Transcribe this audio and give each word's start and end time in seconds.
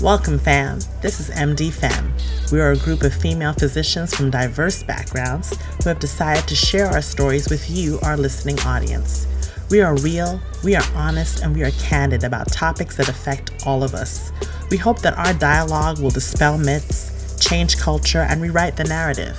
Welcome, 0.00 0.38
fam. 0.38 0.80
This 1.00 1.20
is 1.20 1.30
MD 1.30 1.72
Fem. 1.72 2.12
We 2.50 2.60
are 2.60 2.72
a 2.72 2.76
group 2.76 3.02
of 3.02 3.14
female 3.14 3.52
physicians 3.52 4.14
from 4.14 4.30
diverse 4.30 4.82
backgrounds 4.82 5.56
who 5.82 5.88
have 5.88 6.00
decided 6.00 6.48
to 6.48 6.56
share 6.56 6.86
our 6.86 7.02
stories 7.02 7.48
with 7.48 7.70
you, 7.70 8.00
our 8.02 8.16
listening 8.16 8.58
audience. 8.60 9.26
We 9.70 9.80
are 9.80 9.96
real, 9.98 10.40
we 10.64 10.74
are 10.74 10.84
honest, 10.94 11.42
and 11.42 11.54
we 11.54 11.62
are 11.62 11.70
candid 11.72 12.24
about 12.24 12.50
topics 12.50 12.96
that 12.96 13.08
affect 13.08 13.64
all 13.66 13.84
of 13.84 13.94
us. 13.94 14.32
We 14.70 14.76
hope 14.76 15.00
that 15.00 15.16
our 15.18 15.34
dialogue 15.34 16.00
will 16.00 16.10
dispel 16.10 16.58
myths, 16.58 17.36
change 17.38 17.78
culture, 17.78 18.26
and 18.28 18.42
rewrite 18.42 18.76
the 18.76 18.84
narrative. 18.84 19.36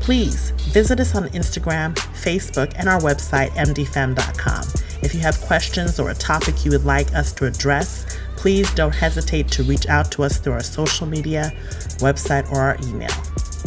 Please 0.00 0.52
visit 0.72 1.00
us 1.00 1.14
on 1.14 1.28
Instagram, 1.30 1.94
Facebook, 1.94 2.72
and 2.76 2.88
our 2.88 3.00
website, 3.00 3.50
mdfem.com. 3.50 4.64
If 5.02 5.14
you 5.14 5.20
have 5.20 5.40
questions 5.42 6.00
or 6.00 6.10
a 6.10 6.14
topic 6.14 6.64
you 6.64 6.70
would 6.70 6.84
like 6.84 7.14
us 7.14 7.32
to 7.34 7.46
address, 7.46 8.17
please 8.38 8.72
don't 8.74 8.94
hesitate 8.94 9.48
to 9.48 9.64
reach 9.64 9.88
out 9.88 10.12
to 10.12 10.22
us 10.22 10.38
through 10.38 10.52
our 10.52 10.62
social 10.62 11.08
media, 11.08 11.52
website, 11.98 12.48
or 12.52 12.60
our 12.60 12.76
email. 12.84 13.10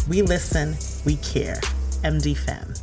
We 0.08 0.22
listen, 0.22 0.78
we 1.06 1.18
care. 1.18 1.60
MD 2.04 2.38
Fem. 2.38 2.74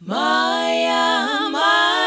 Maya, 0.00 1.50
Maya, 1.50 2.02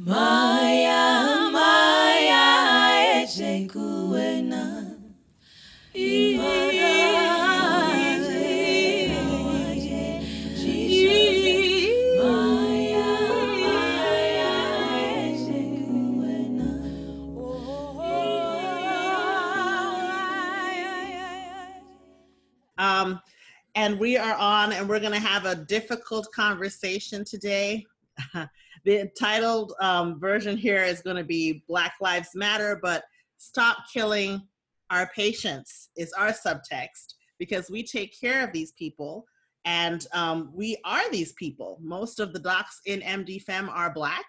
Maya 0.00 1.50
Maya 1.52 2.08
Um, 22.78 23.20
and 23.74 23.98
we 23.98 24.16
are 24.16 24.34
on, 24.34 24.72
and 24.72 24.88
we're 24.88 25.00
going 25.00 25.12
to 25.12 25.20
have 25.20 25.44
a 25.44 25.54
difficult 25.54 26.30
conversation 26.32 27.24
today. 27.24 27.84
the 28.84 29.10
titled 29.18 29.72
um, 29.80 30.18
version 30.20 30.56
here 30.56 30.82
is 30.82 31.00
going 31.00 31.16
to 31.16 31.24
be 31.24 31.62
Black 31.68 31.94
Lives 32.00 32.30
Matter, 32.34 32.78
but 32.82 33.04
Stop 33.36 33.78
Killing 33.92 34.42
Our 34.90 35.08
Patients 35.14 35.90
is 35.96 36.12
our 36.12 36.32
subtext 36.32 37.14
because 37.38 37.70
we 37.70 37.82
take 37.82 38.18
care 38.18 38.44
of 38.44 38.52
these 38.52 38.72
people 38.72 39.26
and 39.64 40.06
um, 40.12 40.50
we 40.54 40.76
are 40.84 41.10
these 41.10 41.32
people. 41.32 41.78
Most 41.80 42.20
of 42.20 42.32
the 42.32 42.38
docs 42.38 42.80
in 42.86 43.00
MD 43.00 43.42
Fem 43.42 43.68
are 43.68 43.92
Black 43.92 44.24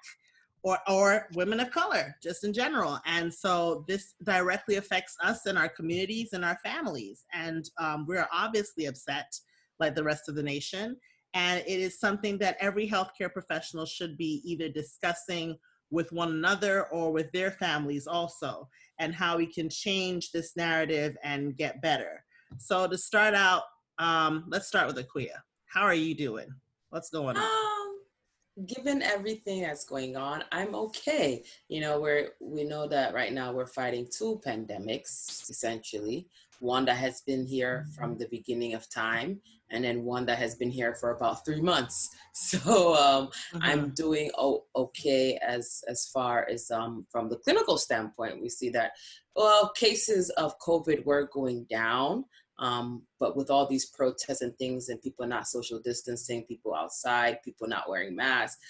or, 0.63 0.77
or 0.87 1.27
women 1.33 1.59
of 1.59 1.71
color, 1.71 2.15
just 2.21 2.43
in 2.43 2.51
general. 2.51 2.99
And 3.05 3.33
so 3.33 3.85
this 3.87 4.15
directly 4.23 4.75
affects 4.75 5.15
us 5.23 5.45
and 5.45 5.57
our 5.57 5.69
communities 5.69 6.33
and 6.33 6.43
our 6.43 6.57
families. 6.63 7.25
And 7.33 7.69
um, 7.79 8.05
we're 8.07 8.27
obviously 8.33 8.85
upset, 8.85 9.33
like 9.79 9.95
the 9.95 10.03
rest 10.03 10.27
of 10.27 10.35
the 10.35 10.43
nation. 10.43 10.97
And 11.33 11.63
it 11.67 11.79
is 11.79 11.99
something 11.99 12.37
that 12.39 12.57
every 12.59 12.87
healthcare 12.87 13.31
professional 13.31 13.85
should 13.85 14.17
be 14.17 14.41
either 14.43 14.69
discussing 14.69 15.57
with 15.91 16.11
one 16.11 16.29
another 16.29 16.85
or 16.87 17.11
with 17.11 17.31
their 17.31 17.51
families 17.51 18.07
also, 18.07 18.67
and 18.99 19.13
how 19.13 19.37
we 19.37 19.45
can 19.45 19.69
change 19.69 20.31
this 20.31 20.55
narrative 20.55 21.17
and 21.23 21.57
get 21.57 21.81
better. 21.81 22.23
So 22.57 22.87
to 22.87 22.97
start 22.97 23.33
out, 23.33 23.63
um, 23.97 24.45
let's 24.47 24.67
start 24.67 24.87
with 24.87 24.97
Aquia. 24.97 25.41
How 25.65 25.81
are 25.81 25.93
you 25.93 26.15
doing? 26.15 26.47
What's 26.89 27.09
going 27.09 27.37
on? 27.37 27.43
Um, 27.43 28.65
given 28.65 29.01
everything 29.01 29.61
that's 29.61 29.85
going 29.85 30.15
on, 30.15 30.43
I'm 30.51 30.75
okay. 30.75 31.43
You 31.67 31.81
know, 31.81 31.99
we're 31.99 32.29
we 32.41 32.63
know 32.63 32.87
that 32.87 33.13
right 33.13 33.33
now 33.33 33.51
we're 33.51 33.67
fighting 33.67 34.07
two 34.11 34.41
pandemics 34.45 35.49
essentially. 35.49 36.27
One 36.59 36.85
that 36.85 36.97
has 36.97 37.21
been 37.21 37.45
here 37.45 37.85
from 37.95 38.17
the 38.17 38.27
beginning 38.27 38.73
of 38.73 38.89
time, 38.89 39.39
and 39.71 39.83
then 39.83 40.03
one 40.03 40.25
that 40.25 40.37
has 40.39 40.55
been 40.55 40.69
here 40.69 40.95
for 40.95 41.11
about 41.11 41.45
three 41.45 41.61
months. 41.61 42.09
So 42.33 42.95
um, 42.95 43.29
Mhm. 43.53 43.59
I'm 43.61 43.89
doing 43.93 44.31
o- 44.37 44.63
okay 44.75 45.37
as 45.41 45.83
as 45.89 46.05
far 46.05 46.47
as 46.49 46.71
um, 46.71 47.05
from 47.11 47.27
the 47.29 47.37
clinical 47.37 47.77
standpoint. 47.77 48.41
We 48.41 48.49
see 48.49 48.69
that 48.71 48.91
well 49.35 49.69
cases 49.75 50.29
of 50.31 50.57
COVID 50.59 51.05
were 51.05 51.29
going 51.33 51.65
down, 51.69 52.23
um, 52.59 53.03
but 53.19 53.35
with 53.35 53.49
all 53.49 53.65
these 53.67 53.87
protests 53.87 54.41
and 54.41 54.55
things, 54.57 54.87
and 54.89 55.01
people 55.01 55.25
not 55.27 55.47
social 55.47 55.79
distancing, 55.79 56.45
people 56.45 56.73
outside, 56.75 57.41
people 57.43 57.67
not 57.67 57.89
wearing 57.89 58.15
masks, 58.15 58.61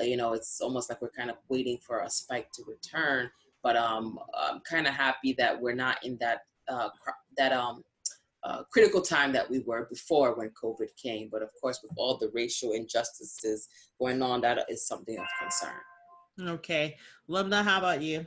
uh, 0.00 0.04
you 0.04 0.16
know, 0.16 0.32
it's 0.32 0.60
almost 0.60 0.88
like 0.88 1.00
we're 1.00 1.10
kind 1.10 1.30
of 1.30 1.36
waiting 1.48 1.78
for 1.86 2.00
a 2.00 2.10
spike 2.10 2.50
to 2.54 2.62
return. 2.66 3.30
But 3.62 3.76
um, 3.76 4.18
I'm 4.36 4.60
kind 4.60 4.86
of 4.86 4.94
happy 4.94 5.34
that 5.38 5.60
we're 5.60 5.74
not 5.86 6.04
in 6.04 6.16
that 6.18 6.40
uh, 6.68 6.88
cr- 7.00 7.22
that 7.36 7.52
um, 7.52 7.84
uh, 8.44 8.62
critical 8.70 9.00
time 9.00 9.32
that 9.32 9.48
we 9.48 9.60
were 9.60 9.86
before 9.90 10.36
when 10.36 10.50
COVID 10.62 10.88
came. 11.02 11.28
But 11.30 11.42
of 11.42 11.48
course, 11.60 11.80
with 11.82 11.92
all 11.96 12.18
the 12.18 12.30
racial 12.34 12.72
injustices 12.72 13.68
going 13.98 14.20
on, 14.22 14.40
that 14.42 14.66
is 14.68 14.86
something 14.86 15.18
of 15.18 15.26
concern. 15.40 15.80
Okay. 16.40 16.96
Lumna, 17.28 17.62
how 17.62 17.78
about 17.78 18.02
you? 18.02 18.26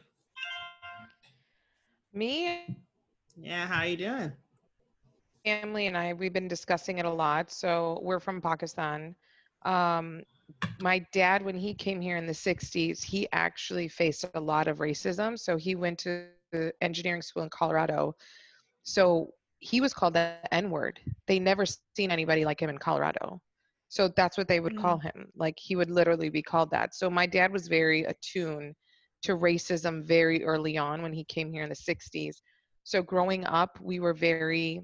Me, 2.14 2.66
Yeah, 3.36 3.68
how 3.68 3.82
are 3.82 3.88
you 3.88 3.98
doing? 3.98 4.32
family, 5.46 5.88
and 5.88 5.96
I, 5.98 6.12
we've 6.14 6.34
been 6.34 6.48
discussing 6.50 6.98
it 6.98 7.06
a 7.06 7.10
lot. 7.10 7.50
So 7.52 8.00
we're 8.02 8.20
from 8.20 8.42
Pakistan. 8.42 9.16
Um, 9.64 10.24
my 10.82 11.00
dad, 11.14 11.42
when 11.44 11.56
he 11.56 11.74
came 11.74 12.02
here 12.02 12.18
in 12.18 12.26
the 12.26 12.34
60s, 12.34 13.02
he 13.04 13.28
actually 13.32 13.88
faced 13.88 14.26
a 14.34 14.40
lot 14.40 14.68
of 14.68 14.80
racism. 14.80 15.40
So 15.40 15.56
he 15.56 15.76
went 15.76 16.00
to 16.00 16.26
the 16.52 16.74
engineering 16.82 17.22
school 17.22 17.44
in 17.44 17.50
Colorado. 17.50 18.16
So 18.84 19.32
he 19.60 19.82
was 19.82 19.94
called 19.94 20.14
the 20.14 20.36
N 20.52 20.70
word. 20.70 21.00
They 21.28 21.40
never 21.40 21.66
seen 21.96 22.12
anybody 22.12 22.46
like 22.46 22.62
him 22.62 22.70
in 22.70 22.78
Colorado. 22.78 23.42
So 23.90 24.10
that's 24.10 24.38
what 24.38 24.48
they 24.48 24.60
would 24.60 24.78
call 24.78 24.98
him. 24.98 25.28
Like 25.36 25.56
he 25.58 25.76
would 25.76 25.90
literally 25.90 26.30
be 26.30 26.42
called 26.42 26.72
that. 26.72 26.94
So 26.94 27.10
my 27.10 27.26
dad 27.26 27.52
was 27.52 27.68
very 27.68 28.04
attuned 28.04 28.76
to 29.24 29.38
racism 29.38 30.04
very 30.04 30.44
early 30.44 30.78
on 30.78 31.02
when 31.02 31.14
he 31.14 31.24
came 31.24 31.52
here 31.52 31.64
in 31.64 31.70
the 31.70 31.76
60s. 31.76 32.36
So 32.84 33.02
growing 33.02 33.46
up, 33.46 33.78
we 33.82 34.00
were 34.00 34.14
very 34.14 34.82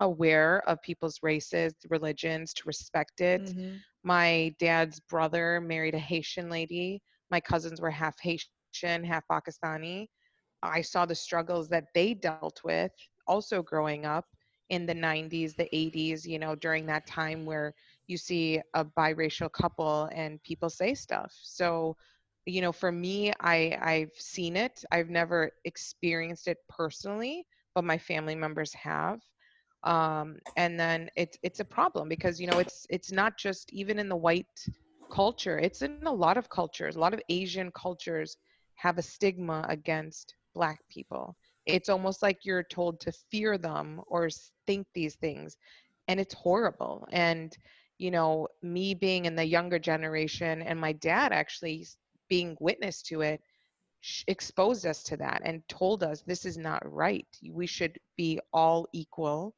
aware 0.00 0.62
of 0.66 0.80
people's 0.82 1.18
races, 1.22 1.74
religions, 1.90 2.54
to 2.54 2.62
respect 2.66 3.20
it. 3.20 3.42
Mm-hmm. 3.42 3.76
My 4.04 4.54
dad's 4.58 5.00
brother 5.00 5.60
married 5.60 5.94
a 5.94 5.98
Haitian 5.98 6.48
lady. 6.48 7.02
My 7.30 7.40
cousins 7.40 7.80
were 7.80 7.90
half 7.90 8.14
Haitian, 8.20 9.04
half 9.04 9.24
Pakistani. 9.30 10.06
I 10.62 10.80
saw 10.82 11.04
the 11.04 11.14
struggles 11.14 11.68
that 11.68 11.84
they 11.94 12.14
dealt 12.14 12.60
with 12.64 12.92
also 13.30 13.62
growing 13.62 14.06
up 14.06 14.26
in 14.70 14.86
the 14.86 14.94
90s, 14.94 15.56
the 15.56 15.68
80s, 15.76 16.26
you 16.26 16.38
know, 16.38 16.56
during 16.56 16.86
that 16.88 17.06
time 17.06 17.46
where 17.46 17.74
you 18.08 18.18
see 18.18 18.60
a 18.74 18.84
biracial 18.84 19.52
couple 19.52 20.10
and 20.14 20.42
people 20.44 20.70
say 20.70 20.94
stuff. 20.94 21.32
So, 21.42 21.96
you 22.46 22.62
know, 22.62 22.72
for 22.72 22.92
me, 22.92 23.32
I 23.40 23.78
I've 23.82 24.16
seen 24.18 24.56
it. 24.56 24.84
I've 24.92 25.10
never 25.10 25.50
experienced 25.64 26.48
it 26.48 26.58
personally, 26.68 27.46
but 27.74 27.84
my 27.84 27.98
family 27.98 28.36
members 28.36 28.74
have 28.74 29.20
um, 29.84 30.38
and 30.56 30.78
then 30.78 31.10
it's 31.16 31.38
it's 31.42 31.60
a 31.60 31.64
problem 31.64 32.08
because 32.08 32.40
you 32.40 32.46
know 32.48 32.58
it's 32.58 32.86
it's 32.90 33.12
not 33.12 33.38
just 33.38 33.72
even 33.72 33.98
in 33.98 34.08
the 34.08 34.16
white 34.16 34.66
culture 35.12 35.58
it's 35.58 35.82
in 35.82 35.98
a 36.06 36.12
lot 36.12 36.36
of 36.36 36.48
cultures 36.50 36.96
a 36.96 37.00
lot 37.00 37.14
of 37.14 37.20
asian 37.30 37.70
cultures 37.72 38.36
have 38.74 38.98
a 38.98 39.02
stigma 39.02 39.64
against 39.68 40.34
black 40.54 40.80
people 40.90 41.36
it's 41.70 41.88
almost 41.88 42.22
like 42.22 42.44
you're 42.44 42.62
told 42.62 43.00
to 43.00 43.12
fear 43.30 43.58
them 43.58 44.00
or 44.06 44.28
think 44.66 44.86
these 44.94 45.14
things 45.16 45.56
and 46.08 46.20
it's 46.20 46.34
horrible 46.34 47.06
and 47.12 47.56
you 47.98 48.10
know 48.10 48.48
me 48.62 48.94
being 48.94 49.24
in 49.24 49.36
the 49.36 49.44
younger 49.44 49.78
generation 49.78 50.62
and 50.62 50.80
my 50.80 50.92
dad 50.92 51.32
actually 51.32 51.86
being 52.28 52.56
witness 52.60 53.02
to 53.02 53.20
it 53.20 53.40
exposed 54.28 54.86
us 54.86 55.02
to 55.02 55.16
that 55.16 55.42
and 55.44 55.66
told 55.68 56.02
us 56.02 56.22
this 56.22 56.44
is 56.44 56.56
not 56.56 56.82
right. 56.90 57.26
We 57.50 57.66
should 57.66 57.98
be 58.16 58.40
all 58.52 58.86
equal 58.92 59.54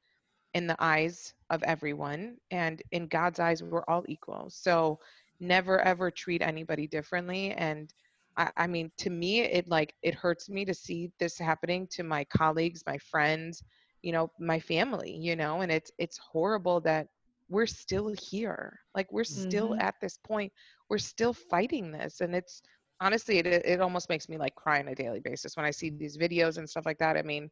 in 0.55 0.67
the 0.67 0.76
eyes 0.81 1.32
of 1.50 1.62
everyone 1.62 2.37
and 2.50 2.82
in 2.91 3.06
god's 3.06 3.38
eyes 3.41 3.62
we're 3.62 3.85
all 3.85 4.05
equal. 4.09 4.50
So 4.50 4.99
never 5.41 5.81
ever 5.81 6.11
treat 6.11 6.43
anybody 6.43 6.87
differently 6.87 7.53
and 7.53 7.93
I, 8.37 8.50
I 8.56 8.67
mean 8.67 8.90
to 8.99 9.11
me 9.11 9.40
it 9.40 9.69
like 9.69 9.94
it 10.02 10.14
hurts 10.14 10.49
me 10.49 10.64
to 10.67 10.75
see 10.75 11.11
this 11.19 11.38
happening 11.38 11.87
to 11.93 12.02
my 12.02 12.25
colleagues 12.25 12.82
my 12.87 12.99
friends 12.99 13.62
you 14.02 14.12
know 14.12 14.31
my 14.38 14.58
family 14.61 15.17
you 15.17 15.37
know 15.37 15.61
and 15.61 15.70
it's 15.73 15.90
it's 15.99 16.19
horrible 16.19 16.81
that 16.82 17.08
we're 17.49 17.67
still 17.67 18.12
here 18.31 18.79
like 18.94 19.12
we're 19.12 19.25
still 19.25 19.75
Mm-hmm. 19.75 19.79
Mhm. 19.79 19.81
at 19.81 19.94
this 20.00 20.19
point 20.19 20.52
we're 20.90 20.99
still 20.99 21.32
fighting 21.34 21.93
this 21.93 22.20
and 22.20 22.34
it's 22.34 22.62
honestly 23.00 23.38
it, 23.38 23.46
it 23.46 23.81
almost 23.81 24.08
makes 24.08 24.29
me 24.29 24.37
like 24.38 24.55
cry 24.56 24.78
on 24.81 24.88
a 24.88 24.94
daily 24.94 25.20
basis 25.20 25.56
when 25.56 25.67
i 25.67 25.70
see 25.70 25.90
these 25.90 26.17
videos 26.17 26.58
and 26.58 26.69
stuff 26.69 26.87
like 26.87 26.99
that 26.99 27.17
i 27.17 27.23
mean 27.23 27.49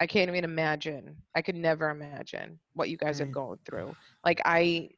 i 0.00 0.06
can't 0.06 0.30
even 0.30 0.44
imagine 0.44 1.16
i 1.36 1.42
could 1.42 1.56
never 1.56 1.90
imagine 1.90 2.58
what 2.74 2.88
you 2.90 2.96
guys 2.96 3.10
Right. 3.10 3.18
have 3.18 3.30
gone 3.32 3.58
through 3.66 3.94
like 4.24 4.40
i 4.44 4.88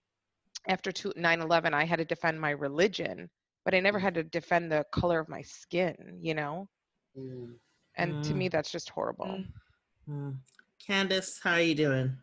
after 0.69 0.93
two, 0.93 1.13
9-11 1.17 1.75
i 1.75 1.85
had 1.85 1.99
to 1.99 2.05
defend 2.05 2.41
my 2.41 2.51
religion 2.51 3.29
but 3.69 3.75
i 3.75 3.81
never 3.81 3.99
had 3.99 4.15
to 4.15 4.23
defend 4.23 4.73
the 4.73 4.83
color 4.93 5.21
of 5.21 5.29
my 5.29 5.43
skin 5.43 5.95
you 6.23 6.33
know 6.33 6.67
Mm. 7.19 7.57
and 7.97 8.23
to 8.25 8.33
Mm. 8.33 8.37
me 8.37 8.49
that's 8.49 8.73
just 8.73 8.89
horrible 8.89 9.27
Mm. 9.27 9.47
Mm. 10.09 10.39
Candace, 10.87 11.39
how 11.43 11.53
are 11.53 11.61
you 11.61 11.75
doing? 11.75 12.17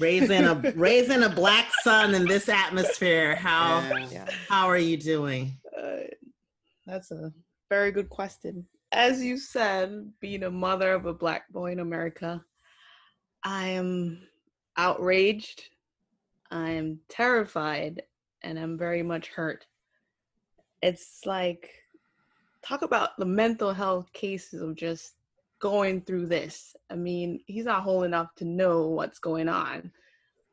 Raising 0.00 0.44
a 0.44 0.54
raising 0.74 1.22
a 1.22 1.28
black 1.28 1.68
son 1.84 2.16
in 2.16 2.24
this 2.24 2.48
atmosphere. 2.48 3.36
How 3.36 3.78
Yeah. 3.80 4.08
yeah 4.10 4.26
how 4.48 4.66
are 4.66 4.78
you 4.78 4.96
doing? 4.96 5.52
Uh, 5.80 6.08
that's 6.84 7.12
a 7.12 7.32
very 7.68 7.92
good 7.92 8.08
question. 8.08 8.66
As 8.90 9.22
you 9.22 9.38
said, 9.38 10.10
being 10.20 10.42
a 10.42 10.50
mother 10.50 10.92
of 10.92 11.06
a 11.06 11.14
black 11.14 11.48
boy 11.52 11.70
in 11.70 11.78
America, 11.78 12.44
I 13.44 13.68
am 13.68 14.26
outraged, 14.76 15.62
I 16.50 16.70
am 16.70 16.98
terrified, 17.08 18.02
and 18.46 18.58
I'm 18.58 18.78
very 18.78 19.02
much 19.02 19.28
hurt. 19.28 19.66
It's 20.82 21.20
like, 21.26 21.68
talk 22.66 22.82
about 22.82 23.10
the 23.18 23.26
mental 23.26 23.72
health 23.72 24.12
cases 24.12 24.62
of 24.62 24.76
just 24.76 25.14
going 25.60 26.00
through 26.02 26.26
this. 26.26 26.76
I 26.90 26.94
mean, 26.94 27.40
he's 27.46 27.64
not 27.64 27.82
whole 27.82 28.04
enough 28.04 28.34
to 28.36 28.44
know 28.44 28.88
what's 28.88 29.18
going 29.18 29.48
on, 29.48 29.90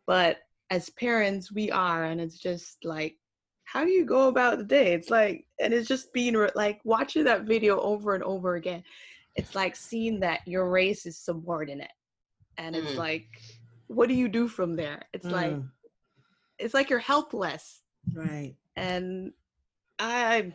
but 0.08 0.38
as 0.72 0.90
parents, 0.90 1.52
we 1.52 1.72
are, 1.72 2.06
and 2.06 2.20
it's 2.20 2.40
just 2.40 2.84
like, 2.84 3.18
how 3.66 3.86
do 3.86 3.92
you 3.92 4.06
go 4.06 4.28
about 4.28 4.58
the 4.58 4.64
day? 4.64 4.94
It's 4.94 5.10
like, 5.12 5.46
and 5.60 5.74
it's 5.74 5.88
just 5.88 6.14
being 6.14 6.36
re- 6.36 6.50
like 6.56 6.82
watching 6.84 7.26
that 7.26 7.44
video 7.44 7.80
over 7.80 8.16
and 8.16 8.24
over 8.24 8.56
again. 8.56 8.84
It's 9.36 9.56
like 9.56 9.76
seeing 9.76 10.20
that 10.22 10.42
your 10.48 10.70
race 10.70 11.06
is 11.06 11.18
subordinate, 11.18 11.92
and 12.58 12.76
it's 12.76 12.94
Mm. 12.94 12.98
like, 12.98 13.28
what 13.88 14.10
do 14.10 14.16
you 14.16 14.30
do 14.30 14.48
from 14.48 14.76
there? 14.76 15.04
It's 15.14 15.26
like, 15.26 15.52
Mm, 15.52 15.70
it's 16.60 16.74
like 16.74 16.90
you're 16.90 17.00
helpless, 17.00 17.83
right. 18.14 18.56
and 18.76 19.32
I, 20.00 20.54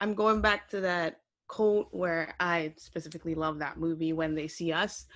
I'm 0.00 0.14
going 0.14 0.40
back 0.40 0.68
to 0.70 0.80
that 0.80 1.20
quote 1.46 1.88
where 1.92 2.34
I 2.40 2.74
specifically 2.76 3.34
love 3.34 3.58
that 3.58 3.78
movie 3.78 4.12
when 4.12 4.34
they 4.34 4.48
see 4.48 4.72
us 4.72 5.06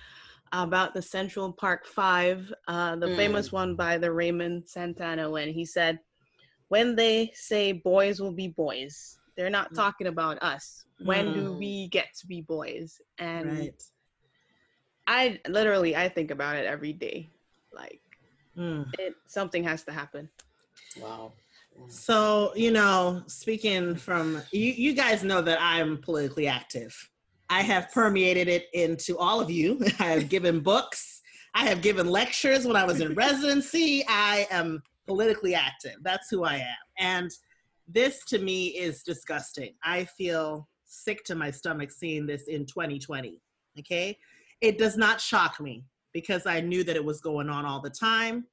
about 0.51 0.93
the 0.93 1.01
Central 1.01 1.51
Park 1.51 1.85
Five, 1.85 2.51
uh, 2.67 2.95
the 2.95 3.07
Mm. 3.07 3.15
famous 3.15 3.51
one 3.51 3.75
by 3.75 3.97
the 3.97 4.11
Raymond 4.11 4.67
Santana 4.67 5.29
when 5.29 5.49
he 5.49 5.65
said, 5.65 5.99
"When 6.69 6.95
they 6.95 7.31
say 7.33 7.71
boys 7.71 8.21
will 8.21 8.33
be 8.33 8.49
boys, 8.49 9.17
they're 9.35 9.49
not 9.49 9.71
Mm. 9.71 9.75
talking 9.75 10.07
about 10.07 10.41
us. 10.43 10.85
When 10.99 11.33
do 11.33 11.53
Mm. 11.53 11.57
we 11.59 11.87
get 11.89 12.13
to 12.19 12.27
be 12.27 12.41
boys?" 12.41 13.01
And 13.17 13.47
Right. 13.47 13.83
I 15.07 15.39
literally 15.47 15.95
I 15.95 16.09
think 16.09 16.31
about 16.31 16.55
it 16.55 16.65
every 16.65 16.93
day. 16.93 17.31
Like 17.73 18.01
Mm. 18.57 18.85
it, 18.99 19.15
something 19.27 19.63
has 19.63 19.83
to 19.85 19.91
happen. 19.91 20.29
Wow. 20.97 21.33
So, 21.87 22.53
you 22.55 22.71
know, 22.71 23.23
speaking 23.27 23.95
from 23.95 24.41
you, 24.51 24.71
you 24.71 24.93
guys 24.93 25.23
know 25.23 25.41
that 25.41 25.59
I'm 25.61 25.97
politically 25.97 26.47
active. 26.47 26.95
I 27.49 27.61
have 27.61 27.91
permeated 27.91 28.47
it 28.47 28.67
into 28.73 29.17
all 29.17 29.39
of 29.39 29.51
you. 29.51 29.79
I 29.99 30.05
have 30.05 30.29
given 30.29 30.59
books. 30.59 31.21
I 31.53 31.65
have 31.65 31.81
given 31.81 32.07
lectures 32.07 32.65
when 32.65 32.75
I 32.75 32.83
was 32.83 32.99
in 32.99 33.13
residency. 33.15 34.03
I 34.07 34.47
am 34.49 34.81
politically 35.05 35.53
active. 35.53 35.95
That's 36.01 36.29
who 36.29 36.43
I 36.43 36.55
am. 36.55 36.75
And 36.97 37.31
this 37.87 38.23
to 38.25 38.39
me 38.39 38.67
is 38.67 39.03
disgusting. 39.03 39.73
I 39.83 40.05
feel 40.05 40.67
sick 40.85 41.23
to 41.25 41.35
my 41.35 41.51
stomach 41.51 41.91
seeing 41.91 42.25
this 42.25 42.43
in 42.47 42.65
2020. 42.65 43.41
Okay. 43.79 44.17
It 44.61 44.77
does 44.77 44.97
not 44.97 45.19
shock 45.19 45.59
me 45.59 45.83
because 46.13 46.45
I 46.45 46.61
knew 46.61 46.83
that 46.85 46.95
it 46.95 47.03
was 47.03 47.19
going 47.21 47.49
on 47.49 47.65
all 47.65 47.81
the 47.81 47.89
time 47.89 48.45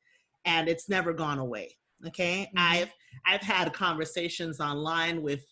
and 0.45 0.69
it's 0.69 0.89
never 0.89 1.13
gone 1.13 1.39
away. 1.39 1.77
Okay. 2.07 2.51
Mhm. 2.55 2.61
I've 2.61 2.93
I've 3.27 3.43
had 3.43 3.73
conversations 3.73 4.61
online 4.61 5.23
with 5.23 5.45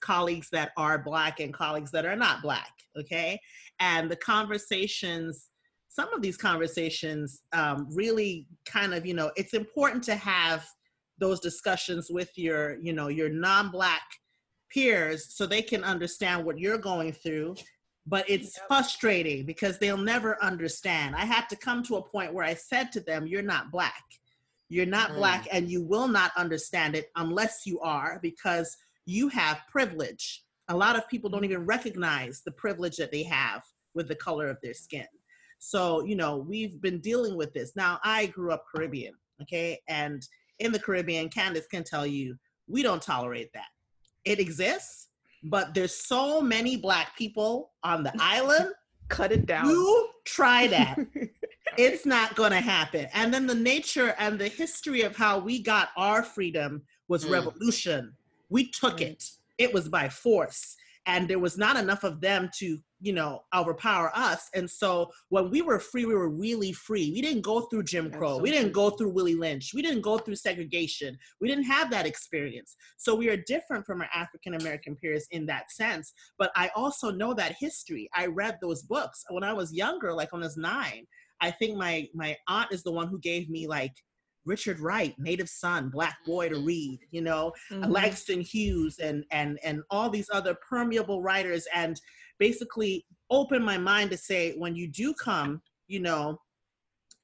colleagues 0.00 0.50
that 0.50 0.72
are 0.76 0.98
black 0.98 1.40
and 1.40 1.54
colleagues 1.54 1.90
that 1.92 2.04
are 2.04 2.16
not 2.16 2.42
black. 2.42 2.72
Okay. 2.98 3.40
And 3.80 4.10
the 4.10 4.16
conversations, 4.16 5.48
some 5.88 6.12
of 6.12 6.20
these 6.20 6.36
conversations 6.36 7.42
um, 7.52 7.88
really 7.92 8.46
kind 8.66 8.92
of, 8.92 9.06
you 9.06 9.14
know, 9.14 9.30
it's 9.36 9.54
important 9.54 10.02
to 10.04 10.16
have 10.16 10.66
those 11.18 11.40
discussions 11.40 12.08
with 12.10 12.30
your, 12.36 12.78
you 12.80 12.92
know, 12.92 13.08
your 13.08 13.28
non-black 13.28 14.02
peers 14.70 15.34
so 15.34 15.46
they 15.46 15.62
can 15.62 15.84
understand 15.84 16.44
what 16.44 16.58
you're 16.58 16.78
going 16.78 17.12
through. 17.12 17.54
But 18.04 18.28
it's 18.28 18.58
frustrating 18.66 19.46
because 19.46 19.78
they'll 19.78 19.96
never 19.96 20.42
understand. 20.42 21.14
I 21.14 21.24
had 21.24 21.48
to 21.50 21.56
come 21.56 21.84
to 21.84 21.96
a 21.96 22.02
point 22.02 22.34
where 22.34 22.44
I 22.44 22.54
said 22.54 22.90
to 22.92 23.00
them, 23.00 23.28
You're 23.28 23.42
not 23.42 23.70
black. 23.70 24.02
You're 24.72 24.86
not 24.86 25.10
Mm. 25.10 25.16
black 25.16 25.48
and 25.52 25.70
you 25.70 25.82
will 25.82 26.08
not 26.08 26.32
understand 26.34 26.96
it 26.96 27.10
unless 27.16 27.66
you 27.66 27.78
are 27.80 28.18
because 28.22 28.74
you 29.04 29.28
have 29.28 29.60
privilege. 29.70 30.44
A 30.68 30.76
lot 30.76 30.96
of 30.96 31.06
people 31.10 31.28
don't 31.28 31.44
even 31.44 31.66
recognize 31.66 32.40
the 32.42 32.52
privilege 32.52 32.96
that 32.96 33.12
they 33.12 33.22
have 33.24 33.62
with 33.94 34.08
the 34.08 34.14
color 34.14 34.48
of 34.48 34.56
their 34.62 34.72
skin. 34.72 35.06
So, 35.58 36.02
you 36.04 36.16
know, 36.16 36.38
we've 36.38 36.80
been 36.80 37.00
dealing 37.00 37.36
with 37.36 37.52
this. 37.52 37.76
Now, 37.76 38.00
I 38.02 38.26
grew 38.26 38.50
up 38.50 38.64
Caribbean, 38.74 39.12
okay? 39.42 39.78
And 39.88 40.26
in 40.58 40.72
the 40.72 40.78
Caribbean, 40.78 41.28
Candace 41.28 41.66
can 41.66 41.84
tell 41.84 42.06
you, 42.06 42.36
we 42.66 42.82
don't 42.82 43.02
tolerate 43.02 43.50
that. 43.52 43.68
It 44.24 44.40
exists, 44.40 45.08
but 45.44 45.74
there's 45.74 45.94
so 46.06 46.40
many 46.40 46.78
black 46.78 47.14
people 47.18 47.72
on 47.84 48.04
the 48.04 48.12
island. 48.18 48.72
Cut 49.08 49.32
it 49.32 49.44
down. 49.44 49.68
You 49.68 50.08
try 50.24 50.66
that 50.68 50.96
it's 51.78 52.04
not 52.06 52.34
going 52.36 52.50
to 52.52 52.60
happen. 52.60 53.06
And 53.14 53.32
then 53.32 53.46
the 53.46 53.54
nature 53.54 54.14
and 54.18 54.38
the 54.38 54.48
history 54.48 55.02
of 55.02 55.16
how 55.16 55.38
we 55.38 55.62
got 55.62 55.90
our 55.96 56.22
freedom 56.22 56.82
was 57.08 57.24
Mm. 57.24 57.30
revolution. 57.32 58.16
We 58.48 58.68
took 58.70 58.94
Right. 58.94 59.12
it. 59.12 59.24
It 59.58 59.72
was 59.72 59.88
by 59.88 60.08
force. 60.08 60.76
And 61.06 61.28
there 61.28 61.40
was 61.40 61.58
not 61.58 61.76
enough 61.76 62.04
of 62.04 62.20
them 62.20 62.48
to, 62.58 62.78
you 63.00 63.12
know, 63.12 63.42
overpower 63.52 64.12
us. 64.14 64.48
And 64.54 64.70
so 64.70 65.10
when 65.30 65.50
we 65.50 65.60
were 65.60 65.80
free, 65.80 66.04
we 66.04 66.14
were 66.14 66.28
really 66.28 66.72
free. 66.72 67.10
We 67.10 67.20
didn't 67.20 67.42
go 67.42 67.62
through 67.62 67.82
Jim 67.84 68.08
Crow. 68.12 68.36
so 68.36 68.42
we 68.42 68.52
didn't 68.52 68.70
go 68.72 68.90
through 68.90 69.10
Willie 69.10 69.34
Lynch. 69.34 69.74
We 69.74 69.82
didn't 69.82 70.02
go 70.02 70.18
through 70.18 70.36
segregation. 70.36 71.18
We 71.40 71.48
didn't 71.48 71.64
have 71.64 71.90
that 71.90 72.06
experience. 72.06 72.76
So 72.98 73.16
we 73.16 73.28
are 73.30 73.36
different 73.36 73.84
from 73.84 74.00
our 74.00 74.08
African 74.14 74.54
American 74.54 74.94
peers 74.94 75.26
in 75.32 75.44
that 75.46 75.72
sense. 75.72 76.12
But 76.38 76.52
I 76.54 76.70
also 76.76 77.10
know 77.10 77.34
that 77.34 77.56
history. 77.58 78.08
I 78.14 78.26
read 78.26 78.58
those 78.62 78.82
books 78.84 79.24
when 79.28 79.42
I 79.42 79.52
was 79.52 79.72
younger, 79.72 80.12
like 80.14 80.32
when 80.32 80.42
I 80.42 80.46
was 80.46 80.56
nine. 80.56 81.08
I 81.42 81.50
think 81.50 81.76
my 81.76 82.08
my 82.14 82.36
aunt 82.48 82.72
is 82.72 82.82
the 82.82 82.92
one 82.92 83.08
who 83.08 83.18
gave 83.18 83.50
me 83.50 83.66
like 83.66 83.92
Richard 84.44 84.80
Wright, 84.80 85.14
Native 85.18 85.48
Son, 85.48 85.88
Black 85.90 86.16
Boy 86.24 86.48
to 86.48 86.58
read, 86.60 87.00
you 87.10 87.20
know, 87.20 87.52
Mhm. 87.70 87.90
Langston 87.90 88.40
Hughes 88.40 88.98
and 88.98 89.24
and 89.30 89.58
and 89.62 89.82
all 89.90 90.08
these 90.08 90.30
other 90.32 90.54
permeable 90.54 91.20
writers 91.20 91.66
and 91.74 92.00
basically 92.38 93.04
open 93.30 93.62
my 93.62 93.76
mind 93.76 94.10
to 94.12 94.16
say 94.16 94.54
when 94.56 94.74
you 94.76 94.88
do 94.88 95.12
come, 95.14 95.60
you 95.88 96.00
know, 96.00 96.38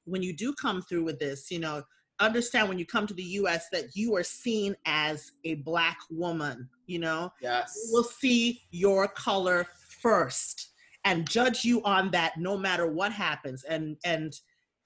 when 0.05 0.21
you 0.21 0.35
do 0.35 0.53
come 0.53 0.81
through 0.81 1.03
with 1.03 1.19
this, 1.19 1.49
you 1.51 1.59
know, 1.59 1.83
understand 2.19 2.67
when 2.67 2.77
you 2.79 2.85
come 2.85 3.07
to 3.07 3.13
the 3.13 3.23
US 3.23 3.69
that 3.71 3.95
you 3.95 4.15
are 4.15 4.23
seen 4.23 4.75
as 4.85 5.31
a 5.45 5.55
black 5.55 5.97
woman, 6.09 6.69
you 6.87 6.99
know, 6.99 7.31
Yes. 7.41 7.89
We'll 7.91 8.03
see 8.03 8.63
your 8.71 9.07
color 9.07 9.67
first 10.01 10.68
and 11.05 11.29
judge 11.29 11.63
you 11.63 11.81
on 11.83 12.11
that 12.11 12.33
no 12.37 12.57
matter 12.57 12.87
what 12.87 13.11
happens. 13.11 13.63
And 13.63 13.97
and 14.03 14.33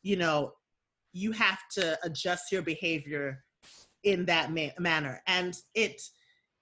you 0.02 0.16
know 0.16 0.54
you 1.12 1.32
have 1.32 1.60
to 1.72 1.98
adjust 2.04 2.52
your 2.52 2.62
behavior 2.62 3.44
in 4.04 4.26
that 4.26 4.52
ma- 4.52 4.80
manner. 4.80 5.22
And 5.28 5.56
it 5.76 6.02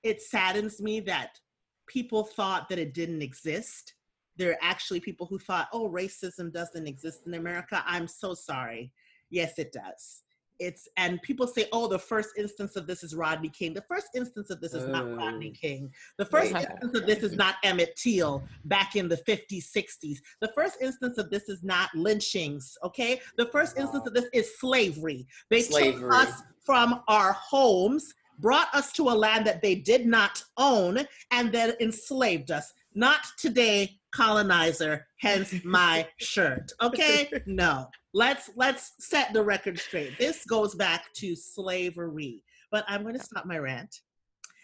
it 0.03 0.22
saddens 0.22 0.81
me 0.81 1.00
that 1.01 1.39
people 1.88 2.24
thought 2.24 2.70
that 2.70 2.79
it 2.79 2.93
didn't 2.93 3.22
exist. 3.22 3.93
There 4.38 4.51
are 4.51 4.60
actually 4.62 5.00
people 5.00 5.27
who 5.27 5.39
thought 5.39 5.70
oh 5.74 5.89
racism 5.89 6.51
doesn't 6.51 6.88
exist 6.88 7.22
in 7.25 7.34
america. 7.34 7.84
I'm 7.86 8.08
so 8.08 8.34
sorry. 8.34 8.91
Yes 9.29 9.58
it 9.58 9.72
does 9.72 10.24
it's 10.61 10.87
and 10.97 11.21
people 11.23 11.47
say 11.47 11.65
oh 11.73 11.87
the 11.87 11.97
first 11.99 12.29
instance 12.37 12.75
of 12.75 12.85
this 12.85 13.03
is 13.03 13.15
rodney 13.15 13.49
king 13.49 13.73
the 13.73 13.81
first 13.89 14.07
instance 14.15 14.49
of 14.51 14.61
this 14.61 14.73
is 14.73 14.87
not 14.87 15.05
Oh. 15.05 15.15
rodney 15.15 15.49
king 15.51 15.91
the 16.17 16.25
first 16.25 16.53
Right. 16.53 16.67
instance 16.69 16.95
of 16.99 17.07
this 17.07 17.23
is 17.23 17.33
not 17.35 17.55
emmett 17.63 17.95
till 17.95 18.43
back 18.65 18.95
in 18.95 19.09
the 19.09 19.17
50s 19.17 19.65
60s 19.75 20.17
the 20.39 20.51
first 20.55 20.77
instance 20.81 21.17
of 21.17 21.29
this 21.31 21.49
is 21.49 21.63
not 21.63 21.89
lynchings 21.95 22.77
okay 22.83 23.19
the 23.37 23.47
first 23.47 23.77
instance 23.77 24.05
of 24.05 24.13
this 24.13 24.25
is 24.33 24.57
slavery 24.59 25.25
they 25.49 25.61
Slavery. 25.63 25.93
took 25.93 26.13
us 26.13 26.31
from 26.63 27.01
our 27.07 27.33
homes 27.33 28.13
brought 28.39 28.73
us 28.73 28.91
to 28.93 29.09
a 29.09 29.15
land 29.25 29.45
that 29.45 29.61
they 29.61 29.75
did 29.75 30.05
not 30.05 30.43
own 30.57 30.99
and 31.31 31.51
then 31.51 31.73
enslaved 31.79 32.51
us 32.51 32.73
not 32.93 33.21
today 33.37 33.97
colonizer, 34.13 35.05
hence 35.19 35.53
my 35.63 36.07
shirt. 36.17 36.71
Okay? 36.81 37.29
No. 37.45 37.87
Let's 38.13 38.49
let's 38.55 38.93
set 38.99 39.33
the 39.33 39.43
record 39.43 39.79
straight. 39.79 40.17
This 40.19 40.45
goes 40.45 40.75
back 40.75 41.05
to 41.15 41.35
slavery. 41.35 42.43
But 42.71 42.85
I'm 42.87 43.03
going 43.03 43.17
to 43.17 43.23
stop 43.23 43.45
my 43.45 43.57
rant. 43.57 43.93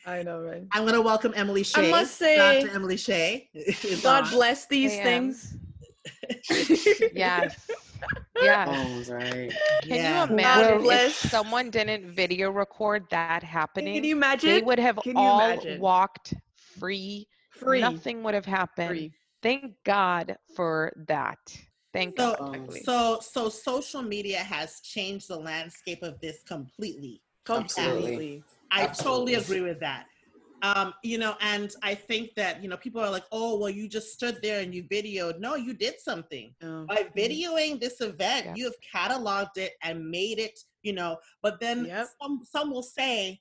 I 0.06 0.24
know, 0.24 0.40
right? 0.42 0.64
I'm 0.72 0.84
going 0.84 0.94
to 0.96 1.02
welcome 1.02 1.34
Emily 1.36 1.64
Shea. 1.64 1.92
must 1.92 2.16
say- 2.16 2.62
Dr. 2.62 2.74
Emily 2.74 2.96
Shea. 2.96 3.50
God 4.02 4.24
on. 4.26 4.30
bless 4.32 4.66
these 4.68 4.94
I 4.94 5.04
things. 5.04 5.58
Yes. 7.14 7.70
Yeah. 8.40 8.66
Oh, 8.70 9.14
right. 9.14 9.52
Can 9.82 9.96
Yeah. 9.96 10.24
you 10.28 10.32
imagine 10.32 10.84
bless. 10.84 11.26
if 11.26 11.32
someone 11.32 11.72
didn't 11.72 12.12
video 12.12 12.52
record 12.52 13.08
that 13.10 13.42
happening? 13.42 13.96
Can 13.96 14.04
you 14.04 14.16
imagine? 14.16 14.50
They 14.52 14.62
would 14.62 14.78
have 14.78 15.00
all 15.16 15.40
imagine? 15.50 15.82
walked 15.82 16.36
free. 16.56 17.28
free. 17.50 17.82
Nothing 17.82 18.22
would 18.22 18.36
have 18.36 18.46
happened. 18.46 18.90
Free. 18.90 19.12
Thank 19.42 19.76
God 19.84 20.38
for 20.56 20.94
that. 21.08 21.38
Thank 21.94 22.18
So- 22.20 22.36
God. 22.36 22.74
So 22.84 23.20
so 23.22 23.50
social 23.50 24.02
media 24.02 24.40
has 24.40 24.82
changed 24.82 25.28
the 25.30 25.38
landscape 25.40 26.04
of 26.04 26.20
this 26.20 26.44
completely. 26.44 27.22
Completely. 27.46 28.44
I 28.72 28.84
Absolutely. 28.84 29.34
totally 29.34 29.34
agree 29.36 29.62
with 29.62 29.80
that. 29.80 30.06
Um, 30.64 30.94
you 31.04 31.20
know, 31.20 31.36
and 31.40 31.72
I 31.84 31.94
think 31.94 32.34
that, 32.36 32.64
you 32.64 32.68
know, 32.68 32.78
people 32.78 33.00
are 33.00 33.12
like, 33.12 33.26
oh, 33.32 33.58
well, 33.60 33.70
you 33.70 33.88
just 33.88 34.12
stood 34.12 34.40
there 34.42 34.60
and 34.62 34.74
you 34.74 34.84
videoed. 34.86 35.40
No, 35.40 35.54
you 35.56 35.74
did 35.74 36.00
something. 36.00 36.54
Oh. 36.64 36.86
By 36.88 37.04
videoing 37.16 37.80
this 37.80 38.02
event, 38.02 38.46
Yeah. 38.48 38.56
you 38.56 38.64
have 38.66 38.80
cataloged 38.94 39.58
it 39.58 39.74
and 39.84 40.10
made 40.10 40.40
it, 40.40 40.60
you 40.82 40.94
know, 40.94 41.18
but 41.44 41.60
then 41.60 41.86
Yep. 41.86 42.08
some 42.20 42.44
some 42.44 42.72
will 42.72 42.84
say 42.84 43.40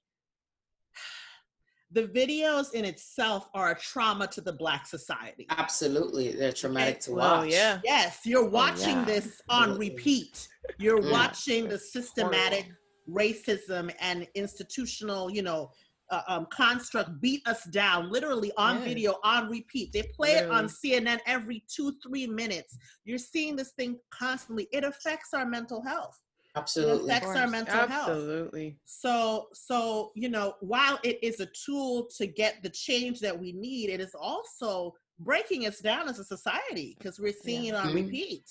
the 1.92 2.02
videos 2.08 2.72
in 2.74 2.84
itself 2.84 3.48
are 3.54 3.70
a 3.70 3.78
trauma 3.78 4.26
to 4.26 4.40
the 4.40 4.52
black 4.52 4.86
society. 4.86 5.46
Absolutely. 5.50 6.32
They're 6.32 6.52
traumatic 6.52 7.00
to 7.00 7.12
Well, 7.12 7.40
watch. 7.42 7.50
yeah. 7.52 7.80
Yes, 7.84 8.20
you're 8.24 8.48
watching 8.48 8.96
yeah. 8.96 9.04
this 9.04 9.40
on 9.48 9.70
Absolutely. 9.70 9.90
repeat. 9.90 10.48
You're 10.78 11.00
Mm. 11.00 11.12
watching 11.12 11.68
the 11.68 11.76
It's 11.76 11.92
systematic 11.92 12.66
racism 13.08 13.94
and 14.00 14.26
institutional, 14.34 15.30
you 15.30 15.42
know, 15.42 15.70
uh, 16.10 16.22
um, 16.28 16.46
construct 16.46 17.20
beat 17.20 17.46
us 17.48 17.64
down 17.64 18.10
literally 18.10 18.52
on 18.56 18.76
Yes. 18.76 18.84
video, 18.84 19.18
on 19.24 19.48
repeat. 19.48 19.92
They 19.92 20.02
play 20.14 20.34
it 20.34 20.48
on 20.50 20.68
CNN 20.68 21.20
every 21.26 21.64
two, 21.68 21.96
three 22.00 22.26
minutes. 22.26 22.76
You're 23.04 23.18
seeing 23.18 23.56
this 23.56 23.72
thing 23.72 23.98
constantly. 24.10 24.68
It 24.72 24.84
affects 24.84 25.34
our 25.34 25.44
mental 25.46 25.82
health. 25.82 26.16
It 26.56 26.60
Absolutely. 26.60 27.10
affects 27.10 27.26
our 27.28 27.34
course. 27.34 27.50
mental 27.50 27.74
health. 27.86 27.90
Absolutely. 28.08 28.78
So, 28.86 29.48
so 29.52 30.12
you 30.14 30.30
know, 30.30 30.54
while 30.60 30.98
it 31.04 31.18
is 31.22 31.40
a 31.40 31.46
tool 31.46 32.08
to 32.16 32.26
get 32.26 32.62
the 32.62 32.70
change 32.70 33.20
that 33.20 33.38
we 33.38 33.52
need, 33.52 33.90
it 33.90 34.00
is 34.00 34.14
also 34.18 34.94
breaking 35.18 35.66
us 35.66 35.80
down 35.80 36.08
as 36.08 36.18
a 36.18 36.24
society 36.24 36.96
because 36.98 37.18
we're 37.18 37.32
seeing 37.44 37.64
Yeah. 37.64 37.72
it 37.72 37.76
on 37.76 37.86
Mhm. 37.92 37.94
repeat. 38.06 38.44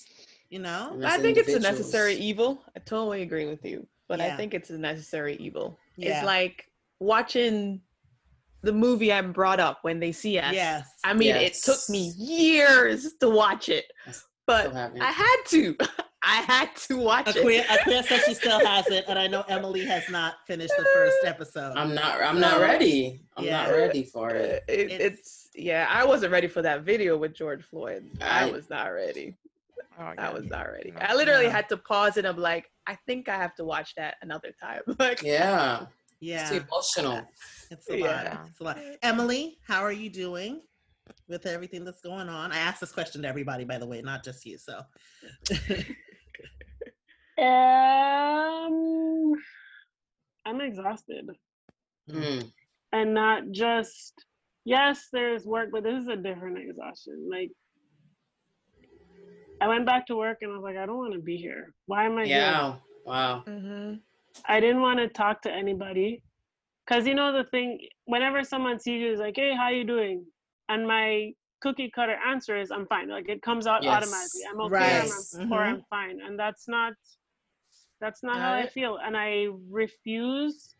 You 0.49 0.59
know, 0.59 0.99
I 1.03 1.17
think 1.17 1.37
it's 1.37 1.49
a 1.53 1.59
necessary 1.59 2.15
evil. 2.15 2.63
I 2.75 2.79
totally 2.79 3.23
agree 3.23 3.47
with 3.47 3.65
you, 3.65 3.87
but 4.07 4.19
Yeah. 4.19 4.33
I 4.33 4.37
think 4.37 4.53
it's 4.53 4.69
a 4.69 4.77
necessary 4.77 5.35
evil. 5.37 5.77
Yeah. 5.97 6.17
It's 6.19 6.25
like 6.25 6.69
watching 6.99 7.81
the 8.61 8.71
movie 8.73 9.11
I'm 9.11 9.31
brought 9.31 9.59
up 9.59 9.79
when 9.83 9.99
they 9.99 10.11
see 10.11 10.37
us. 10.37 10.53
yes, 10.53 10.87
I 11.03 11.13
mean, 11.13 11.35
it 11.35 11.53
took 11.55 11.79
me 11.89 12.13
years 12.17 13.13
to 13.19 13.29
watch 13.29 13.69
it, 13.69 13.85
but 14.45 14.71
So. 14.71 14.77
I 15.01 15.11
had 15.11 15.37
to. 15.47 15.75
I 16.27 16.41
had 16.41 16.75
to 16.87 16.97
watch 16.97 17.27
it. 17.27 17.35
Aquia, 17.35 17.63
Aquia 17.65 18.03
said 18.03 18.21
she 18.25 18.33
still 18.33 18.59
has 18.65 18.87
it, 18.87 19.05
and 19.07 19.19
I 19.19 19.27
know 19.27 19.41
Emily 19.47 19.85
has 19.85 20.09
not 20.09 20.35
finished 20.47 20.73
the 20.77 20.85
first 20.93 21.17
episode. 21.23 21.73
I'm 21.77 21.93
not. 21.93 22.19
I'm 22.21 22.35
So, 22.35 22.41
not 22.41 22.61
ready. 22.61 23.21
I'm 23.37 23.45
yeah. 23.45 23.63
not 23.65 23.71
ready 23.73 24.03
for 24.03 24.31
it. 24.31 24.63
it- 24.67 24.91
It's- 24.91 25.01
it's 25.01 25.49
yeah. 25.53 25.87
I 25.89 26.03
wasn't 26.03 26.31
ready 26.31 26.47
for 26.47 26.61
that 26.63 26.81
video 26.81 27.15
with 27.17 27.33
George 27.35 27.63
Floyd. 27.63 28.09
I, 28.21 28.47
I- 28.47 28.51
was 28.51 28.69
not 28.69 28.87
ready. 28.87 29.35
Oh, 29.97 30.11
I 30.17 30.33
was 30.33 30.45
not 30.47 30.63
ready. 30.71 30.91
No. 30.91 30.97
I 31.01 31.13
literally 31.15 31.45
No. 31.45 31.51
had 31.51 31.69
to 31.69 31.77
pause 31.77 32.17
and 32.17 32.27
I'm 32.27 32.35
like, 32.37 32.69
I 32.85 32.95
think 33.07 33.29
I 33.29 33.37
have 33.37 33.55
to 33.55 33.63
watch 33.63 33.95
that 33.95 34.15
another 34.21 34.51
time. 34.61 34.81
Like, 34.99 35.21
Yeah. 35.21 35.85
yeah, 36.19 36.41
It's 36.41 36.65
emotional. 36.67 37.21
it's 37.71 37.89
a 37.89 37.97
Yeah. 37.99 38.05
lot. 38.33 38.47
It's 38.49 38.59
a 38.59 38.63
lot. 38.63 38.77
Emily, 39.03 39.57
how 39.65 39.81
are 39.83 39.93
you 39.93 40.09
doing 40.09 40.61
with 41.29 41.45
everything 41.45 41.85
that's 41.85 42.01
going 42.01 42.27
on? 42.27 42.51
I 42.51 42.57
asked 42.57 42.81
this 42.81 42.91
question 42.91 43.21
to 43.21 43.27
everybody, 43.29 43.63
by 43.63 43.77
the 43.77 43.85
way, 43.87 44.01
not 44.01 44.21
just 44.23 44.45
you. 44.45 44.57
So, 44.57 44.81
Um, 47.37 49.33
I'm 50.45 50.61
exhausted, 50.61 51.29
Mm. 52.09 52.51
and 52.91 53.13
not 53.13 53.43
just. 53.51 54.13
Yes, 54.67 55.09
there's 55.13 55.45
work, 55.45 55.69
but 55.71 55.83
this 55.83 56.01
is 56.01 56.07
a 56.07 56.15
different 56.15 56.57
exhaustion. 56.57 57.27
Like, 57.29 57.51
I 59.61 59.67
went 59.67 59.85
back 59.85 60.07
to 60.07 60.15
work 60.15 60.39
and 60.41 60.51
I 60.51 60.55
was 60.55 60.63
like, 60.63 60.75
I 60.75 60.87
don't 60.87 60.97
want 60.97 61.13
to 61.13 61.19
be 61.19 61.37
here. 61.37 61.71
Why 61.85 62.05
am 62.05 62.17
I 62.17 62.25
here? 62.25 62.33
Yeah. 62.35 62.75
Wow. 63.05 63.43
Mhm. 63.45 64.01
I 64.45 64.59
didn't 64.59 64.81
want 64.81 64.97
to 64.99 65.07
talk 65.07 65.41
to 65.43 65.51
anybody, 65.51 66.23
cause 66.87 67.05
you 67.05 67.13
know 67.13 67.31
the 67.31 67.43
thing. 67.51 67.79
Whenever 68.05 68.43
someone 68.43 68.79
sees 68.79 69.01
you, 69.01 69.11
is 69.11 69.19
like, 69.19 69.35
"Hey, 69.35 69.55
how 69.55 69.69
you 69.69 69.83
doing?" 69.83 70.25
And 70.69 70.87
my 70.87 71.33
cookie 71.61 71.91
cutter 71.91 72.17
answer 72.25 72.57
is, 72.59 72.71
"I'm 72.71 72.87
fine." 72.87 73.07
Like 73.09 73.29
it 73.29 73.41
comes 73.43 73.67
out 73.67 73.83
Yes. 73.83 73.95
automatically. 73.95 74.41
I'm 74.51 74.61
okay, 74.61 74.99
Right. 74.99 75.11
I'm, 75.11 75.51
or 75.51 75.61
Mhm. 75.61 75.71
I'm 75.71 75.83
fine, 75.89 76.21
and 76.21 76.39
that's 76.39 76.67
not 76.67 76.93
that's 77.99 78.23
not 78.23 78.37
how 78.37 78.53
I 78.53 78.67
feel, 78.67 78.99
and 79.03 79.15
I 79.15 79.47
refuse 79.69 80.75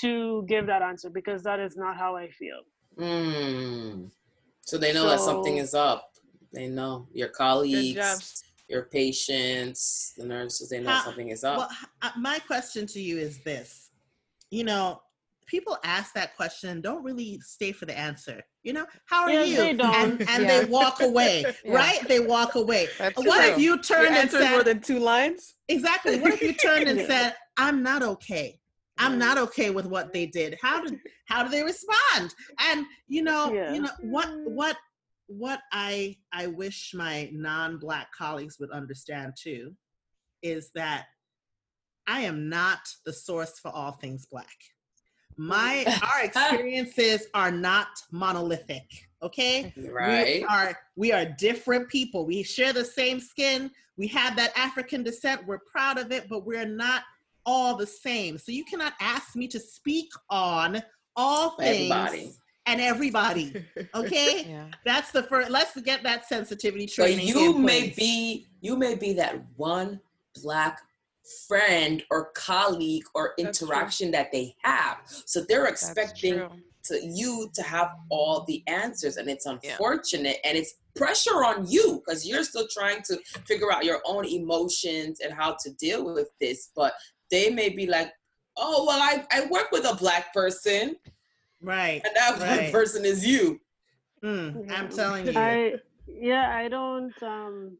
to 0.00 0.44
give 0.48 0.66
that 0.66 0.82
answer 0.82 1.10
because 1.10 1.42
that 1.42 1.60
is 1.60 1.76
not 1.76 1.96
how 1.96 2.16
I 2.16 2.30
feel. 2.30 2.60
Mm. 2.98 4.10
So 4.62 4.78
they 4.78 4.92
know 4.92 5.08
that 5.08 5.20
something 5.20 5.58
is 5.58 5.74
up. 5.74 6.12
They 6.52 6.68
know 6.68 7.08
your 7.12 7.28
colleagues, 7.28 8.44
your 8.68 8.82
patients, 8.84 10.12
the 10.16 10.24
nurses. 10.24 10.68
They 10.68 10.80
know 10.80 10.90
How- 10.90 11.04
something 11.04 11.28
is 11.28 11.44
up. 11.44 11.58
well, 11.58 11.70
uh, 12.02 12.10
my 12.18 12.38
question 12.40 12.86
to 12.88 13.00
you 13.00 13.18
is 13.18 13.38
this: 13.40 13.90
you 14.50 14.64
know, 14.64 15.02
people 15.46 15.76
ask 15.84 16.14
that 16.14 16.36
question 16.36 16.80
don't 16.80 17.02
really 17.02 17.40
stay 17.40 17.72
for 17.72 17.86
the 17.86 17.96
answer. 17.98 18.42
You 18.62 18.72
know, 18.74 18.86
how 19.06 19.22
are 19.24 19.30
Yeah, 19.30 19.44
you? 19.44 19.56
they 19.56 19.72
don't. 19.74 19.94
And 19.94 20.20
and 20.28 20.42
Yeah. 20.44 20.60
they 20.60 20.64
walk 20.66 21.00
away, 21.00 21.44
Yeah. 21.64 21.74
right? 21.74 22.00
They 22.08 22.20
walk 22.20 22.54
away. 22.54 22.88
That's 22.98 23.24
what 23.24 23.42
true. 23.42 23.52
if 23.52 23.58
you 23.58 23.70
Your 23.74 23.78
turned 23.78 24.08
and 24.08 24.16
answer 24.18 24.38
is 24.38 24.48
more 24.50 24.58
said, 24.60 24.66
than 24.66 24.80
two 24.80 24.98
lines. 24.98 25.54
exactly? 25.68 26.18
What 26.20 26.32
if 26.32 26.42
you 26.42 26.52
turned 26.52 26.88
and 26.88 26.98
Yeah. 27.00 27.06
said, 27.06 27.36
"I'm 27.56 27.82
not 27.82 28.02
okay. 28.02 28.58
I'm 28.98 29.18
not 29.18 29.38
okay 29.38 29.70
with 29.70 29.86
what 29.86 30.12
they 30.12 30.26
did." 30.26 30.58
How 30.62 30.82
did 30.84 30.98
how 31.26 31.42
do 31.42 31.48
they 31.50 31.62
respond? 31.64 32.34
And 32.58 32.86
you 33.08 33.22
know, 33.22 33.52
Yeah. 33.52 33.72
you 33.74 33.80
know 33.82 33.90
what 34.02 34.28
what 34.44 34.76
what 35.26 35.60
I 35.72 36.18
I 36.32 36.46
wish 36.48 36.92
my 36.94 37.30
non-black 37.32 38.08
colleagues 38.16 38.58
would 38.60 38.70
understand 38.70 39.32
too 39.40 39.74
is 40.42 40.70
that 40.74 41.06
I 42.06 42.20
am 42.22 42.48
not 42.48 42.80
the 43.06 43.12
source 43.12 43.58
for 43.60 43.70
all 43.70 43.92
things 43.92 44.26
black. 44.26 44.56
My 45.36 45.84
our 46.06 46.24
experiences 46.24 47.26
are 47.34 47.50
not 47.50 47.88
monolithic. 48.10 49.08
Okay, 49.22 49.72
right. 49.90 50.40
we 50.40 50.44
are 50.44 50.78
we 50.96 51.12
are 51.12 51.24
different 51.24 51.88
people. 51.88 52.26
We 52.26 52.42
share 52.42 52.72
the 52.72 52.84
same 52.84 53.20
skin. 53.20 53.70
We 53.96 54.06
have 54.08 54.36
that 54.36 54.52
African 54.56 55.02
descent. 55.02 55.46
We're 55.46 55.60
proud 55.60 55.98
of 55.98 56.10
it, 56.12 56.28
but 56.28 56.44
we're 56.44 56.66
not 56.66 57.02
all 57.46 57.76
the 57.76 57.86
same. 57.86 58.38
So 58.38 58.52
you 58.52 58.64
cannot 58.64 58.94
ask 59.00 59.36
me 59.36 59.46
to 59.48 59.60
speak 59.60 60.08
on 60.30 60.82
all 61.16 61.50
things 61.56 61.90
Everybody. 61.90 62.32
and 62.66 62.80
everybody. 62.80 63.64
Okay, 63.94 64.46
Yeah. 64.48 64.64
that's 64.84 65.10
the 65.12 65.22
first. 65.24 65.50
Let's 65.50 65.78
get 65.82 66.02
that 66.04 66.26
sensitivity 66.28 66.86
But 66.86 66.92
training. 66.94 67.26
you 67.28 67.56
may 67.58 67.82
place. 67.90 67.96
be 67.96 68.46
you 68.60 68.76
may 68.76 68.94
be 68.96 69.12
that 69.14 69.36
one 69.56 70.00
black 70.42 70.80
friend 71.46 72.02
or 72.10 72.30
colleague 72.34 73.04
or 73.14 73.34
interaction 73.38 74.10
that 74.12 74.32
they 74.32 74.54
have. 74.62 74.98
So 75.06 75.42
they're 75.48 75.66
expecting 75.66 76.38
to 76.84 77.00
you 77.06 77.48
to 77.54 77.62
have 77.62 77.90
all 78.10 78.44
the 78.44 78.62
answers 78.66 79.16
and 79.16 79.28
it's 79.28 79.46
unfortunate 79.46 80.38
and 80.44 80.58
it's 80.58 80.74
pressure 80.96 81.44
on 81.44 81.64
you 81.70 82.02
because 82.04 82.26
you're 82.26 82.42
still 82.42 82.66
trying 82.72 83.02
to 83.02 83.16
figure 83.46 83.72
out 83.72 83.84
your 83.84 84.00
own 84.04 84.26
emotions 84.26 85.20
and 85.20 85.32
how 85.32 85.56
to 85.62 85.70
deal 85.74 86.12
with 86.12 86.28
this 86.40 86.70
but 86.74 86.92
they 87.30 87.50
may 87.50 87.68
be 87.68 87.86
like 87.86 88.12
oh 88.56 88.84
well 88.84 89.00
i, 89.00 89.24
I 89.30 89.46
work 89.46 89.70
with 89.70 89.84
a 89.86 89.94
black 89.94 90.34
person 90.34 90.96
right. 91.62 92.02
and 92.04 92.16
that 92.16 92.36
black 92.38 92.58
Right. 92.58 92.72
person 92.72 93.04
is 93.04 93.24
you 93.24 93.60
Mm, 94.22 94.70
I'm 94.70 94.88
telling 94.88 95.26
you. 95.26 95.32
I 95.36 95.74
yeah, 96.06 96.56
I 96.56 96.68
don't 96.68 97.20
um 97.22 97.76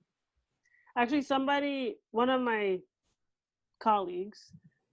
actually 0.97 1.23
somebody 1.23 1.99
one 2.11 2.31
of 2.31 2.41
my 2.41 2.81
colleagues 3.83 4.41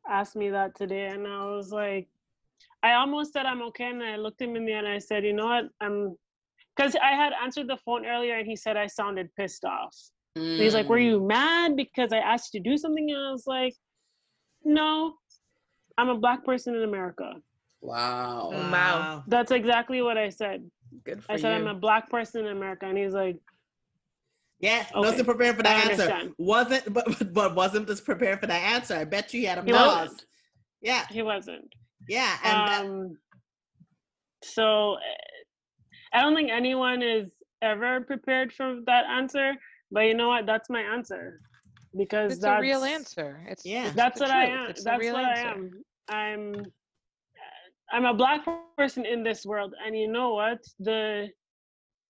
asked 0.10 0.36
me 0.36 0.50
that 0.50 0.76
today 0.76 1.06
and 1.08 1.28
I 1.28 1.46
was 1.46 1.72
like 1.72 2.08
I 2.82 2.94
almost 2.94 3.34
said 3.34 3.46
I'm 3.46 3.62
okay 3.70 3.90
and 3.90 4.02
I 4.04 4.16
looked 4.16 4.42
him 4.42 4.56
in 4.56 4.66
the 4.66 4.74
eye 4.74 4.80
and 4.80 4.88
I 4.88 5.00
said, 5.00 5.24
you 5.26 5.34
know 5.34 5.46
what, 5.48 5.66
I'm 5.82 6.16
because 6.76 6.96
I 6.96 7.12
had 7.12 7.34
answered 7.44 7.68
the 7.68 7.78
phone 7.86 8.06
earlier 8.06 8.36
and 8.38 8.48
he 8.48 8.56
said 8.56 8.78
I 8.78 8.88
sounded 8.88 9.30
pissed 9.36 9.66
off. 9.66 9.96
And 10.36 10.64
he's 10.64 10.74
like, 10.74 10.90
Were 10.90 10.98
Mm. 10.98 11.06
you 11.12 11.20
mad 11.28 11.76
because 11.76 12.12
I 12.14 12.20
asked 12.20 12.54
you 12.54 12.64
to 12.64 12.70
do 12.70 12.78
something? 12.78 13.10
And 13.10 13.20
I 13.20 13.32
was 13.32 13.46
like, 13.48 13.76
No, 14.64 15.16
I'm 15.98 16.10
a 16.10 16.18
black 16.18 16.46
person 16.46 16.76
in 16.76 16.84
America. 16.84 17.34
wow 17.82 18.50
Wow. 18.52 19.24
That's 19.28 19.52
exactly 19.52 20.02
what 20.02 20.18
I 20.18 20.30
said. 20.30 20.70
Good 21.04 21.24
for 21.24 21.34
I 21.34 21.38
said 21.38 21.50
you. 21.50 21.56
I'm 21.56 21.68
a 21.68 21.80
black 21.80 22.10
person 22.10 22.46
in 22.46 22.52
America, 22.58 22.86
and 22.86 22.98
he's 22.98 23.14
like, 23.14 23.38
Yeah, 24.62 24.86
Okay. 24.92 25.00
wasn't 25.00 25.26
prepared 25.28 25.56
for 25.56 25.64
that 25.64 25.90
answer. 25.90 26.32
Wasn't, 26.38 26.94
but 26.94 27.34
but 27.34 27.56
wasn't 27.56 27.88
just 27.88 28.04
prepared 28.06 28.40
for 28.42 28.48
that 28.48 28.62
answer. 28.62 28.96
I 28.96 29.06
bet 29.06 29.34
you 29.34 29.40
he 29.42 29.46
had 29.46 29.58
a 29.60 29.64
He 29.64 29.72
pause. 29.72 30.10
wasn't. 30.10 30.26
Yeah, 30.82 31.06
he 31.10 31.22
wasn't. 31.22 31.74
yeah, 32.10 32.38
and 32.44 32.68
that- 32.68 32.86
Um, 32.86 33.18
so 34.44 34.96
eh, 34.96 35.16
I 36.14 36.22
don't 36.22 36.36
think 36.36 36.50
anyone 36.52 37.02
is 37.02 37.30
ever 37.62 38.02
prepared 38.02 38.52
for 38.54 38.80
that 38.86 39.06
answer. 39.06 39.54
But 39.92 40.02
you 40.02 40.14
know 40.14 40.28
what? 40.30 40.46
That's 40.46 40.70
my 40.70 40.82
answer 40.82 41.40
because 41.98 42.34
It's 42.34 42.42
that's 42.42 42.60
a 42.60 42.62
real 42.62 42.84
answer. 42.84 43.44
It's 43.48 43.66
Yeah. 43.66 43.88
it's 43.88 43.96
That's 43.96 44.20
the 44.20 44.26
what 44.26 44.32
I 44.32 44.46
am. 44.46 44.70
It's 44.70 44.84
That's 44.84 45.00
real 45.00 45.14
what 45.14 45.26
I 45.26 45.40
am. 45.40 45.72
I'm 46.10 46.66
I'm 47.92 48.06
a 48.06 48.14
black 48.14 48.46
person 48.78 49.04
in 49.06 49.24
this 49.24 49.46
world, 49.46 49.74
and 49.84 49.98
you 49.98 50.08
know 50.08 50.34
what? 50.36 50.60
The 50.80 51.30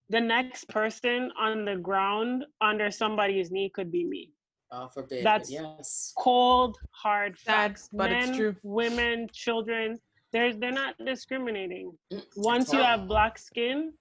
the 0.10 0.20
next 0.20 0.68
person 0.70 1.32
on 1.40 1.66
the 1.66 1.76
ground 1.76 2.46
under 2.62 2.90
somebody's 2.92 3.52
knee 3.52 3.70
could 3.74 3.92
be 3.92 4.06
me. 4.06 4.32
God 4.72 4.94
forbid. 4.94 5.24
but 5.24 5.30
That's- 5.30 5.52
yes. 5.52 6.14
Cold, 6.18 6.78
hard 6.92 7.38
Sad, 7.40 7.54
facts. 7.72 7.90
but 7.92 8.12
it's 8.12 8.36
true. 8.38 8.56
Women, 8.64 9.28
children, 9.34 10.00
they're 10.32 10.54
they're 10.54 10.72
not 10.72 10.96
discriminating. 11.04 11.98
Mm, 12.14 12.24
Once 12.36 12.72
you 12.72 12.80
have 12.80 13.08
black 13.08 13.40
skin, 13.40 13.94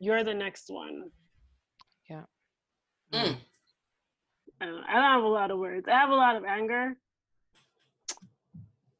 you're 0.00 0.24
the 0.24 0.34
next 0.34 0.68
one. 0.68 1.10
Mm. 3.12 3.36
I 4.60 4.66
don't, 4.66 4.84
I 4.84 4.92
don't 4.94 5.02
have 5.02 5.22
a 5.24 5.26
lot 5.28 5.50
of 5.50 5.58
words. 5.58 5.86
I 5.88 5.92
have 5.98 6.10
a 6.10 6.14
lot 6.14 6.36
of 6.36 6.44
anger. 6.44 6.96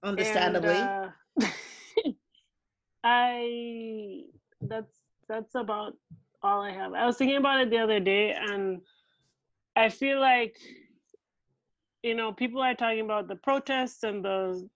understandably, 0.03 0.75
And, 0.75 1.13
uh, 1.43 1.47
I 3.05 4.23
that's 4.61 4.99
that's 5.29 5.55
about 5.55 5.95
all 6.43 6.61
I 6.61 6.73
have. 6.73 6.95
I 6.95 7.07
was 7.07 7.17
thinking 7.17 7.37
about 7.37 7.61
it 7.61 7.71
the 7.71 7.79
other 7.79 8.01
day, 8.01 8.33
and 8.33 8.81
I 9.77 9.89
feel 9.89 10.21
like 10.21 10.57
you 12.03 12.15
know 12.15 12.33
people 12.33 12.63
are 12.63 12.75
talking 12.75 13.01
about 13.01 13.29
the 13.29 13.37
protests 13.37 14.03
and 14.03 14.25
the 14.25 14.69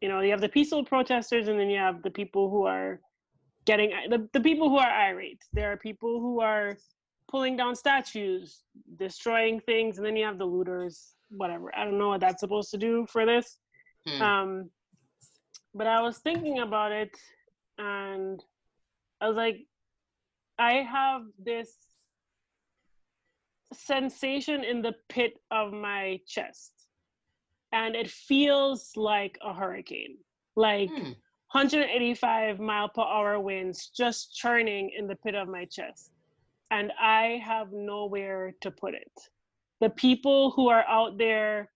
you 0.00 0.08
know 0.08 0.20
you 0.20 0.30
have 0.30 0.40
the 0.40 0.48
peaceful 0.48 0.84
protesters, 0.84 1.48
and 1.48 1.58
then 1.58 1.70
you 1.70 1.78
have 1.78 2.02
the 2.02 2.10
people 2.10 2.50
who 2.50 2.64
are 2.64 3.00
getting 3.64 3.90
the, 4.08 4.28
the 4.32 4.40
people 4.40 4.68
who 4.68 4.78
are 4.78 4.90
irate. 4.90 5.42
There 5.52 5.72
are 5.72 5.76
people 5.76 6.20
who 6.20 6.40
are 6.40 6.76
pulling 7.30 7.56
down 7.56 7.76
statues, 7.76 8.62
destroying 8.96 9.60
things, 9.60 9.98
and 9.98 10.06
then 10.06 10.16
you 10.16 10.24
have 10.24 10.38
the 10.38 10.46
looters. 10.46 11.14
Whatever. 11.30 11.74
I 11.76 11.84
don't 11.84 11.98
know 11.98 12.08
what 12.08 12.20
that's 12.20 12.40
supposed 12.40 12.70
to 12.70 12.78
do 12.78 13.06
for 13.06 13.26
this. 13.26 13.58
Hmm. 14.06 14.22
Um, 14.22 14.70
but 15.74 15.86
I 15.86 16.00
was 16.00 16.18
thinking 16.18 16.60
about 16.60 16.92
it 16.92 17.14
and 17.78 18.42
I 19.20 19.28
was 19.28 19.36
like, 19.36 19.66
I 20.58 20.82
have 20.90 21.22
this 21.38 21.76
sensation 23.72 24.64
in 24.64 24.82
the 24.82 24.94
pit 25.08 25.34
of 25.50 25.72
my 25.72 26.20
chest. 26.26 26.72
And 27.72 27.94
it 27.94 28.10
feels 28.10 28.92
like 28.96 29.38
a 29.42 29.52
hurricane. 29.52 30.16
Like 30.56 30.90
Hmm. 30.90 31.12
185 31.52 32.60
mile 32.60 32.88
per 32.88 33.02
hour 33.02 33.40
winds 33.40 33.88
just 33.88 34.34
churning 34.34 34.90
in 34.90 35.06
the 35.06 35.16
pit 35.16 35.34
of 35.34 35.48
my 35.48 35.64
chest. 35.66 36.10
And 36.70 36.92
I 37.00 37.40
have 37.44 37.72
nowhere 37.72 38.54
to 38.60 38.70
put 38.70 38.94
it. 38.94 39.12
The 39.80 39.90
people 39.90 40.50
who 40.50 40.68
are 40.68 40.84
out 40.86 41.16
there 41.18 41.70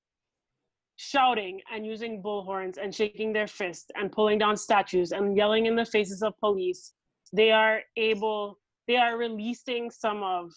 shouting 0.97 1.61
and 1.73 1.87
using 1.87 2.23
bullhorns 2.23 2.77
and 2.77 2.95
shaking 2.95 3.33
their 3.33 3.47
fists 3.47 3.91
and 3.95 4.13
pulling 4.13 4.39
down 4.39 4.57
statues 4.57 5.13
and 5.13 5.37
yelling 5.37 5.67
in 5.67 5.75
the 5.77 5.87
faces 5.87 6.23
of 6.23 6.39
police, 6.39 6.93
they 7.33 7.51
are 7.51 7.81
able, 7.97 8.59
they 8.87 8.97
are 8.97 9.17
releasing 9.17 9.91
some 9.91 10.23
of 10.23 10.53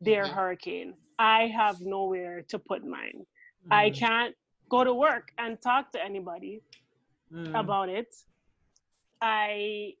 their 0.00 0.26
Mhm. 0.26 0.34
hurricane. 0.34 0.94
I 1.18 1.48
have 1.48 1.80
nowhere 1.80 2.42
to 2.48 2.58
put 2.58 2.84
mine. 2.84 3.26
I 3.70 3.90
Mm, 3.90 3.92
can't 3.92 4.34
go 4.70 4.84
to 4.84 4.94
work 4.94 5.28
and 5.38 5.60
talk 5.60 5.92
to 5.92 6.02
anybody 6.04 6.62
mm, 7.30 7.54
about 7.54 7.88
it. 7.88 8.08
I 9.22 9.94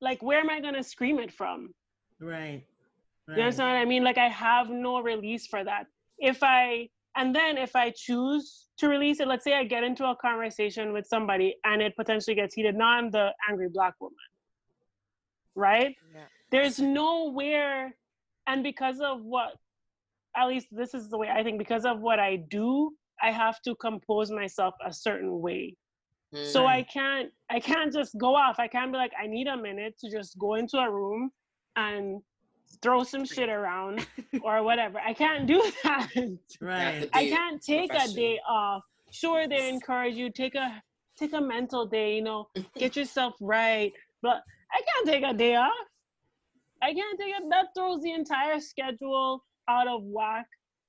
like 0.00 0.22
where 0.22 0.40
am 0.40 0.50
I 0.50 0.60
gonna 0.60 0.82
scream 0.82 1.18
it 1.18 1.32
from? 1.32 1.74
right. 2.20 2.64
You 3.34 3.42
understand 3.42 3.70
what 3.70 3.76
I 3.80 3.84
mean? 3.84 4.04
Like 4.04 4.18
I 4.18 4.28
have 4.28 4.70
no 4.70 5.00
release 5.00 5.46
for 5.46 5.62
that. 5.64 5.86
If 6.18 6.42
I 6.42 6.88
and 7.16 7.34
then 7.34 7.58
if 7.58 7.74
I 7.76 7.90
choose 7.90 8.68
to 8.78 8.88
release 8.88 9.20
it, 9.20 9.28
let's 9.28 9.44
say 9.44 9.54
I 9.54 9.64
get 9.64 9.84
into 9.84 10.04
a 10.06 10.16
conversation 10.16 10.92
with 10.92 11.06
somebody 11.06 11.56
and 11.64 11.82
it 11.82 11.96
potentially 11.96 12.34
gets 12.34 12.54
heated. 12.54 12.74
Now 12.76 12.88
I'm 12.88 13.10
the 13.10 13.30
angry 13.48 13.68
black 13.72 13.94
woman. 14.00 14.16
Right? 15.54 15.96
Yeah. 16.12 16.26
There's 16.50 16.78
nowhere 16.78 17.94
and 18.46 18.62
because 18.62 19.00
of 19.00 19.22
what 19.22 19.54
at 20.36 20.46
least 20.46 20.68
this 20.70 20.94
is 20.94 21.08
the 21.08 21.18
way 21.18 21.28
I 21.28 21.42
think, 21.42 21.58
because 21.58 21.84
of 21.84 22.00
what 22.00 22.18
I 22.18 22.36
do, 22.36 22.92
I 23.20 23.30
have 23.30 23.60
to 23.62 23.74
compose 23.74 24.30
myself 24.30 24.74
a 24.84 24.92
certain 24.92 25.40
way. 25.40 25.76
So 26.44 26.64
i 26.64 26.84
can't 26.84 27.30
i 27.50 27.58
can't 27.58 27.92
just 27.92 28.16
go 28.16 28.36
off. 28.36 28.60
I 28.60 28.68
can't 28.68 28.92
be 28.92 28.98
like 28.98 29.10
i 29.20 29.26
need 29.26 29.48
a 29.48 29.56
minute 29.56 29.98
to 29.98 30.08
just 30.08 30.38
go 30.38 30.54
into 30.54 30.78
a 30.78 30.88
room 30.88 31.32
and 31.74 32.22
throw 32.82 33.02
some 33.02 33.24
shit 33.24 33.48
around 33.48 34.06
or 34.42 34.62
whatever. 34.62 35.00
I 35.00 35.12
can't 35.12 35.44
do 35.46 35.60
that. 35.82 36.08
Right. 36.60 37.08
i 37.12 37.28
can't 37.28 37.60
take 37.60 37.92
a 37.92 38.06
day 38.06 38.38
off. 38.48 38.84
Sure 39.10 39.48
they 39.48 39.68
encourage 39.68 40.14
you 40.14 40.30
take 40.30 40.54
a 40.54 40.80
take 41.18 41.32
a 41.32 41.40
mental 41.40 41.84
day 41.84 42.14
you 42.14 42.22
know 42.22 42.48
get 42.78 42.96
yourself 42.96 43.34
right 43.40 43.92
but 44.22 44.42
i 44.72 44.80
can't 44.88 45.06
take 45.06 45.24
a 45.24 45.34
day 45.36 45.56
off 45.56 45.89
i 46.82 46.92
can't 46.94 47.18
take 47.18 47.34
it 47.34 47.42
that 47.50 47.66
throws 47.76 48.00
the 48.02 48.12
entire 48.12 48.60
schedule 48.60 49.44
out 49.68 49.88
of 49.88 50.02
whack 50.04 50.46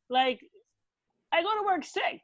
like 0.10 0.40
i 1.32 1.42
go 1.42 1.50
to 1.60 1.66
work 1.66 1.84
sick 1.84 2.22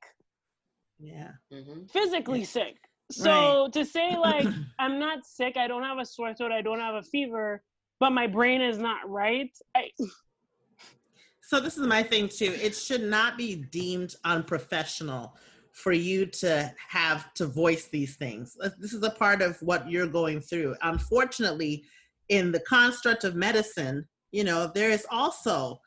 Yeah. 0.99 1.33
Mhm. 1.53 1.89
physically 1.91 2.43
sick. 2.43 2.75
So 3.11 3.69
to 3.71 3.85
say 3.85 4.17
like 4.29 4.47
I'm 4.79 4.99
not 4.99 5.25
sick, 5.25 5.55
I 5.57 5.67
don't 5.67 5.83
have 5.83 5.99
a 5.99 6.05
sore 6.05 6.33
throat, 6.33 6.51
I 6.51 6.61
don't 6.61 6.79
have 6.79 6.95
a 6.95 7.03
fever, 7.03 7.63
but 7.99 8.11
my 8.11 8.27
brain 8.27 8.61
is 8.61 8.77
not 8.77 9.07
right. 9.09 9.51
I, 9.75 9.91
So 11.41 11.59
this 11.59 11.77
is 11.77 11.87
my 11.87 12.03
thing 12.03 12.27
too. 12.27 12.53
It 12.61 12.75
should 12.75 13.03
not 13.03 13.37
be 13.37 13.55
deemed 13.55 14.15
unprofessional 14.25 15.37
for 15.71 15.93
you 15.93 16.25
to 16.25 16.73
have 16.89 17.33
to 17.35 17.45
voice 17.45 17.87
these 17.87 18.15
things. 18.17 18.57
This 18.79 18.93
is 18.93 19.03
a 19.03 19.11
part 19.11 19.41
of 19.41 19.57
what 19.61 19.89
you're 19.89 20.07
going 20.07 20.41
through. 20.41 20.75
Unfortunately, 20.81 21.85
in 22.29 22.51
the 22.51 22.59
construct 22.61 23.23
of 23.23 23.35
medicine, 23.35 24.05
you 24.31 24.43
know, 24.43 24.71
there 24.73 24.89
is 24.89 25.05
also 25.09 25.79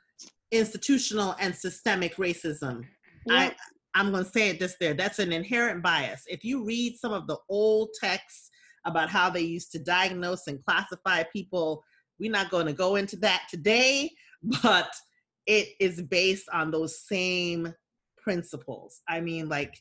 institutional 0.50 1.36
and 1.38 1.54
systemic 1.54 2.16
racism. 2.16 2.84
yeah, 3.26 3.34
I, 3.34 3.54
I'm 3.94 4.10
going 4.12 4.24
to 4.24 4.30
say 4.30 4.50
it 4.50 4.58
just 4.58 4.76
there. 4.80 4.94
That's 4.94 5.18
an 5.18 5.32
inherent 5.32 5.82
bias. 5.82 6.22
If 6.26 6.44
you 6.44 6.64
read 6.64 6.96
some 6.96 7.12
of 7.12 7.26
the 7.26 7.38
old 7.48 7.90
texts 8.00 8.50
about 8.86 9.10
how 9.10 9.30
they 9.30 9.40
used 9.40 9.72
to 9.72 9.78
diagnose 9.78 10.46
and 10.46 10.64
classify 10.64 11.24
people, 11.32 11.82
we're 12.18 12.30
not 12.30 12.50
going 12.50 12.66
to 12.66 12.72
go 12.72 12.96
into 12.96 13.16
that 13.16 13.44
today, 13.50 14.10
but 14.62 14.90
it 15.46 15.68
is 15.80 16.02
based 16.02 16.46
on 16.52 16.70
those 16.70 17.06
same 17.06 17.74
principles. 18.22 19.00
I 19.08 19.20
mean, 19.20 19.48
like, 19.48 19.74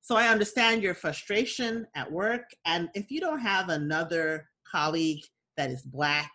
so 0.00 0.16
I 0.16 0.28
understand 0.28 0.82
your 0.82 0.94
frustration 0.94 1.86
at 1.94 2.10
work. 2.10 2.42
And 2.66 2.88
if 2.94 3.10
you 3.10 3.20
don't 3.20 3.38
have 3.38 3.68
another 3.68 4.48
colleague 4.70 5.22
that 5.56 5.70
is 5.70 5.82
Black 5.82 6.30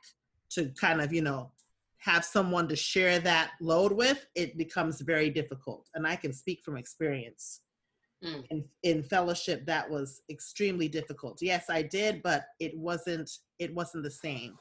to 0.52 0.72
kind 0.80 1.02
of, 1.02 1.14
you 1.14 1.22
know, 1.22 1.52
have 2.00 2.24
someone 2.24 2.68
to 2.70 2.76
share 2.76 3.20
that 3.20 3.52
load 3.60 3.92
with, 3.92 4.26
it 4.36 4.58
becomes 4.58 5.02
very 5.02 5.30
difficult. 5.30 5.90
And 5.96 6.08
I 6.08 6.16
can 6.16 6.32
speak 6.32 6.62
from 6.64 6.78
experience. 6.78 7.62
Mm. 8.24 8.46
In, 8.50 8.66
in 8.84 9.04
fellowship, 9.04 9.66
that 9.66 9.90
was 9.90 10.22
extremely 10.30 10.88
difficult. 10.88 11.40
Yes, 11.42 11.66
I 11.70 11.82
did, 11.84 12.24
but 12.24 12.46
it 12.60 12.76
wasn't. 12.76 13.30
It 13.60 13.74
wasn't 13.76 14.04
the 14.04 14.12
same. 14.12 14.58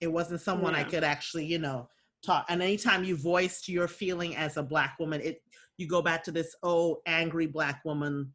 It 0.00 0.06
wasn't 0.06 0.40
someone 0.40 0.74
I 0.74 0.84
could 0.84 1.04
actually, 1.04 1.44
you 1.44 1.58
know, 1.58 1.88
talk. 2.24 2.46
And 2.48 2.62
anytime 2.62 3.04
you 3.04 3.16
voiced 3.16 3.68
your 3.68 3.88
feeling 3.88 4.36
as 4.36 4.56
a 4.56 4.62
black 4.62 4.96
woman, 4.98 5.20
it 5.20 5.42
you 5.76 5.86
go 5.86 6.00
back 6.00 6.24
to 6.24 6.32
this 6.32 6.54
oh 6.62 7.00
angry 7.06 7.46
black 7.46 7.84
woman 7.84 8.32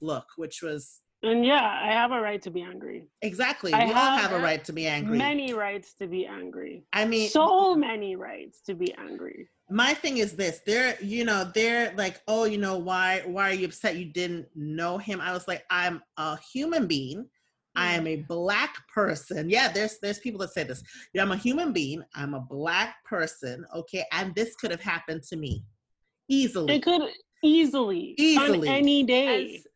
look, 0.00 0.26
which 0.36 0.62
was 0.62 1.00
and 1.26 1.44
yeah, 1.44 1.80
I 1.82 1.92
have 1.92 2.12
a 2.12 2.20
right 2.20 2.40
to 2.42 2.50
be 2.50 2.62
angry. 2.62 3.08
exactly. 3.22 3.72
I 3.72 3.84
we 3.86 3.92
all 3.92 4.16
have 4.16 4.30
have 4.30 4.32
a 4.32 4.42
right 4.42 4.62
to 4.64 4.72
be 4.72 4.86
angry. 4.86 5.18
Many 5.18 5.52
rights 5.54 5.94
to 5.94 6.06
be 6.06 6.26
angry. 6.26 6.84
I 6.92 7.04
mean, 7.04 7.28
So 7.28 7.74
many 7.74 8.16
rights 8.16 8.60
to 8.62 8.74
be 8.74 8.94
angry. 8.94 9.48
my 9.68 9.92
thing 9.94 10.18
is 10.18 10.36
this 10.36 10.60
they're 10.64 10.96
you 11.02 11.24
know 11.24 11.40
they're 11.52 11.92
like 11.96 12.20
oh 12.28 12.44
you 12.44 12.56
know 12.56 12.78
why 12.78 13.20
why 13.26 13.50
are 13.50 13.52
you 13.52 13.66
upset 13.66 13.96
you 13.96 14.04
didn't 14.04 14.46
know 14.54 14.96
him 14.96 15.20
i 15.20 15.32
was 15.32 15.48
like 15.48 15.64
i'm 15.70 16.00
a 16.18 16.38
human 16.52 16.86
being 16.86 17.26
i 17.74 17.92
am 17.92 18.06
a 18.06 18.16
mm. 18.16 18.28
black 18.28 18.76
person 18.94 19.50
yeah 19.50 19.66
there's 19.76 19.98
there's 20.00 20.20
people 20.20 20.38
that 20.38 20.52
say 20.52 20.62
this 20.62 20.84
yeah, 21.12 21.22
i'm 21.22 21.32
a 21.32 21.36
human 21.36 21.72
being 21.72 22.00
i'm 22.14 22.34
a 22.34 22.40
black 22.48 22.90
person 23.04 23.66
okay 23.74 24.04
and 24.12 24.32
this 24.36 24.54
could 24.54 24.70
have 24.70 24.80
happened 24.80 25.20
to 25.30 25.34
me 25.36 25.64
easily 26.28 26.76
It 26.76 26.84
could 26.84 27.02
easily, 27.42 28.14
Easily. 28.18 28.68
on 28.68 28.74
any 28.74 29.02
day. 29.04 29.56
As, 29.56 29.66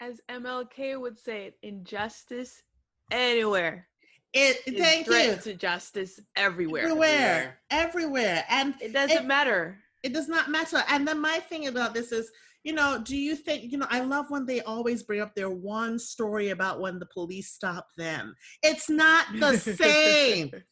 as 0.00 0.20
MLK 0.30 0.98
would 1.00 1.18
say 1.18 1.46
it, 1.46 1.58
injustice 1.62 2.62
anywhere. 3.10 3.86
It. 4.32 4.60
It's 4.66 4.78
Thank 4.80 5.06
you. 5.08 5.36
to 5.52 5.54
justice 5.58 6.20
everywhere. 6.36 6.84
Everywhere, 6.84 7.58
everywhere, 7.70 8.44
and 8.48 8.74
It 8.80 8.92
doesn't 8.92 9.16
It- 9.18 9.26
matter. 9.26 9.82
it 10.02 10.12
does 10.12 10.28
not 10.28 10.48
matter. 10.50 10.82
And 10.88 11.06
then 11.06 11.20
my 11.20 11.38
thing 11.40 11.66
about 11.66 11.92
this 11.94 12.12
is, 12.12 12.30
you 12.64 12.72
know, 12.72 13.00
do 13.02 13.16
you 13.16 13.34
think, 13.36 13.70
you 13.72 13.78
know, 13.78 13.86
I 13.90 14.00
love 14.00 14.26
when 14.30 14.46
they 14.46 14.60
always 14.62 15.02
bring 15.02 15.20
up 15.20 15.34
their 15.34 15.50
one 15.50 15.98
story 15.98 16.50
about 16.50 16.80
when 16.80 16.98
the 16.98 17.06
police 17.06 17.50
stopped 17.52 17.96
them. 17.96 18.34
It's 18.62 18.88
not 18.88 19.26
the 19.38 19.58
same. 19.58 20.50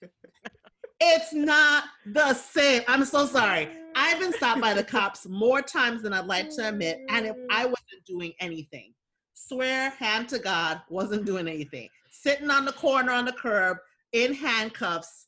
It's 1.00 1.32
not 1.32 1.84
the 2.06 2.34
same. 2.34 2.82
I'm 2.88 3.04
so 3.04 3.24
sorry. 3.24 3.68
I've 3.94 4.18
been 4.18 4.32
stopped 4.32 4.60
by 4.60 4.74
the 4.74 4.82
cops 4.96 5.28
more 5.28 5.62
times 5.62 6.02
than 6.02 6.12
I'd 6.12 6.26
like 6.26 6.50
to 6.56 6.68
admit, 6.70 6.98
and 7.08 7.24
if 7.24 7.36
I 7.52 7.66
wasn't 7.66 8.04
doing 8.04 8.32
anything, 8.40 8.92
swear 9.46 9.90
hand 9.90 10.28
to 10.30 10.38
God, 10.38 10.80
wasn't 10.88 11.24
doing 11.26 11.48
anything. 11.48 11.88
Sitting 12.10 12.50
on 12.50 12.64
the 12.64 12.72
corner 12.72 13.12
on 13.12 13.24
the 13.24 13.32
curb 13.32 13.78
in 14.12 14.34
handcuffs, 14.34 15.26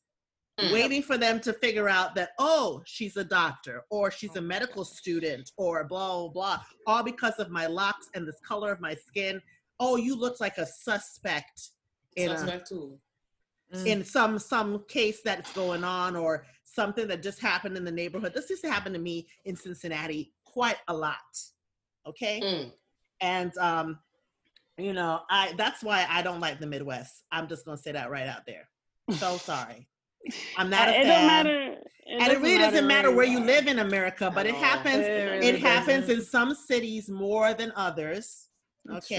Mm. 0.58 0.72
waiting 0.72 1.02
for 1.02 1.16
them 1.16 1.40
to 1.40 1.54
figure 1.54 1.88
out 1.88 2.14
that 2.16 2.30
oh, 2.38 2.82
she's 2.84 3.16
a 3.16 3.24
doctor 3.24 3.84
or 3.88 4.10
she's 4.10 4.36
a 4.36 4.40
medical 4.42 4.84
student 4.84 5.50
or 5.56 5.84
blah 5.84 6.18
blah 6.18 6.28
blah, 6.28 6.60
all 6.86 7.02
because 7.02 7.34
of 7.38 7.50
my 7.50 7.66
locks 7.66 8.08
and 8.14 8.26
this 8.28 8.40
color 8.46 8.70
of 8.70 8.78
my 8.80 8.94
skin. 8.94 9.40
Oh, 9.78 9.96
you 9.96 10.14
look 10.14 10.38
like 10.38 10.58
a 10.58 10.66
suspect 10.66 11.70
in 12.16 12.30
a, 12.32 12.60
too. 12.68 12.98
Mm. 13.72 13.86
in 13.86 14.04
some 14.04 14.38
some 14.38 14.84
case 14.88 15.20
that's 15.24 15.50
going 15.54 15.82
on 15.84 16.14
or 16.14 16.44
something 16.64 17.06
that 17.08 17.22
just 17.22 17.40
happened 17.40 17.76
in 17.78 17.84
the 17.84 17.90
neighborhood. 17.92 18.34
This 18.34 18.50
used 18.50 18.62
to 18.64 18.70
happen 18.70 18.92
to 18.92 18.98
me 18.98 19.28
in 19.46 19.56
Cincinnati 19.56 20.34
quite 20.44 20.78
a 20.88 20.94
lot. 20.94 21.40
Okay, 22.06 22.40
Mm. 22.42 22.72
And 23.20 23.56
um, 23.59 23.98
you 24.78 24.92
know, 24.92 25.20
I 25.30 25.52
that's 25.56 25.83
why 25.83 26.06
I 26.09 26.22
don't 26.22 26.40
like 26.40 26.61
the 26.61 26.66
Midwest. 26.66 27.24
I'm 27.33 27.48
just 27.48 27.64
gonna 27.64 27.76
say 27.78 27.92
that 27.92 28.11
right 28.11 28.26
out 28.26 28.46
there. 28.46 28.68
So 29.16 29.37
sorry. 29.50 29.88
I'm 30.59 30.68
not 30.68 30.88
a 30.88 30.92
it 30.92 31.04
don't 31.04 31.26
matter. 31.26 31.76
and 32.06 32.30
it 32.33 32.40
really 32.40 32.59
doesn't 32.59 32.87
matter 32.87 33.11
where 33.11 33.24
you 33.24 33.40
live 33.40 33.66
in 33.66 33.78
America, 33.78 34.30
but 34.35 34.44
it 34.46 34.54
happens. 34.54 34.98
It 35.06 35.42
It 35.44 35.61
happens 35.61 36.06
doesn't. 36.06 36.18
in 36.18 36.24
some 36.24 36.54
cities 36.54 37.09
more 37.09 37.54
than 37.54 37.72
others. 37.74 38.48
That's 38.85 39.09
true. 39.09 39.16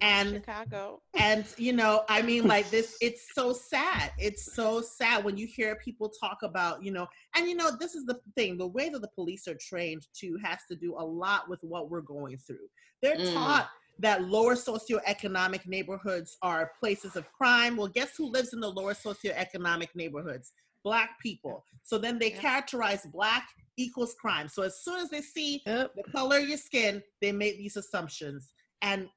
And 0.00 0.30
Chicago. 0.30 1.00
and 1.14 1.44
you 1.56 1.72
know 1.72 2.02
i 2.08 2.20
mean 2.22 2.46
like 2.46 2.68
this 2.76 2.96
it's 3.00 3.34
so 3.34 3.52
sad 3.52 4.12
it's 4.18 4.54
so 4.54 4.80
sad 4.80 5.24
when 5.24 5.36
you 5.36 5.46
hear 5.46 5.74
people 5.76 6.08
talk 6.20 6.38
about 6.42 6.82
you 6.84 6.92
know 6.92 7.06
and 7.34 7.48
you 7.48 7.54
know 7.56 7.70
this 7.80 7.94
is 7.94 8.04
the 8.04 8.18
thing 8.36 8.56
the 8.58 8.66
way 8.66 8.88
that 8.90 9.00
the 9.00 9.08
police 9.14 9.48
are 9.48 9.56
trained 9.60 10.06
to 10.14 10.36
has 10.44 10.58
to 10.70 10.76
do 10.76 10.94
a 10.98 11.04
lot 11.04 11.48
with 11.48 11.58
what 11.62 11.90
we're 11.90 12.00
going 12.02 12.36
through 12.36 12.68
they're 13.02 13.16
Mm. 13.16 13.32
taught 13.34 13.70
that 14.00 14.22
lower 14.24 14.54
socioeconomic 14.54 15.66
neighborhoods 15.66 16.36
are 16.42 16.70
places 16.78 17.16
of 17.16 17.30
crime 17.32 17.76
well 17.76 17.88
guess 17.88 18.14
who 18.16 18.30
lives 18.30 18.52
in 18.52 18.60
the 18.60 18.68
lower 18.68 18.94
socioeconomic 18.94 19.88
neighborhoods 19.94 20.52
black 20.84 21.10
people 21.20 21.64
so 21.82 21.98
then 21.98 22.18
they 22.18 22.30
Yeah. 22.30 22.40
characterize 22.40 23.04
black 23.06 23.48
equals 23.76 24.14
crime 24.20 24.48
so 24.48 24.62
as 24.62 24.82
soon 24.84 25.00
as 25.00 25.10
they 25.10 25.20
see 25.22 25.62
Yep. 25.66 25.94
the 25.96 26.02
color 26.12 26.38
of 26.38 26.48
your 26.48 26.58
skin, 26.58 27.02
they 27.20 27.32
make 27.32 27.56
these 27.58 27.76
assumptions. 27.76 28.52
And 28.82 29.08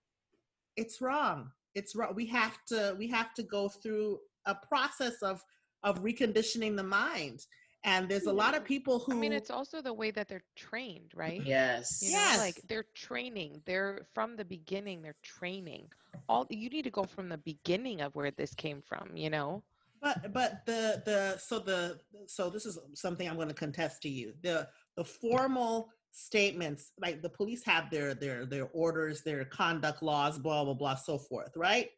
it's 0.75 1.01
wrong. 1.01 1.51
It's 1.75 1.95
wrong. 1.95 2.13
We 2.15 2.25
have 2.27 2.57
to 2.67 2.95
we 2.97 3.07
have 3.09 3.33
to 3.35 3.43
go 3.43 3.69
through 3.69 4.19
a 4.45 4.55
process 4.55 5.21
of 5.21 5.43
of 5.83 6.01
reconditioning 6.03 6.75
the 6.75 6.83
mind. 6.83 7.45
And 7.83 8.07
there's 8.07 8.27
a 8.27 8.33
lot 8.33 8.55
of 8.55 8.63
people 8.63 8.99
who 8.99 9.13
I 9.13 9.15
mean, 9.15 9.33
it's 9.33 9.49
also 9.49 9.81
the 9.81 9.93
way 9.93 10.11
that 10.11 10.27
they're 10.27 10.43
trained, 10.55 11.13
right? 11.15 11.41
Yes. 11.43 11.99
You 12.03 12.11
know, 12.11 12.19
Yes. 12.19 12.37
like 12.37 12.61
they're 12.67 12.85
training. 12.93 13.61
They're 13.65 14.05
from 14.13 14.35
the 14.35 14.45
beginning. 14.45 15.01
They're 15.01 15.15
training. 15.23 15.87
All 16.29 16.45
you 16.49 16.69
need 16.69 16.83
to 16.83 16.91
go 16.91 17.03
from 17.05 17.27
the 17.29 17.39
beginning 17.39 18.01
of 18.01 18.13
where 18.13 18.29
this 18.31 18.53
came 18.53 18.81
from. 18.83 19.15
You 19.15 19.31
know. 19.31 19.63
but 20.01 20.31
but 20.33 20.65
the 20.65 21.01
the 21.05 21.37
so 21.39 21.57
the 21.59 21.99
so 22.27 22.49
this 22.49 22.65
is 22.65 22.77
something 22.93 23.27
I'm 23.27 23.35
going 23.35 23.47
to 23.47 23.53
contest 23.53 24.01
to 24.03 24.09
you. 24.09 24.33
The 24.41 24.67
the 24.95 25.03
formal 25.05 25.89
statements 26.11 26.91
like 26.99 27.21
the 27.21 27.29
police 27.29 27.63
have 27.65 27.89
their 27.89 28.13
their 28.13 28.45
their 28.45 28.67
orders, 28.73 29.21
their 29.21 29.45
conduct 29.45 30.03
laws, 30.03 30.37
blah 30.37 30.63
blah 30.63 30.73
blah, 30.73 30.95
so 30.95 31.17
forth, 31.17 31.51
right? 31.55 31.89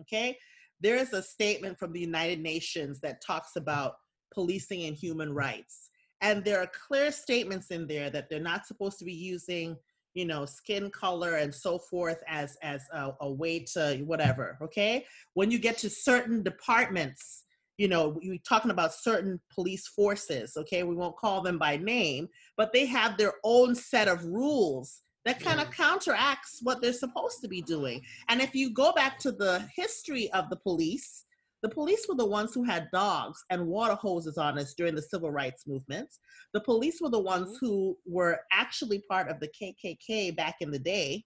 Okay, 0.00 0.36
there 0.80 0.96
is 0.96 1.12
a 1.12 1.22
statement 1.22 1.78
from 1.78 1.92
the 1.92 2.00
United 2.00 2.40
Nations 2.40 3.00
that 3.00 3.22
talks 3.24 3.56
about 3.56 3.94
policing 4.32 4.84
and 4.84 4.96
human 4.96 5.32
rights, 5.32 5.90
and 6.20 6.44
there 6.44 6.60
are 6.60 6.70
clear 6.88 7.12
statements 7.12 7.70
in 7.70 7.86
there 7.86 8.10
that 8.10 8.28
they're 8.28 8.40
not 8.40 8.66
supposed 8.66 8.98
to 8.98 9.04
be 9.04 9.14
using 9.14 9.76
you 10.14 10.24
know 10.24 10.46
skin 10.46 10.90
color 10.90 11.36
and 11.36 11.54
so 11.54 11.78
forth 11.78 12.22
as 12.28 12.56
as 12.62 12.82
a, 12.92 13.10
a 13.20 13.32
way 13.32 13.60
to 13.60 14.02
whatever 14.04 14.58
okay? 14.62 15.04
When 15.34 15.50
you 15.50 15.58
get 15.58 15.78
to 15.78 15.90
certain 15.90 16.42
departments 16.42 17.44
you 17.76 17.88
know 17.88 18.18
you're 18.20 18.36
talking 18.48 18.70
about 18.70 18.94
certain 18.94 19.40
police 19.52 19.88
forces 19.88 20.56
okay? 20.56 20.82
We 20.82 20.94
won't 20.94 21.16
call 21.16 21.42
them 21.42 21.58
by 21.58 21.76
name 21.76 22.28
but 22.56 22.72
they 22.72 22.86
have 22.86 23.16
their 23.16 23.34
own 23.44 23.74
set 23.74 24.08
of 24.08 24.24
rules 24.24 25.02
that 25.24 25.40
kind 25.40 25.58
of 25.58 25.68
mm-hmm. 25.68 25.82
counteracts 25.82 26.60
what 26.62 26.82
they're 26.82 26.92
supposed 26.92 27.40
to 27.40 27.48
be 27.48 27.62
doing. 27.62 28.02
And 28.28 28.42
if 28.42 28.54
you 28.54 28.70
go 28.74 28.92
back 28.92 29.18
to 29.20 29.32
the 29.32 29.66
history 29.74 30.30
of 30.32 30.50
the 30.50 30.56
police 30.56 31.24
the 31.62 31.70
police 31.70 32.04
were 32.06 32.14
the 32.14 32.26
ones 32.26 32.52
who 32.52 32.62
had 32.62 32.90
dogs 32.92 33.42
and 33.48 33.66
water 33.66 33.94
hoses 33.94 34.36
on 34.36 34.58
us 34.58 34.74
during 34.74 34.94
the 34.94 35.00
civil 35.00 35.30
rights 35.30 35.66
movement 35.66 36.10
the 36.52 36.60
police 36.60 36.98
were 37.00 37.08
the 37.08 37.18
ones 37.18 37.48
mm-hmm. 37.48 37.66
who 37.66 37.96
were 38.06 38.38
actually 38.52 39.02
part 39.10 39.28
of 39.30 39.40
the 39.40 39.48
kkk 39.48 40.36
back 40.36 40.56
in 40.60 40.70
the 40.70 40.78
day. 40.78 41.24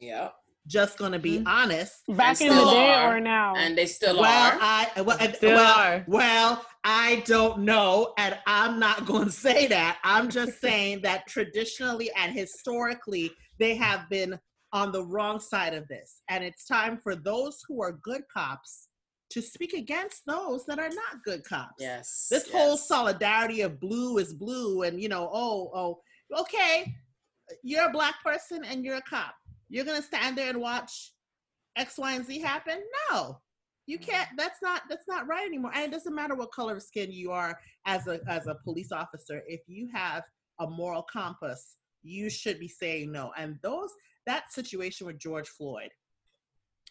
Yeah. 0.00 0.30
Just 0.66 0.98
going 0.98 1.12
to 1.12 1.18
be 1.18 1.38
mm. 1.38 1.46
honest 1.46 2.02
Back 2.08 2.40
in 2.40 2.48
the 2.48 2.70
day 2.70 2.92
are. 2.92 3.16
or 3.16 3.20
now? 3.20 3.54
And 3.56 3.76
they 3.76 3.86
still 3.86 4.20
well, 4.20 4.52
are. 4.52 4.58
I 4.60 4.88
uh, 4.96 5.04
well, 5.04 5.16
and- 5.20 5.34
Still 5.34 5.54
well, 5.56 5.78
are. 5.78 6.04
well, 6.08 6.66
I 6.84 7.22
don't 7.26 7.60
know, 7.60 8.12
and 8.18 8.38
I'm 8.46 8.78
not 8.78 9.06
going 9.06 9.26
to 9.26 9.32
say 9.32 9.66
that. 9.68 9.98
I'm 10.04 10.28
just 10.28 10.60
saying 10.60 11.02
that 11.02 11.26
traditionally 11.26 12.10
and 12.16 12.32
historically, 12.32 13.32
they 13.58 13.74
have 13.76 14.08
been 14.08 14.38
on 14.72 14.92
the 14.92 15.04
wrong 15.04 15.40
side 15.40 15.74
of 15.74 15.86
this, 15.88 16.22
and 16.28 16.44
it's 16.44 16.66
time 16.66 16.98
for 17.02 17.14
those 17.14 17.62
who 17.66 17.82
are 17.82 17.92
good 18.02 18.22
cops 18.34 18.88
to 19.30 19.42
speak 19.42 19.72
against 19.72 20.22
those 20.26 20.64
that 20.66 20.78
are 20.78 20.88
not 20.88 21.22
good 21.24 21.42
cops. 21.44 21.74
yes. 21.80 22.28
This 22.30 22.48
whole 22.50 22.76
solidarity 22.76 23.62
of 23.62 23.80
blue 23.80 24.18
is 24.18 24.34
blue, 24.34 24.82
and 24.82 25.00
you 25.00 25.08
know, 25.08 25.28
oh, 25.32 25.70
oh, 25.74 26.40
okay, 26.40 26.94
you're 27.62 27.88
a 27.88 27.92
black 27.92 28.16
person 28.24 28.64
and 28.64 28.84
you're 28.84 28.96
a 28.96 29.02
cop. 29.02 29.34
You're 29.68 29.84
gonna 29.84 30.02
stand 30.02 30.36
there 30.38 30.50
and 30.50 30.60
watch 30.60 31.12
X, 31.76 31.98
Y, 31.98 32.12
and 32.12 32.24
Z 32.24 32.40
happen? 32.40 32.82
No, 33.10 33.40
you 33.86 33.98
mm-hmm. 33.98 34.10
can't. 34.10 34.28
That's 34.36 34.62
not 34.62 34.82
that's 34.88 35.08
not 35.08 35.26
right 35.26 35.46
anymore. 35.46 35.72
And 35.74 35.84
it 35.84 35.90
doesn't 35.90 36.14
matter 36.14 36.34
what 36.34 36.52
color 36.52 36.76
of 36.76 36.82
skin 36.82 37.12
you 37.12 37.30
are 37.32 37.58
as 37.86 38.06
a 38.06 38.20
as 38.28 38.46
a 38.46 38.56
police 38.64 38.92
officer. 38.92 39.42
If 39.46 39.60
you 39.66 39.88
have 39.92 40.22
a 40.60 40.66
moral 40.66 41.02
compass, 41.02 41.76
you 42.02 42.30
should 42.30 42.58
be 42.58 42.68
saying 42.68 43.12
no. 43.12 43.32
And 43.36 43.58
those 43.62 43.90
that 44.26 44.52
situation 44.52 45.06
with 45.06 45.18
George 45.18 45.48
Floyd, 45.48 45.90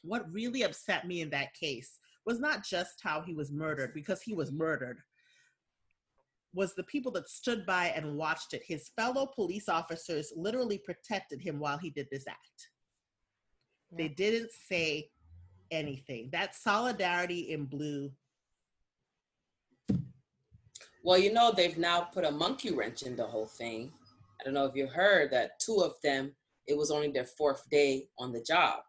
what 0.03 0.31
really 0.31 0.63
upset 0.63 1.07
me 1.07 1.21
in 1.21 1.29
that 1.31 1.53
case 1.53 1.99
was 2.25 2.39
not 2.39 2.63
just 2.63 2.95
how 3.03 3.21
he 3.21 3.33
was 3.33 3.51
murdered, 3.51 3.93
because 3.93 4.21
he 4.21 4.33
was 4.33 4.51
murdered, 4.51 4.99
was 6.56 6.74
the 6.74 6.84
people 6.84 7.12
that 7.12 7.30
stood 7.30 7.65
by 7.65 7.88
and 7.88 8.15
watched 8.15 8.54
it. 8.54 8.63
His 8.65 8.89
fellow 8.96 9.26
police 9.26 9.68
officers 9.68 10.32
literally 10.36 10.78
protected 10.78 11.41
him 11.41 11.60
while 11.60 11.78
he 11.78 11.89
did 11.89 12.08
this 12.12 12.26
act. 12.28 12.70
They 13.91 14.08
didn't 14.08 14.52
say 14.68 15.10
anything. 15.70 16.30
That 16.32 16.56
solidarity 16.56 17.52
in 17.52 17.65
blue. 17.65 18.12
Well, 21.04 21.20
you 21.20 21.34
know, 21.34 21.52
they've 21.56 21.78
now 21.78 22.02
put 22.02 22.26
a 22.26 22.32
monkey 22.32 22.72
wrench 22.72 23.04
in 23.04 23.15
the 23.15 23.26
whole 23.26 23.46
thing. 23.46 23.91
I 24.39 24.44
don't 24.44 24.54
know 24.54 24.65
if 24.65 24.76
you 24.76 24.88
heard 24.88 25.32
that 25.32 25.60
two 25.60 25.82
of 25.84 25.94
them, 26.04 26.32
it 26.68 26.78
was 26.78 26.89
only 26.89 27.12
their 27.12 27.26
fourth 27.26 27.70
day 27.70 28.08
on 28.18 28.32
the 28.32 28.41
job. 28.41 28.80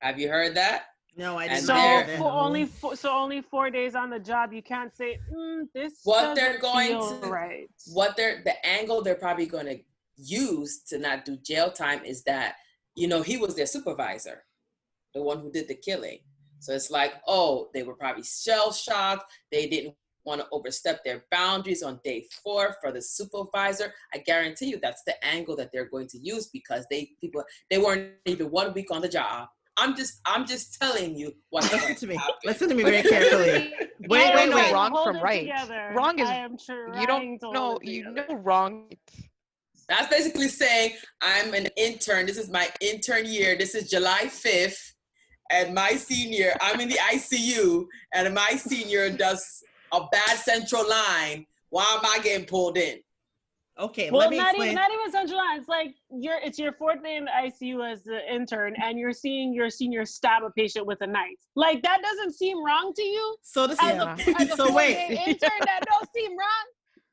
Have 0.00 0.18
you 0.18 0.28
heard 0.28 0.54
that? 0.56 0.82
No, 1.18 1.36
I 1.36 1.44
And 1.46 1.50
didn't 1.54 1.64
so 1.66 1.74
know 1.74 1.82
they're- 1.82 2.06
that. 2.06 2.18
for 2.18 2.30
only 2.30 2.64
four, 2.64 2.94
so 2.96 3.10
only 3.12 3.42
four 3.42 3.70
days 3.70 3.96
on 3.96 4.08
the 4.08 4.20
job, 4.20 4.52
you 4.52 4.62
can't 4.62 4.94
say 4.96 5.18
mm, 5.34 5.66
this. 5.74 6.00
What 6.04 6.36
they're 6.36 6.58
going 6.58 6.90
to- 6.90 7.26
right. 7.28 7.68
What 7.92 8.16
they're 8.16 8.40
the 8.44 8.54
angle 8.64 9.02
they're 9.02 9.16
probably 9.16 9.46
going 9.46 9.66
to 9.66 9.78
use 10.16 10.82
to 10.84 10.96
not 10.98 11.24
do 11.24 11.36
jail 11.36 11.70
time 11.72 12.04
is 12.04 12.22
that 12.24 12.54
you 12.94 13.08
know 13.08 13.20
he 13.22 13.36
was 13.36 13.56
their 13.56 13.66
supervisor, 13.66 14.44
the 15.12 15.20
one 15.22 15.40
who 15.40 15.50
did 15.50 15.66
the 15.66 15.74
killing. 15.74 16.20
So 16.60 16.72
it's 16.72 16.90
like, 16.90 17.14
oh, 17.26 17.70
they 17.74 17.82
were 17.82 17.94
probably 17.94 18.22
shell 18.24 18.72
shocked. 18.72 19.24
They 19.50 19.68
didn't 19.68 19.94
want 20.24 20.40
to 20.40 20.46
overstep 20.52 21.02
their 21.04 21.24
boundaries 21.30 21.82
on 21.82 22.00
day 22.04 22.26
four 22.44 22.76
for 22.80 22.92
the 22.92 23.00
supervisor. 23.02 23.92
I 24.14 24.18
guarantee 24.18 24.66
you 24.66 24.78
that's 24.80 25.02
the 25.04 25.16
angle 25.24 25.56
that 25.56 25.70
they're 25.72 25.88
going 25.88 26.08
to 26.08 26.18
use 26.18 26.46
because 26.48 26.84
they 26.90 27.10
people 27.20 27.42
they 27.70 27.78
weren't 27.78 28.12
even 28.24 28.50
one 28.52 28.72
week 28.72 28.90
on 28.92 29.02
the 29.02 29.08
job. 29.08 29.48
I'm 29.78 29.96
just 29.96 30.20
I'm 30.26 30.44
just 30.46 30.80
telling 30.80 31.16
you 31.16 31.32
what 31.50 31.62
Listen 31.72 31.94
to 31.94 32.06
me. 32.06 32.18
Listen 32.44 32.68
to 32.68 32.74
me 32.74 32.82
very 32.82 33.02
carefully. 33.08 33.72
You 34.00 34.06
Wait, 34.08 34.24
don't 34.24 34.36
wait, 34.36 34.50
know 34.50 34.56
wait. 34.56 34.72
Wrong 34.72 34.90
Hold 34.92 35.06
from 35.06 35.20
right. 35.22 35.40
together. 35.40 35.92
Wrong 35.94 36.18
is 36.18 36.28
I 36.28 36.34
am 36.34 36.56
you 37.00 37.06
don't 37.06 37.40
know. 37.42 37.78
You 37.82 38.10
know 38.12 38.34
wrong. 38.42 38.90
That's 39.88 40.08
basically 40.08 40.48
saying 40.48 40.92
I'm 41.22 41.54
an 41.54 41.68
intern. 41.76 42.26
This 42.26 42.38
is 42.38 42.50
my 42.50 42.68
intern 42.80 43.24
year. 43.26 43.56
This 43.56 43.74
is 43.74 43.88
July 43.88 44.24
5th. 44.26 44.92
and 45.50 45.74
my 45.74 45.92
senior, 45.92 46.52
I'm 46.60 46.78
in 46.80 46.88
the 46.90 46.98
ICU, 47.14 47.86
and 48.12 48.34
my 48.34 48.50
senior 48.50 49.08
does 49.10 49.62
a 49.92 50.00
bad 50.12 50.36
central 50.38 50.86
line. 50.88 51.46
Why 51.70 51.84
am 51.96 52.04
I 52.04 52.18
getting 52.22 52.46
pulled 52.46 52.76
in? 52.76 52.98
Okay, 53.78 54.10
Well, 54.10 54.20
let 54.20 54.30
me 54.30 54.38
not 54.38 54.48
explain. 54.50 54.70
even 54.70 54.74
not 54.74 54.90
even 54.92 55.12
central 55.12 55.38
line. 55.38 55.58
It's 55.60 55.68
like 55.68 55.94
you're 56.10 56.38
it's 56.42 56.58
your 56.58 56.72
fourth 56.72 57.00
day 57.02 57.16
in 57.16 57.26
the 57.26 57.30
ICU 57.30 57.92
as 57.92 58.02
the 58.02 58.20
intern, 58.32 58.74
and 58.82 58.98
you're 58.98 59.12
seeing 59.12 59.54
your 59.54 59.70
senior 59.70 60.04
stab 60.04 60.42
a 60.42 60.50
patient 60.50 60.84
with 60.84 61.00
a 61.02 61.06
knife. 61.06 61.38
Like 61.54 61.82
that 61.82 62.02
doesn't 62.02 62.32
seem 62.34 62.64
wrong 62.64 62.92
to 62.96 63.02
you 63.02 63.36
so 63.42 63.66
this 63.68 63.78
as 63.80 63.94
is 63.94 64.02
a, 64.34 64.40
as 64.40 64.50
a 64.50 64.56
So 64.56 64.72
wait. 64.72 64.96
four-day 64.96 65.22
intern. 65.28 65.50
That 65.60 65.80
don't 65.88 66.08
seem 66.14 66.30
wrong. 66.32 66.66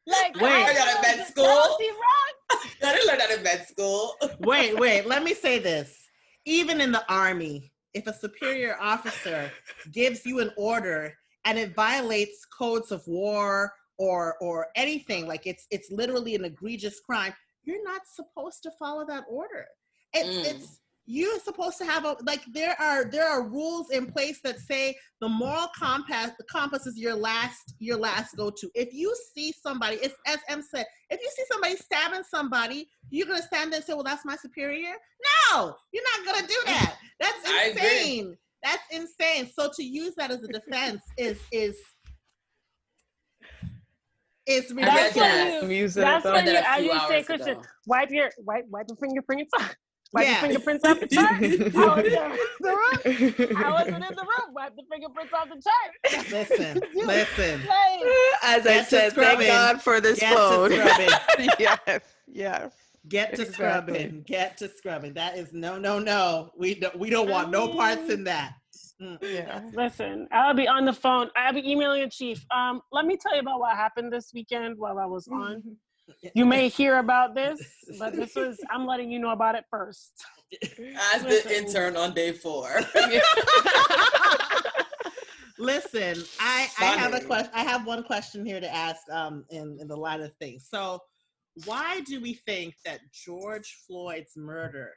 Like 0.08 0.36
Wait. 0.42 0.52
I 0.52 0.70
I 0.70 0.74
got 0.74 0.88
a 0.88 0.92
don't- 0.94 1.02
med 1.04 1.20
That 1.20 1.28
school. 1.28 1.46
don't 1.46 1.80
seem 1.80 1.94
wrong. 1.94 2.60
I 2.84 2.94
didn't 2.96 3.08
learn 3.08 3.18
that 3.20 3.32
in 3.32 3.44
med 3.44 3.68
school. 3.68 4.16
wait, 4.40 4.78
wait, 4.80 5.06
let 5.06 5.24
me 5.24 5.34
say 5.36 5.60
this. 5.60 6.00
Even 6.46 6.82
in 6.82 6.92
the 6.92 7.04
army, 7.12 7.72
if 7.94 8.08
a 8.08 8.14
superior 8.14 8.76
officer 8.82 9.52
gives 9.92 10.26
you 10.26 10.40
an 10.40 10.52
order 10.58 11.14
and 11.46 11.58
it 11.60 11.76
violates 11.76 12.46
codes 12.46 12.92
of 12.92 13.02
war 13.08 13.72
or 13.98 14.36
or 14.42 14.68
anything, 14.76 15.28
like 15.28 15.46
it's 15.46 15.66
it's 15.72 15.92
literally 15.92 16.36
an 16.36 16.46
egregious 16.46 17.00
crime, 17.00 17.34
you're 17.64 17.84
not 17.84 18.02
supposed 18.14 18.64
to 18.64 18.72
follow 18.80 19.06
that 19.08 19.24
order. 19.30 19.66
It's 20.14 20.38
Mm. 20.38 20.46
it's 20.46 20.80
you're 21.08 21.40
supposed 21.40 21.78
to 21.78 21.86
have 21.86 22.04
a 22.04 22.18
like 22.24 22.42
there 22.52 22.76
are 22.82 23.06
there 23.06 23.28
are 23.30 23.48
rules 23.48 23.92
in 23.92 24.08
place 24.12 24.40
that 24.44 24.58
say 24.60 24.96
the 25.22 25.30
moral 25.30 25.68
compass 25.78 26.32
the 26.40 26.44
compass 26.46 26.88
is 26.88 26.98
your 26.98 27.14
last 27.14 27.76
your 27.78 27.96
last 27.98 28.36
go 28.36 28.50
to 28.50 28.72
if 28.74 28.92
you 28.92 29.16
see 29.36 29.52
somebody 29.52 29.98
it's 29.98 30.16
as 30.26 30.40
em 30.50 30.64
said 30.64 30.84
if 31.12 31.20
you 31.22 31.30
see 31.36 31.44
somebody 31.52 31.76
stabbing 31.76 32.24
somebody 32.24 32.90
you're 33.12 33.28
gonna 33.28 33.40
stand 33.44 33.72
there 33.72 33.78
and 33.78 33.86
say 33.86 33.94
well 33.94 34.04
that's 34.04 34.26
my 34.26 34.36
superior? 34.36 34.96
No! 35.52 35.76
You're 35.92 36.04
not 36.18 36.26
gonna 36.34 36.48
do 36.48 36.60
that. 36.66 36.96
That's 37.20 37.50
insane. 37.78 38.36
That's 38.64 38.84
insane. 38.92 39.52
So 39.54 39.70
to 39.76 39.84
use 39.84 40.16
that 40.18 40.32
as 40.32 40.42
a 40.42 40.48
defense 40.48 41.04
is 41.18 41.38
is 41.52 41.78
is 44.48 44.72
I 44.72 44.76
read 44.76 44.86
That's 44.88 45.16
ridiculous. 45.16 45.16
that. 45.16 45.64
I'm 45.64 45.72
using 45.72 46.02
it 46.04 46.06
That's 46.06 46.24
though. 46.24 46.34
when 46.34 46.46
you, 46.46 46.54
that 46.54 46.64
a 46.66 46.70
as 46.70 46.78
few 46.82 46.94
you 46.94 47.00
say, 47.08 47.24
Christian, 47.24 47.50
ago. 47.50 47.62
wipe 47.88 48.10
your 48.12 48.30
wipe 48.40 48.66
wipe 48.70 48.86
your 48.90 48.98
fingerprints. 48.98 49.52
Wipe 50.14 50.26
Yeah. 50.26 50.32
your 50.32 50.40
fingerprints 50.42 50.86
off 50.86 51.00
the 51.00 51.08
chart. 51.16 51.34
I 51.34 51.42
was 51.42 52.06
in 53.06 53.34
the 53.34 53.48
room. 53.50 53.58
I 53.66 53.72
wasn't 53.72 53.96
in 53.96 54.16
the 54.16 54.22
room. 54.22 54.54
Wipe 54.54 54.76
the 54.76 54.84
fingerprints 54.92 55.34
off 55.34 55.50
the 55.50 55.62
chart. 55.62 56.32
listen 56.32 56.82
listen 56.96 57.62
Like, 57.68 58.02
As 58.44 58.66
I 58.68 58.74
Get 58.76 58.84
to 58.84 58.90
said, 58.90 59.14
thank. 59.14 59.48
God 59.48 59.82
for 59.82 60.00
this 60.00 60.20
get 60.20 60.30
to 60.30 60.36
phone. 60.36 60.72
scrubbing 60.72 61.50
yes, 61.60 62.02
yes. 62.28 62.72
Get 63.08 63.36
to 63.36 63.42
Exactly. 63.44 63.54
scrubbing. 63.54 64.24
Get 64.26 64.58
to 64.58 64.70
scrubbing. 64.70 65.14
That 65.14 65.38
is 65.38 65.54
no, 65.54 65.78
no, 65.78 66.00
no. 66.00 66.52
We 66.58 66.74
don't. 66.76 66.98
We 66.98 67.10
don't 67.12 67.30
want 67.30 67.52
no 67.52 67.68
parts 67.68 68.10
in 68.10 68.24
that. 68.24 68.54
Mm. 69.02 69.18
Yeah. 69.22 69.62
Listen, 69.74 70.28
I'll 70.32 70.54
be 70.54 70.68
on 70.68 70.86
the 70.86 70.94
phone. 70.94 71.30
I'll 71.36 71.54
be 71.54 71.70
emailing 71.70 72.04
the 72.04 72.10
chief. 72.10 72.46
Um, 72.52 72.82
let 72.92 73.06
me 73.06 73.18
tell 73.18 73.34
you 73.34 73.42
about 73.42 73.60
what 73.60 73.76
happened 73.76 74.12
this 74.12 74.32
weekend 74.34 74.78
while 74.78 75.00
I 75.00 75.06
was 75.06 75.28
on. 75.28 75.64
You 76.36 76.46
may 76.46 76.70
hear 76.70 77.00
about 77.00 77.34
this, 77.34 77.60
but 77.98 78.16
this 78.16 78.36
was 78.36 78.60
I'm 78.70 78.86
letting 78.86 79.12
you 79.12 79.18
know 79.18 79.32
about 79.32 79.56
it 79.56 79.64
first. 79.72 80.12
As 81.14 81.24
the 81.24 81.30
Listen. 81.30 81.52
intern 81.52 81.98
on 81.98 82.14
day 82.14 82.32
four. 82.32 82.80
Listen, 85.58 86.24
I 86.40 86.70
I 86.80 86.86
have 86.86 87.16
a 87.16 87.22
question. 87.22 87.52
I 87.56 87.64
have 87.64 87.88
one 87.88 88.04
question 88.04 88.46
here 88.46 88.60
to 88.60 88.72
ask. 88.72 89.02
Um, 89.12 89.46
in 89.50 89.80
in 89.82 89.88
the 89.88 89.96
line 89.96 90.22
of 90.22 90.32
things. 90.40 90.68
So, 90.70 91.00
why 91.66 92.02
do 92.02 92.22
we 92.22 92.36
think 92.36 92.76
that 92.86 93.00
George 93.12 93.76
Floyd's 93.88 94.38
murder 94.38 94.94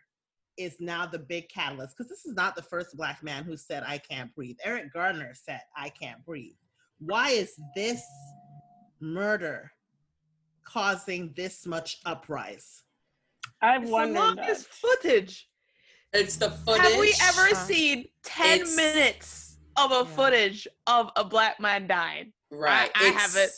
is 0.59 0.77
now 0.81 1.07
the 1.07 1.18
big 1.18 1.49
catalyst? 1.49 1.97
Because 1.97 2.09
this 2.11 2.25
is 2.27 2.35
not 2.35 2.57
the 2.57 2.62
first 2.62 2.97
black 2.97 3.23
man 3.23 3.44
who 3.44 3.57
said 3.57 3.83
I 3.87 3.99
can't 3.99 4.35
breathe. 4.35 4.57
Eric 4.64 4.92
Garner 4.92 5.33
said 5.35 5.61
I 5.77 5.88
can't 5.90 6.25
breathe. 6.25 6.55
Why 6.99 7.31
is 7.31 7.55
this 7.77 8.03
murder 9.01 9.71
causing 10.64 11.33
this 11.37 11.66
much 11.66 11.99
uprise? 12.05 12.83
I've 13.62 13.83
It's 13.83 13.90
the 13.90 13.92
wondered 13.92 14.16
that. 14.16 14.37
longest 14.37 14.66
footage. 14.68 15.49
It's 16.12 16.37
the 16.37 16.51
footage. 16.51 16.83
Have 16.87 17.01
we 17.01 17.14
ever 17.23 17.49
Uh, 17.51 17.55
seen 17.66 18.09
10 18.23 18.61
it's- 18.61 18.77
minutes 18.77 19.59
of 19.77 19.92
a 19.92 20.09
Yeah. 20.09 20.16
footage 20.16 20.68
of 20.87 21.11
a 21.16 21.25
black 21.25 21.61
man 21.61 21.87
dying? 21.87 22.33
Right. 22.51 22.90
I- 22.94 23.07
I 23.09 23.11
have 23.11 23.37
it. 23.37 23.51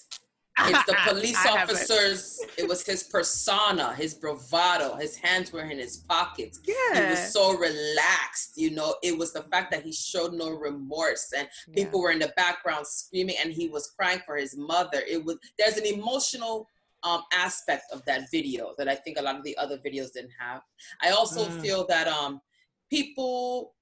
It's 0.58 0.84
the 0.84 0.96
police 1.08 1.36
I 1.44 1.48
have 1.56 1.70
it. 1.70 1.74
officers. 1.74 2.40
It. 2.58 2.68
was 2.68 2.84
his 2.84 3.04
persona, 3.04 3.94
his 3.94 4.14
bravado. 4.14 4.96
His 4.96 5.16
hands 5.16 5.52
were 5.52 5.62
in 5.62 5.78
his 5.78 5.98
pockets. 5.98 6.60
He 6.64 6.72
was 6.92 7.32
so 7.32 7.56
relaxed. 7.56 8.52
You 8.56 8.70
know, 8.72 8.96
it 9.02 9.16
was 9.16 9.32
the 9.32 9.42
fact 9.44 9.70
that 9.72 9.82
he 9.84 9.92
showed 9.92 10.32
no 10.34 10.50
remorse 10.50 11.32
and 11.36 11.48
Yeah. 11.68 11.84
people 11.84 12.00
were 12.02 12.10
in 12.10 12.18
the 12.18 12.32
background 12.36 12.86
screaming 12.86 13.36
and 13.42 13.52
he 13.52 13.68
was 13.68 13.90
crying 13.98 14.20
for 14.26 14.36
his 14.36 14.56
mother. 14.56 15.00
It 15.08 15.24
was 15.24 15.36
there's 15.58 15.76
an 15.78 15.86
emotional 15.86 16.66
um, 17.02 17.22
aspect 17.32 17.84
of 17.92 18.04
that 18.04 18.30
video 18.30 18.74
that 18.76 18.86
I 18.86 18.94
think 18.94 19.18
a 19.18 19.22
lot 19.22 19.36
of 19.36 19.42
the 19.44 19.56
other 19.56 19.78
videos 19.78 20.12
didn't 20.12 20.32
have. 20.38 20.60
I 21.00 21.10
also 21.10 21.48
Mm. 21.48 21.60
feel 21.62 21.86
that 21.86 22.06
um, 22.06 22.42
people, 22.90 23.74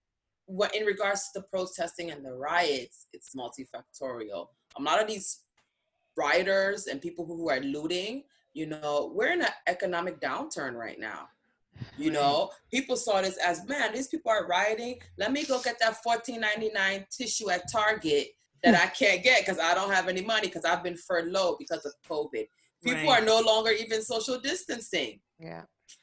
what 0.46 0.72
in 0.76 0.85
regards 0.87 1.31
to 1.33 1.40
the 1.40 1.46
protesting 1.48 2.11
and 2.12 2.24
the 2.24 2.33
riots, 2.33 3.07
it's 3.12 3.35
multifactorial. 3.35 4.48
A 4.78 4.83
lot 4.83 5.00
of 5.02 5.09
these 5.09 5.40
rioters 6.18 6.87
and 6.88 7.00
people 7.00 7.24
who 7.24 7.48
are 7.48 7.61
looting, 7.61 8.24
you 8.54 8.66
know, 8.66 9.12
we're 9.14 9.33
in 9.33 9.42
an 9.42 9.48
economic 9.66 10.20
downturn 10.20 10.74
right 10.74 10.98
now. 10.98 11.28
You 11.96 12.11
know, 12.11 12.50
people 12.72 12.96
saw 12.96 13.22
this 13.22 13.37
as 13.37 13.64
man, 13.68 13.94
these 13.94 14.09
people 14.09 14.33
are 14.33 14.46
rioting. 14.48 14.96
Let 15.16 15.31
me 15.33 15.44
go 15.44 15.61
get 15.62 15.78
that 15.81 16.02
fourteen 16.02 16.40
ninety 16.40 16.70
nine 16.74 17.07
tissue 17.16 17.50
at 17.50 17.70
Target 17.70 18.26
that 18.64 18.74
I 18.74 18.88
can't 18.88 19.22
get 19.22 19.46
because 19.46 19.61
I 19.61 19.74
don't 19.74 19.92
have 19.92 20.09
any 20.09 20.22
money 20.22 20.48
because 20.48 20.64
I've 20.64 20.83
been 20.83 20.96
furloughed 20.96 21.57
because 21.61 21.87
of 21.87 21.94
COVID. 22.11 22.46
People 22.83 23.07
Right. 23.09 23.22
are 23.22 23.24
no 23.24 23.38
longer 23.40 23.70
even 23.70 24.02
social 24.02 24.40
distancing. 24.40 25.20
Yeah. 25.38 25.62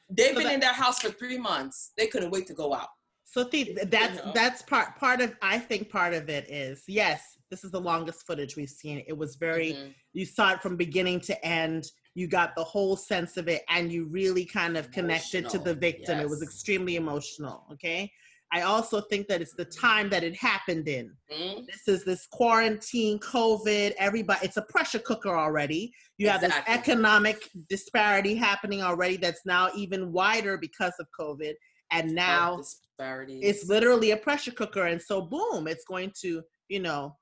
They've 0.09 0.29
So 0.29 0.35
been 0.35 0.43
that- 0.45 0.53
in 0.53 0.59
their 0.61 0.73
house 0.73 1.01
for 1.01 1.09
three 1.11 1.37
months. 1.37 1.91
They 1.97 2.07
couldn't 2.07 2.31
wait 2.31 2.47
to 2.47 2.53
go 2.53 2.73
out. 2.73 2.89
So 3.25 3.43
that's 3.43 4.17
know? 4.23 4.31
that's 4.33 4.61
part 4.61 4.95
part 4.97 5.19
of 5.19 5.35
I 5.41 5.59
think 5.59 5.89
part 5.89 6.13
of 6.13 6.29
it 6.29 6.49
is 6.49 6.83
yes, 6.87 7.34
this 7.51 7.63
is 7.63 7.71
the 7.71 7.79
longest 7.79 8.25
footage 8.25 8.55
we've 8.55 8.69
seen. 8.69 9.03
It 9.07 9.17
was 9.17 9.35
very 9.35 9.73
Mhm. 9.73 9.93
you 10.13 10.25
saw 10.25 10.53
it 10.53 10.61
from 10.61 10.75
beginning 10.77 11.19
to 11.21 11.45
end. 11.45 11.85
You 12.15 12.27
got 12.27 12.55
the 12.55 12.63
whole 12.63 12.95
sense 12.95 13.37
of 13.37 13.47
it, 13.47 13.63
and 13.69 13.91
you 13.91 14.05
really 14.05 14.45
kind 14.45 14.77
of 14.77 14.91
connected 14.91 15.49
to 15.49 15.57
the 15.57 15.71
Emotional, 15.71 15.79
victim. 15.79 16.19
It 16.19 16.29
was 16.29 16.41
extremely 16.41 16.95
emotional. 16.95 17.65
Okay. 17.73 18.11
I 18.51 18.61
also 18.61 19.01
think 19.01 19.27
that 19.27 19.41
it's 19.41 19.53
the 19.53 19.65
time 19.65 20.09
that 20.11 20.23
it 20.23 20.35
happened 20.35 20.87
in. 20.87 21.11
Mhm. 21.31 21.65
This 21.67 21.87
is 21.87 22.05
this 22.05 22.25
quarantine, 22.27 23.19
COVID, 23.19 23.93
everybody, 23.97 24.45
it's 24.45 24.55
a 24.57 24.61
pressure 24.61 24.99
cooker 24.99 25.35
already. 25.35 25.91
You 26.17 26.29
have 26.29 26.41
this 26.41 26.53
economic 26.67 27.49
disparity 27.67 28.35
happening 28.35 28.81
already 28.81 29.17
that's 29.17 29.45
now 29.45 29.71
even 29.75 30.11
wider 30.13 30.57
because 30.57 30.93
of 30.99 31.07
COVID. 31.19 31.55
And 31.91 32.13
now 32.15 32.55
Health 32.55 32.59
disparities. 32.97 33.41
it's 33.43 33.65
literally 33.67 34.11
a 34.11 34.17
pressure 34.17 34.51
cooker 34.51 34.85
and 34.85 35.01
so 35.01 35.21
boom 35.21 35.67
it's 35.67 35.85
going 35.85 36.11
to 36.21 36.43
you 36.67 36.79
know 36.79 37.15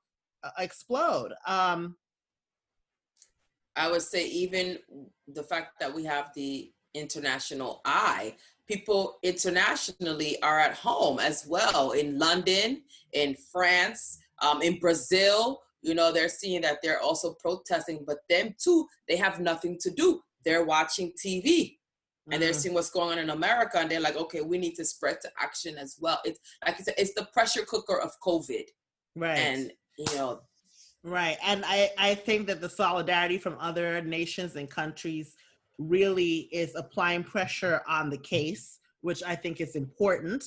explode 0.58 1.32
um 1.46 1.96
I 3.76 3.90
would 3.90 4.02
say 4.02 4.26
even 4.26 4.78
the 5.26 5.42
fact 5.42 5.80
that 5.80 5.92
we 5.92 6.04
have 6.04 6.30
the 6.34 6.70
international 6.94 7.80
eye, 7.84 8.34
people 8.68 9.18
internationally 9.22 10.40
are 10.42 10.60
at 10.60 10.74
home 10.74 11.18
as 11.18 11.44
well 11.46 11.90
in 11.92 12.18
London, 12.18 12.82
in 13.12 13.36
France, 13.52 14.18
um, 14.42 14.62
in 14.62 14.78
Brazil. 14.78 15.60
You 15.82 15.94
know, 15.94 16.12
they're 16.12 16.28
seeing 16.28 16.62
that 16.62 16.78
they're 16.82 17.00
also 17.00 17.34
protesting, 17.40 18.04
but 18.06 18.18
them 18.30 18.54
too, 18.58 18.86
they 19.08 19.16
have 19.16 19.40
nothing 19.40 19.76
to 19.80 19.90
do. 19.90 20.20
They're 20.44 20.64
watching 20.64 21.12
TV 21.12 21.76
and 22.30 22.40
they're 22.40 22.52
mm, 22.52 22.54
seeing 22.54 22.74
what's 22.74 22.90
going 22.90 23.12
on 23.12 23.18
in 23.18 23.30
America, 23.30 23.78
and 23.78 23.90
they're 23.90 24.00
like, 24.00 24.16
okay, 24.16 24.40
we 24.40 24.56
need 24.56 24.74
to 24.76 24.84
spread 24.84 25.20
to 25.20 25.30
action 25.38 25.76
as 25.76 25.98
well. 26.00 26.20
It's 26.24 26.40
like 26.64 26.80
I 26.80 26.82
said, 26.82 26.94
it's 26.96 27.12
the 27.12 27.28
pressure 27.34 27.66
cooker 27.66 28.00
of 28.00 28.12
COVID, 28.24 28.64
right 29.14 29.36
and 29.36 29.72
you 29.98 30.04
know, 30.16 30.40
right 31.02 31.36
and 31.44 31.64
i 31.66 31.90
i 31.98 32.14
think 32.14 32.46
that 32.46 32.60
the 32.60 32.68
solidarity 32.68 33.38
from 33.38 33.56
other 33.60 34.00
nations 34.02 34.56
and 34.56 34.70
countries 34.70 35.36
really 35.78 36.48
is 36.52 36.74
applying 36.76 37.22
pressure 37.22 37.82
on 37.88 38.08
the 38.08 38.16
case 38.18 38.78
which 39.02 39.22
i 39.24 39.34
think 39.34 39.60
is 39.60 39.76
important 39.76 40.42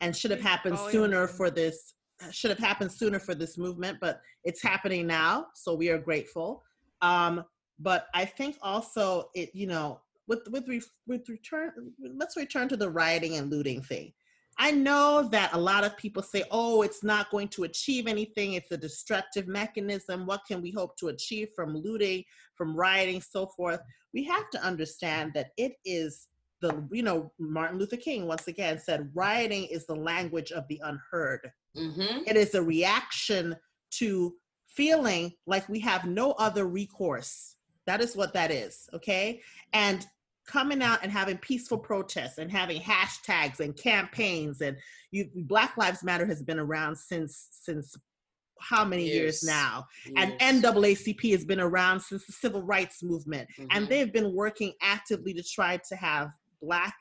and 0.00 0.14
should 0.16 0.30
have 0.30 0.40
happened 0.40 0.76
Oh, 0.78 0.84
yeah. 0.86 0.92
sooner 0.92 1.26
for 1.26 1.50
this 1.50 1.94
should 2.30 2.50
have 2.50 2.58
happened 2.58 2.92
sooner 2.92 3.18
for 3.18 3.34
this 3.34 3.56
movement 3.56 3.98
but 4.00 4.20
it's 4.44 4.62
happening 4.62 5.06
now 5.06 5.46
so 5.54 5.74
we 5.74 5.88
are 5.88 5.98
grateful. 5.98 6.62
Um 7.00 7.44
but 7.80 8.06
i 8.14 8.24
think 8.24 8.56
also 8.62 9.30
it 9.34 9.50
you 9.54 9.66
know 9.66 9.98
with 10.28 10.46
with 10.50 10.68
re, 10.68 10.80
with 11.06 11.28
return 11.28 11.72
let's 12.16 12.36
return 12.36 12.68
to 12.68 12.76
the 12.76 12.88
rioting 12.88 13.36
and 13.36 13.50
looting 13.50 13.80
thing 13.82 14.12
i 14.58 14.70
know 14.70 15.28
that 15.30 15.52
a 15.52 15.58
lot 15.58 15.84
of 15.84 15.96
people 15.96 16.22
say 16.22 16.42
oh 16.50 16.82
it's 16.82 17.02
not 17.02 17.30
going 17.30 17.48
to 17.48 17.64
achieve 17.64 18.06
anything 18.06 18.54
it's 18.54 18.70
a 18.70 18.76
destructive 18.76 19.46
mechanism 19.46 20.26
what 20.26 20.42
can 20.46 20.62
we 20.62 20.70
hope 20.70 20.96
to 20.96 21.08
achieve 21.08 21.48
from 21.54 21.76
looting 21.76 22.22
from 22.54 22.74
rioting 22.76 23.20
so 23.20 23.46
forth 23.46 23.80
we 24.12 24.24
have 24.24 24.48
to 24.50 24.62
understand 24.62 25.32
that 25.34 25.50
it 25.56 25.72
is 25.84 26.28
the 26.62 26.82
you 26.90 27.02
know 27.02 27.30
Martin 27.38 27.78
Luther 27.78 27.96
King 27.96 28.26
once 28.26 28.48
again 28.48 28.78
said 28.78 29.10
rioting 29.14 29.64
is 29.64 29.84
the 29.84 29.96
language 29.96 30.52
of 30.52 30.66
the 30.68 30.80
unheard. 30.84 31.50
Mm-hmm. 31.76 32.22
It 32.26 32.36
is 32.36 32.54
a 32.54 32.62
reaction 32.62 33.56
to 33.92 34.34
feeling 34.68 35.32
like 35.46 35.68
we 35.68 35.80
have 35.80 36.06
no 36.06 36.32
other 36.32 36.66
recourse. 36.66 37.56
That 37.86 38.00
is 38.00 38.16
what 38.16 38.32
that 38.34 38.50
is, 38.50 38.88
okay? 38.94 39.42
And 39.72 40.06
coming 40.52 40.82
out 40.82 40.98
and 41.02 41.10
having 41.10 41.38
peaceful 41.38 41.78
protests 41.78 42.36
and 42.38 42.50
having 42.50 42.80
hashtags 42.80 43.60
and 43.60 43.74
campaigns 43.76 44.60
and 44.60 44.76
you 45.10 45.28
Black 45.34 45.76
Lives 45.78 46.04
Matter 46.04 46.26
has 46.26 46.42
been 46.42 46.58
around 46.58 46.96
since 46.96 47.48
since 47.50 47.96
how 48.60 48.84
many 48.84 49.04
years, 49.04 49.42
Years. 49.42 49.44
now? 49.44 49.86
And 50.16 50.38
NAACP 50.38 51.32
has 51.32 51.44
been 51.44 51.58
around 51.58 51.98
since 52.00 52.24
the 52.26 52.32
civil 52.32 52.62
rights 52.62 53.02
movement 53.02 53.48
and 53.72 53.86
Mhm. 53.86 53.88
they've 53.88 54.12
been 54.12 54.32
working 54.34 54.72
actively 54.80 55.32
to 55.34 55.42
try 55.42 55.78
to 55.88 55.96
have 55.96 56.28
black 56.60 56.94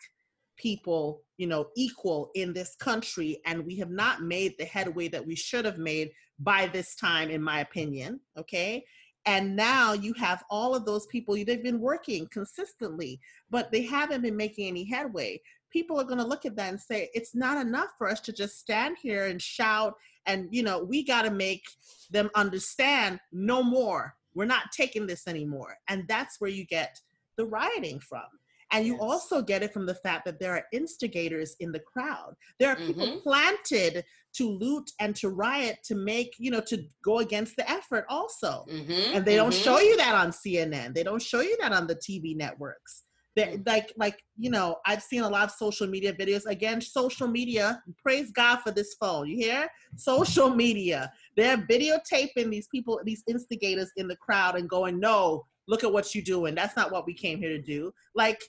people 0.58 1.24
you 1.38 1.48
know 1.48 1.66
equal 1.76 2.30
in 2.36 2.54
this 2.54 2.76
country 2.76 3.40
and 3.46 3.66
we 3.66 3.76
have 3.78 3.90
not 3.90 4.22
made 4.22 4.54
the 4.60 4.66
headway 4.66 5.08
that 5.08 5.26
we 5.26 5.36
should 5.36 5.66
have 5.66 5.78
made 5.78 6.12
by 6.40 6.68
this 6.68 6.96
time 6.96 7.30
in 7.32 7.42
my 7.42 7.60
opinion 7.62 8.20
okay 8.38 8.84
and 9.26 9.56
now 9.56 9.94
you 9.94 10.14
have 10.14 10.44
all 10.50 10.74
of 10.74 10.86
those 10.86 11.06
people 11.08 11.36
they've 11.36 11.64
been 11.64 11.80
working 11.80 12.28
consistently 12.28 13.20
but 13.50 13.72
they 13.72 13.84
haven't 13.84 14.22
been 14.22 14.38
making 14.38 14.68
any 14.68 14.84
headway. 14.84 15.40
People 15.72 16.00
are 16.00 16.06
going 16.06 16.18
to 16.18 16.26
look 16.26 16.46
at 16.46 16.56
that 16.58 16.70
and 16.70 16.80
say 16.80 17.10
it's 17.14 17.36
not 17.36 17.64
enough 17.64 17.90
for 17.98 18.10
us 18.10 18.20
to 18.22 18.34
just 18.34 18.60
stand 18.60 18.98
here 19.02 19.28
and 19.28 19.42
shout 19.42 19.96
and 20.26 20.48
you 20.52 20.64
know 20.64 20.84
we 20.84 21.04
got 21.04 21.24
to 21.24 21.32
make 21.32 21.64
them 22.10 22.30
understand 22.36 23.20
no 23.32 23.64
more. 23.64 24.16
We're 24.34 24.46
not 24.46 24.72
taking 24.72 25.08
this 25.08 25.28
anymore. 25.28 25.78
And 25.88 26.08
that's 26.08 26.40
where 26.40 26.50
you 26.50 26.66
get 26.66 27.00
the 27.38 27.46
rioting 27.46 28.00
from 28.00 28.24
and 28.72 28.86
you 28.86 28.94
Yes. 28.94 29.02
also 29.02 29.42
get 29.42 29.64
it 29.64 29.74
from 29.74 29.86
the 29.86 29.96
fact 29.96 30.26
that 30.26 30.40
there 30.40 30.54
are 30.54 30.66
instigators 30.72 31.56
in 31.60 31.72
the 31.72 31.80
crowd. 31.80 32.34
There 32.60 32.70
are 32.70 32.76
people 32.76 33.08
Mhm. 33.08 33.22
planted 33.24 34.06
to 34.38 34.50
loot 34.50 34.90
and 35.00 35.16
to 35.18 35.30
riot 35.30 35.80
to 35.86 35.96
make 35.96 36.34
you 36.38 36.52
know 36.52 36.62
to 36.62 36.78
go 37.04 37.20
against 37.20 37.56
the 37.58 37.70
effort 37.70 38.06
also. 38.10 38.66
Mhm. 38.70 39.16
and 39.16 39.26
they 39.26 39.36
don't 39.36 39.54
show 39.54 39.80
you 39.80 39.98
that 39.98 40.16
on 40.16 40.32
cnn 40.32 40.94
they 40.94 41.04
don't 41.04 41.22
show 41.22 41.42
you 41.42 41.56
that 41.60 41.74
on 41.74 41.86
the 41.88 41.96
tv 41.96 42.36
networks. 42.36 43.04
They 43.36 43.44
Mm. 43.58 43.68
like 43.68 43.94
like 43.98 44.18
you 44.38 44.50
know 44.50 44.78
i've 44.86 45.04
seen 45.04 45.22
a 45.24 45.30
lot 45.30 45.46
of 45.50 45.52
social 45.52 45.88
media 45.88 46.14
videos. 46.14 46.46
Again 46.46 46.80
social 46.82 47.28
media 47.28 47.82
praise 48.04 48.30
god 48.32 48.58
for 48.64 48.72
this 48.72 48.94
phone 49.00 49.28
you 49.28 49.38
hear? 49.38 49.70
Social 49.98 50.50
media. 50.50 51.12
They're 51.38 51.58
videotaping 51.58 52.50
these 52.50 52.68
people 52.70 53.00
these 53.06 53.24
instigators 53.28 53.92
in 53.98 54.08
the 54.08 54.16
crowd 54.18 54.56
and 54.58 54.70
going 54.70 55.00
no 55.00 55.46
look 55.68 55.84
at 55.84 55.92
what 55.94 56.14
you're 56.14 56.24
doing. 56.24 56.56
That's 56.56 56.76
not 56.76 56.92
what 56.92 57.06
we 57.06 57.14
came 57.14 57.38
here 57.40 57.50
to 57.50 57.62
do. 57.62 57.94
Like 58.16 58.42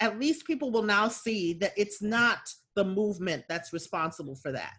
at 0.00 0.18
least 0.18 0.46
people 0.46 0.70
will 0.70 0.82
now 0.82 1.08
see 1.08 1.54
that 1.54 1.72
it's 1.76 2.02
not 2.02 2.38
the 2.74 2.84
movement 2.84 3.44
that's 3.48 3.72
responsible 3.72 4.36
for 4.36 4.52
that 4.52 4.74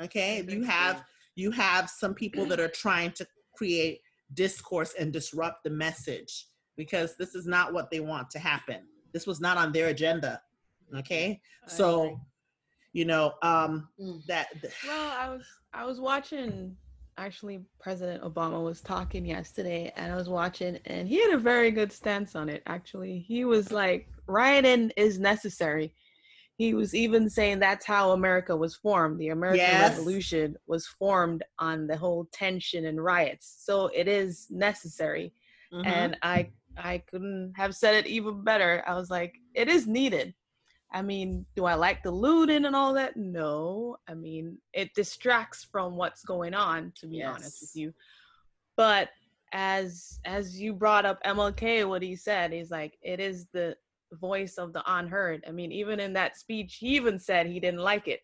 okay? 0.00 0.44
You 0.48 0.62
have 0.64 1.04
you 1.36 1.50
have 1.50 1.90
some 1.90 2.14
people 2.14 2.46
that 2.46 2.60
are 2.60 2.68
trying 2.68 3.12
to 3.12 3.26
create 3.54 4.00
discourse 4.34 4.94
and 4.98 5.12
disrupt 5.12 5.64
the 5.64 5.70
message 5.70 6.46
because 6.76 7.16
this 7.16 7.34
is 7.34 7.46
not 7.46 7.72
what 7.72 7.90
they 7.90 8.00
want 8.00 8.30
to 8.30 8.38
happen. 8.38 8.82
This 9.12 9.26
was 9.26 9.40
not 9.40 9.56
on 9.56 9.72
their 9.72 9.88
agenda 9.88 10.40
okay? 10.96 11.40
So 11.66 12.18
you 12.92 13.04
know 13.04 13.34
um 13.42 13.88
Mm. 14.00 14.24
that 14.26 14.48
Well, 14.86 15.12
I 15.18 15.28
was 15.30 15.42
I 15.72 15.84
was 15.84 16.00
watching 16.00 16.76
actually 17.16 17.60
President 17.80 18.22
Obama 18.24 18.62
was 18.62 18.80
talking 18.80 19.24
yesterday 19.24 19.92
and 19.96 20.12
I 20.12 20.16
was 20.16 20.28
watching 20.28 20.78
and 20.84 21.08
he 21.08 21.20
had 21.22 21.32
a 21.32 21.38
very 21.38 21.70
good 21.70 21.92
stance 21.92 22.34
on 22.34 22.48
it 22.48 22.62
actually. 22.66 23.20
He 23.20 23.44
was 23.44 23.70
like 23.70 24.08
rioting 24.26 24.90
is 24.96 25.18
necessary. 25.18 25.94
He 26.56 26.72
was 26.72 26.94
even 26.94 27.28
saying 27.28 27.58
that's 27.58 27.84
how 27.84 28.12
America 28.12 28.56
was 28.56 28.76
formed. 28.76 29.18
The 29.18 29.30
American 29.30 29.66
Yes. 29.66 29.90
Revolution 29.90 30.56
was 30.66 30.86
formed 30.86 31.42
on 31.58 31.86
the 31.88 31.96
whole 31.96 32.28
tension 32.32 32.86
and 32.86 33.02
riots. 33.02 33.62
So 33.66 33.88
it 33.88 34.06
is 34.08 34.46
necessary. 34.50 35.32
mhm. 35.72 35.86
And 35.86 36.16
I 36.22 36.50
I 36.76 36.98
couldn't 36.98 37.52
have 37.56 37.74
said 37.76 37.94
it 37.94 38.06
even 38.08 38.42
better. 38.42 38.82
I 38.86 38.94
was 38.94 39.08
like, 39.10 39.34
it 39.54 39.68
is 39.68 39.86
needed. 39.86 40.34
I 40.92 41.02
mean, 41.02 41.44
do 41.56 41.64
I 41.64 41.74
like 41.74 42.02
the 42.02 42.10
looting 42.10 42.64
and 42.66 42.74
all 42.76 42.92
that? 42.94 43.16
No. 43.16 43.96
I 44.08 44.14
mean, 44.14 44.58
it 44.72 44.92
distracts 44.94 45.64
from 45.64 45.96
what's 45.96 46.24
going 46.24 46.54
on, 46.54 46.92
to 47.00 47.06
be 47.06 47.18
honest 47.22 47.60
with 47.62 47.70
you. 47.74 47.92
But 48.76 49.10
as 49.52 50.18
as 50.24 50.60
you 50.60 50.72
brought 50.72 51.04
up 51.06 51.22
MLK, 51.24 51.88
what 51.88 52.02
he 52.02 52.16
said, 52.16 52.52
he's 52.52 52.70
like, 52.70 52.96
it 53.02 53.18
is 53.20 53.46
the 53.52 53.76
voice 54.14 54.54
of 54.58 54.72
the 54.72 54.82
unheard. 54.86 55.44
I 55.46 55.50
mean, 55.52 55.72
even 55.72 56.00
in 56.00 56.12
that 56.14 56.36
speech, 56.36 56.76
he 56.80 56.88
even 56.96 57.18
said 57.18 57.46
he 57.46 57.60
didn't 57.60 57.80
like 57.80 58.08
it. 58.08 58.20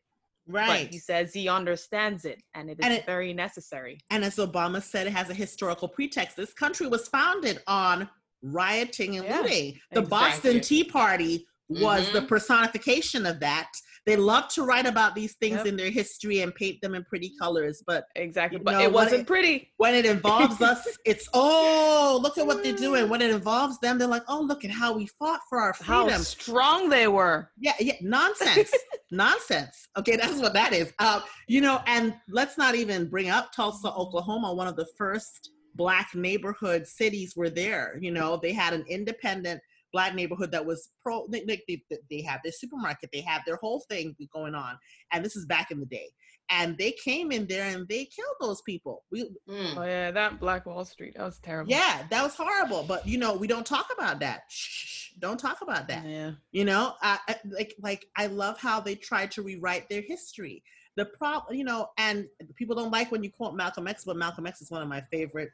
right 0.46 0.85
But 0.87 0.92
he 0.92 0.98
says 0.98 1.33
he 1.33 1.48
understands 1.48 2.24
it 2.24 2.42
and 2.55 2.68
it 2.70 2.79
is 2.81 2.85
And 2.85 2.94
it- 2.94 3.07
very 3.07 3.33
necessary. 3.33 4.00
And 4.11 4.24
as 4.24 4.37
Obama 4.37 4.83
said, 4.83 5.07
it 5.07 5.12
has 5.12 5.31
a 5.31 5.35
historical 5.35 5.87
pretext. 5.87 6.37
This 6.37 6.53
country 6.55 6.88
was 6.88 7.07
founded 7.09 7.62
on 7.66 8.09
rioting 8.42 9.16
and 9.16 9.26
Yeah, 9.26 9.40
looting. 9.40 9.79
The 9.92 10.00
exactly. 10.00 10.09
Boston 10.11 10.61
Tea 10.61 10.85
Party 10.85 11.46
was 11.68 12.11
the 12.12 12.22
Mhm. 12.22 12.29
personification 12.29 13.26
of 13.26 13.38
that. 13.40 13.70
They 14.06 14.16
love 14.16 14.48
to 14.48 14.62
write 14.62 14.86
about 14.86 15.14
these 15.14 15.34
things 15.34 15.56
Yep. 15.58 15.66
in 15.66 15.76
their 15.76 15.90
history 15.90 16.40
and 16.40 16.54
paint 16.54 16.80
them 16.80 16.94
in 16.94 17.04
pretty 17.04 17.32
colors, 17.40 17.82
but 17.86 18.04
Exactly. 18.16 18.58
But 18.58 18.72
know, 18.72 18.80
it 18.80 18.92
wasn't 18.92 19.22
it- 19.22 19.26
pretty. 19.26 19.72
when 19.76 19.94
it 19.94 20.06
involves 20.06 20.60
us, 20.70 20.86
it's 21.04 21.28
oh, 21.34 22.18
look 22.22 22.38
at 22.38 22.46
what 22.46 22.62
they're 22.62 22.72
doing. 22.72 23.08
When 23.08 23.20
it 23.22 23.30
involves 23.30 23.78
them, 23.80 23.98
they're 23.98 24.08
like, 24.08 24.24
oh, 24.28 24.40
look 24.40 24.64
at 24.64 24.70
how 24.70 24.94
we 24.94 25.06
fought 25.18 25.40
for 25.48 25.58
our 25.60 25.74
freedom. 25.74 26.08
How 26.10 26.18
strong 26.18 26.88
they 26.88 27.08
were. 27.08 27.50
Yeah, 27.58 27.74
yeah, 27.78 27.94
nonsense, 28.00 28.72
nonsense. 29.10 29.88
Okay, 29.98 30.16
that's 30.16 30.40
what 30.40 30.54
that 30.54 30.72
is. 30.72 30.92
Uh, 30.98 31.20
you 31.48 31.60
know, 31.60 31.80
and 31.86 32.14
let's 32.28 32.56
not 32.56 32.74
even 32.74 33.06
bring 33.08 33.28
up 33.28 33.52
Tulsa, 33.52 33.92
Oklahoma. 33.92 34.52
One 34.54 34.66
of 34.66 34.76
the 34.76 34.86
first 34.96 35.50
black 35.76 36.14
neighborhood 36.14 36.86
cities 36.86 37.36
were 37.36 37.50
there. 37.50 37.96
You 38.00 38.10
know, 38.10 38.38
they 38.42 38.52
had 38.52 38.72
an 38.72 38.84
independent 38.88 39.60
black 39.92 40.14
neighborhood 40.14 40.53
that 40.53 40.64
was 40.66 40.90
pro. 41.03 41.26
They, 41.29 41.40
they, 41.44 41.62
they, 41.68 41.83
they 42.11 42.22
have 42.22 42.40
their 42.42 42.53
supermarket, 42.53 43.11
they 43.12 43.20
have 43.22 43.42
their 43.46 43.57
whole 43.57 43.81
thing 43.88 44.14
going 44.33 44.55
on, 44.55 44.79
and 45.12 45.24
this 45.24 45.37
is 45.37 45.46
back 45.46 45.70
in 45.70 45.81
the 45.81 45.87
day. 45.87 46.09
And 46.53 46.76
they 46.79 46.90
came 46.92 47.31
in 47.31 47.46
there 47.46 47.64
and 47.74 47.87
they 47.88 48.05
killed 48.07 48.35
those 48.40 48.61
people. 48.62 49.05
We, 49.12 49.31
Mm. 49.48 49.76
Oh 49.76 49.85
yeah, 49.85 50.11
that 50.11 50.40
Black 50.40 50.66
Wall 50.66 50.85
Street. 50.85 51.14
That 51.16 51.24
was 51.24 51.38
terrible. 51.38 51.70
yeah, 51.70 52.03
that 52.11 52.22
was 52.22 52.35
horrible. 52.35 52.85
But 52.87 53.07
you 53.07 53.18
know, 53.18 53.35
we 53.35 53.46
don't 53.46 53.66
talk 53.66 53.87
about 53.96 54.18
that. 54.20 54.42
Shh, 54.48 55.11
don't 55.18 55.38
talk 55.38 55.61
about 55.61 55.87
that. 55.88 56.05
Yeah. 56.07 56.33
you 56.53 56.64
know 56.64 56.94
I, 57.03 57.18
I 57.29 57.37
like 57.44 57.74
like 57.81 58.07
i 58.16 58.26
love 58.26 58.59
how 58.59 58.81
they 58.81 58.94
try 58.94 59.26
to 59.26 59.42
rewrite 59.42 59.88
their 59.90 60.00
history 60.03 60.62
the 60.96 61.05
problem 61.05 61.57
you 61.57 61.64
know 61.64 61.88
and 61.98 62.26
people 62.57 62.74
don't 62.74 62.90
like 62.92 63.11
when 63.12 63.22
you 63.22 63.31
quote 63.31 63.55
malcolm 63.55 63.87
x 63.87 64.05
but 64.05 64.16
malcolm 64.16 64.46
x 64.46 64.62
is 64.62 64.70
one 64.70 64.83
of 64.83 64.88
my 64.88 65.03
favorite 65.12 65.50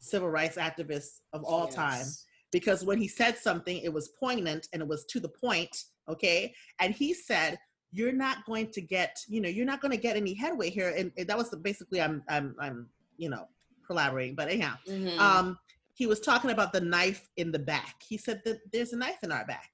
civil 0.00 0.28
rights 0.28 0.56
activists 0.56 1.20
of 1.32 1.44
all 1.44 1.66
time 1.68 1.98
Yes. 2.00 2.26
Because 2.54 2.84
when 2.84 2.98
he 3.04 3.08
said 3.08 3.36
something 3.36 3.76
it 3.88 3.92
was 3.92 4.06
poignant 4.24 4.62
and 4.72 4.80
it 4.80 4.88
was 4.88 5.04
to 5.12 5.18
the 5.20 5.28
point 5.28 5.74
okay 6.08 6.40
and 6.80 6.94
he 6.94 7.12
said 7.12 7.58
you're 7.90 8.12
not 8.26 8.36
going 8.46 8.68
to 8.76 8.80
get 8.80 9.12
you 9.28 9.40
know 9.42 9.48
you're 9.56 9.66
not 9.72 9.80
going 9.82 9.90
to 9.98 10.02
get 10.08 10.16
any 10.16 10.34
headway 10.42 10.70
here 10.70 10.90
and, 10.98 11.10
and 11.18 11.26
that 11.28 11.36
was 11.36 11.50
the, 11.50 11.56
basically 11.56 12.00
i'm 12.00 12.22
i'm 12.28 12.54
i'm 12.64 12.86
you 13.16 13.28
know 13.28 13.44
collaborating 13.86 14.34
but 14.34 14.48
anyhow 14.48 14.74
Mhm. 14.88 15.18
um, 15.18 15.58
he 16.00 16.06
was 16.06 16.20
talking 16.20 16.50
about 16.50 16.72
the 16.72 16.80
knife 16.80 17.22
in 17.36 17.52
the 17.52 17.58
back. 17.74 17.96
He 18.10 18.16
said 18.18 18.42
that 18.46 18.58
there's 18.72 18.92
a 18.92 18.96
knife 18.96 19.20
in 19.22 19.30
our 19.30 19.46
back. 19.46 19.70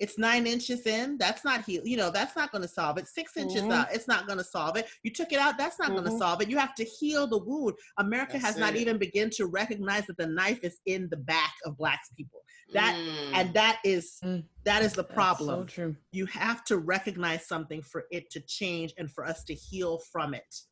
It's 0.00 0.18
nine 0.18 0.46
inches 0.46 0.86
in. 0.86 1.18
That's 1.18 1.44
not 1.44 1.64
heal. 1.64 1.82
You 1.84 1.96
know, 1.96 2.10
that's 2.10 2.34
not 2.34 2.50
going 2.50 2.62
to 2.62 2.68
solve 2.68 2.98
it. 2.98 3.06
6 3.06 3.36
inches 3.36 3.62
Mhm. 3.62 3.72
out. 3.72 3.94
It's 3.94 4.08
not 4.08 4.26
going 4.26 4.38
to 4.38 4.44
solve 4.44 4.76
it. 4.76 4.88
You 5.04 5.12
took 5.12 5.32
it 5.32 5.38
out. 5.38 5.56
That's 5.56 5.78
not 5.78 5.90
going 5.90 6.04
to 6.04 6.18
solve 6.18 6.42
it. 6.42 6.50
You 6.50 6.58
have 6.58 6.74
to 6.76 6.84
heal 6.84 7.26
the 7.28 7.38
wound. 7.38 7.74
America 7.98 8.32
That's 8.32 8.44
has 8.44 8.56
not 8.56 8.74
even 8.76 8.98
begun 8.98 9.30
to 9.30 9.46
recognize 9.46 10.06
that 10.06 10.16
the 10.16 10.26
knife 10.26 10.64
is 10.64 10.78
in 10.86 11.08
the 11.10 11.16
back 11.16 11.54
of 11.64 11.76
black 11.76 12.00
people. 12.16 12.40
that- 12.72 12.94
Mm. 12.96 13.34
And 13.34 13.54
that 13.54 13.78
is 13.84 14.18
Mm. 14.24 14.42
that 14.64 14.82
is 14.82 14.94
the 14.94 15.04
problem. 15.04 15.68
So 15.68 15.74
true. 15.74 15.96
you 16.12 16.24
have 16.26 16.64
to 16.64 16.78
recognize 16.78 17.46
something 17.46 17.82
for 17.82 18.06
it 18.10 18.30
to 18.30 18.40
change 18.40 18.94
and 18.96 19.08
for 19.12 19.24
us 19.24 19.44
to 19.44 19.54
heal 19.54 19.98
from 20.10 20.32
it. 20.34 20.62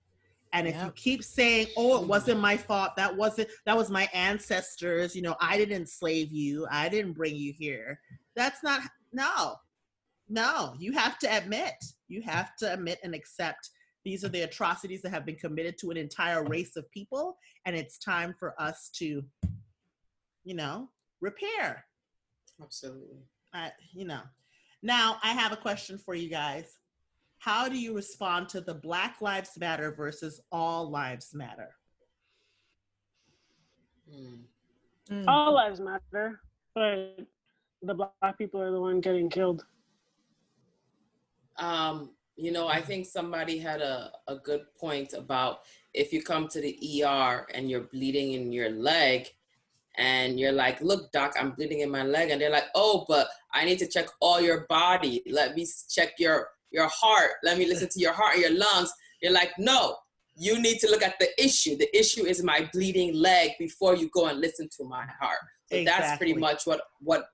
And 0.54 0.66
if 0.66 0.74
you 0.82 0.90
keep 0.92 1.22
saying, 1.22 1.68
"Oh, 1.76 2.02
it 2.02 2.08
wasn't 2.08 2.40
my 2.40 2.56
fault. 2.56 2.96
That 2.96 3.14
wasn't 3.16 3.50
that 3.66 3.76
was 3.76 3.90
my 3.90 4.08
ancestors. 4.14 5.14
You 5.14 5.22
know, 5.22 5.36
I 5.40 5.56
didn't 5.58 5.76
enslave 5.76 6.32
you. 6.32 6.66
I 6.70 6.88
didn't 6.88 7.12
bring 7.12 7.36
you 7.36 7.52
here." 7.52 8.00
That's 8.34 8.62
not 8.62 8.80
no. 9.12 9.56
No, 10.28 10.74
you 10.78 10.92
have 10.92 11.18
to 11.18 11.36
admit. 11.36 11.74
You 12.08 12.22
have 12.22 12.56
to 12.56 12.72
admit 12.72 12.98
and 13.02 13.14
accept 13.14 13.70
these 14.04 14.24
are 14.24 14.28
the 14.28 14.42
atrocities 14.42 15.02
that 15.02 15.10
have 15.10 15.26
been 15.26 15.36
committed 15.36 15.78
to 15.78 15.90
an 15.90 15.96
entire 15.96 16.42
race 16.44 16.76
of 16.76 16.90
people 16.90 17.36
and 17.66 17.76
it's 17.76 17.98
time 17.98 18.34
for 18.38 18.60
us 18.60 18.90
to 18.96 19.22
you 20.44 20.54
know, 20.54 20.88
repair. 21.20 21.84
Absolutely. 22.60 23.18
I, 23.54 23.70
you 23.92 24.04
know. 24.04 24.20
Now, 24.82 25.18
I 25.22 25.32
have 25.32 25.52
a 25.52 25.56
question 25.56 25.98
for 25.98 26.14
you 26.14 26.28
guys. 26.28 26.78
How 27.38 27.68
do 27.68 27.78
you 27.78 27.94
respond 27.94 28.48
to 28.50 28.60
the 28.60 28.74
Black 28.74 29.20
Lives 29.20 29.52
Matter 29.58 29.92
versus 29.92 30.40
All 30.50 30.90
Lives 30.90 31.34
Matter? 31.34 31.70
Mm. 34.12 35.24
All 35.26 35.54
lives 35.54 35.80
matter, 35.80 36.40
but 36.74 37.26
the 37.82 37.94
black 37.94 38.38
people 38.38 38.60
are 38.60 38.70
the 38.70 38.80
one 38.80 39.00
getting 39.00 39.28
killed? 39.28 39.64
Um, 41.58 42.10
you 42.36 42.52
know, 42.52 42.66
I 42.66 42.80
think 42.80 43.06
somebody 43.06 43.58
had 43.58 43.80
a, 43.80 44.10
a 44.28 44.36
good 44.36 44.62
point 44.78 45.12
about 45.12 45.60
if 45.92 46.12
you 46.12 46.22
come 46.22 46.48
to 46.48 46.60
the 46.60 47.04
ER 47.04 47.46
and 47.52 47.70
you're 47.70 47.88
bleeding 47.92 48.32
in 48.32 48.52
your 48.52 48.70
leg 48.70 49.28
and 49.96 50.40
you're 50.40 50.52
like, 50.52 50.80
look, 50.80 51.12
doc, 51.12 51.34
I'm 51.38 51.50
bleeding 51.50 51.80
in 51.80 51.90
my 51.90 52.02
leg. 52.02 52.30
And 52.30 52.40
they're 52.40 52.50
like, 52.50 52.68
oh, 52.74 53.04
but 53.08 53.28
I 53.52 53.64
need 53.64 53.78
to 53.80 53.86
check 53.86 54.06
all 54.20 54.40
your 54.40 54.66
body. 54.68 55.22
Let 55.30 55.54
me 55.54 55.66
check 55.90 56.14
your, 56.18 56.48
your 56.70 56.88
heart. 56.88 57.32
Let 57.42 57.58
me 57.58 57.66
listen 57.66 57.88
to 57.90 58.00
your 58.00 58.14
heart 58.14 58.38
your 58.38 58.56
lungs. 58.56 58.92
You're 59.20 59.32
like, 59.32 59.52
no, 59.58 59.96
you 60.34 60.60
need 60.60 60.78
to 60.78 60.90
look 60.90 61.02
at 61.02 61.18
the 61.18 61.28
issue. 61.42 61.76
The 61.76 61.94
issue 61.96 62.24
is 62.24 62.42
my 62.42 62.68
bleeding 62.72 63.14
leg 63.14 63.50
before 63.58 63.94
you 63.94 64.08
go 64.08 64.26
and 64.26 64.40
listen 64.40 64.68
to 64.78 64.84
my 64.84 65.04
heart. 65.20 65.38
So 65.70 65.84
that's 65.84 66.16
pretty 66.16 66.34
much 66.34 66.66
what, 66.66 66.80
what, 67.00 67.26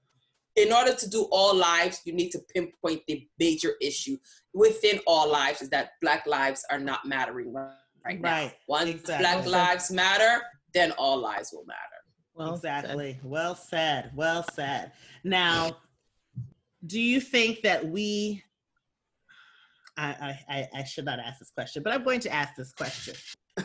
in 0.58 0.72
order 0.72 0.94
to 0.94 1.08
do 1.08 1.28
all 1.30 1.54
lives, 1.54 2.00
you 2.04 2.12
need 2.12 2.30
to 2.30 2.40
pinpoint 2.54 3.02
the 3.06 3.26
major 3.38 3.74
issue 3.80 4.16
within 4.54 5.00
all 5.06 5.30
lives 5.30 5.62
is 5.62 5.70
that 5.70 5.92
black 6.02 6.26
lives 6.26 6.64
are 6.70 6.78
not 6.78 7.06
mattering 7.06 7.52
right, 7.52 7.70
right 8.04 8.20
now. 8.20 8.30
Right, 8.30 8.54
Once 8.66 8.90
exactly. 8.90 9.24
black 9.24 9.46
lives 9.46 9.90
matter, 9.90 10.42
then 10.74 10.92
all 10.92 11.18
lives 11.18 11.50
will 11.52 11.64
matter. 11.66 11.80
Well 12.34 12.56
said. 12.56 12.84
exactly. 12.84 13.20
Well 13.22 13.54
said. 13.54 14.10
Well 14.14 14.44
said. 14.52 14.92
Now, 15.24 15.78
do 16.86 17.00
you 17.00 17.20
think 17.20 17.62
that 17.62 17.86
we? 17.86 18.42
I, 19.96 20.06
I 20.48 20.54
I 20.56 20.68
I 20.80 20.84
should 20.84 21.04
not 21.04 21.18
ask 21.18 21.40
this 21.40 21.50
question, 21.50 21.82
but 21.82 21.92
I'm 21.92 22.04
going 22.04 22.20
to 22.20 22.32
ask 22.32 22.54
this 22.54 22.72
question. 22.72 23.14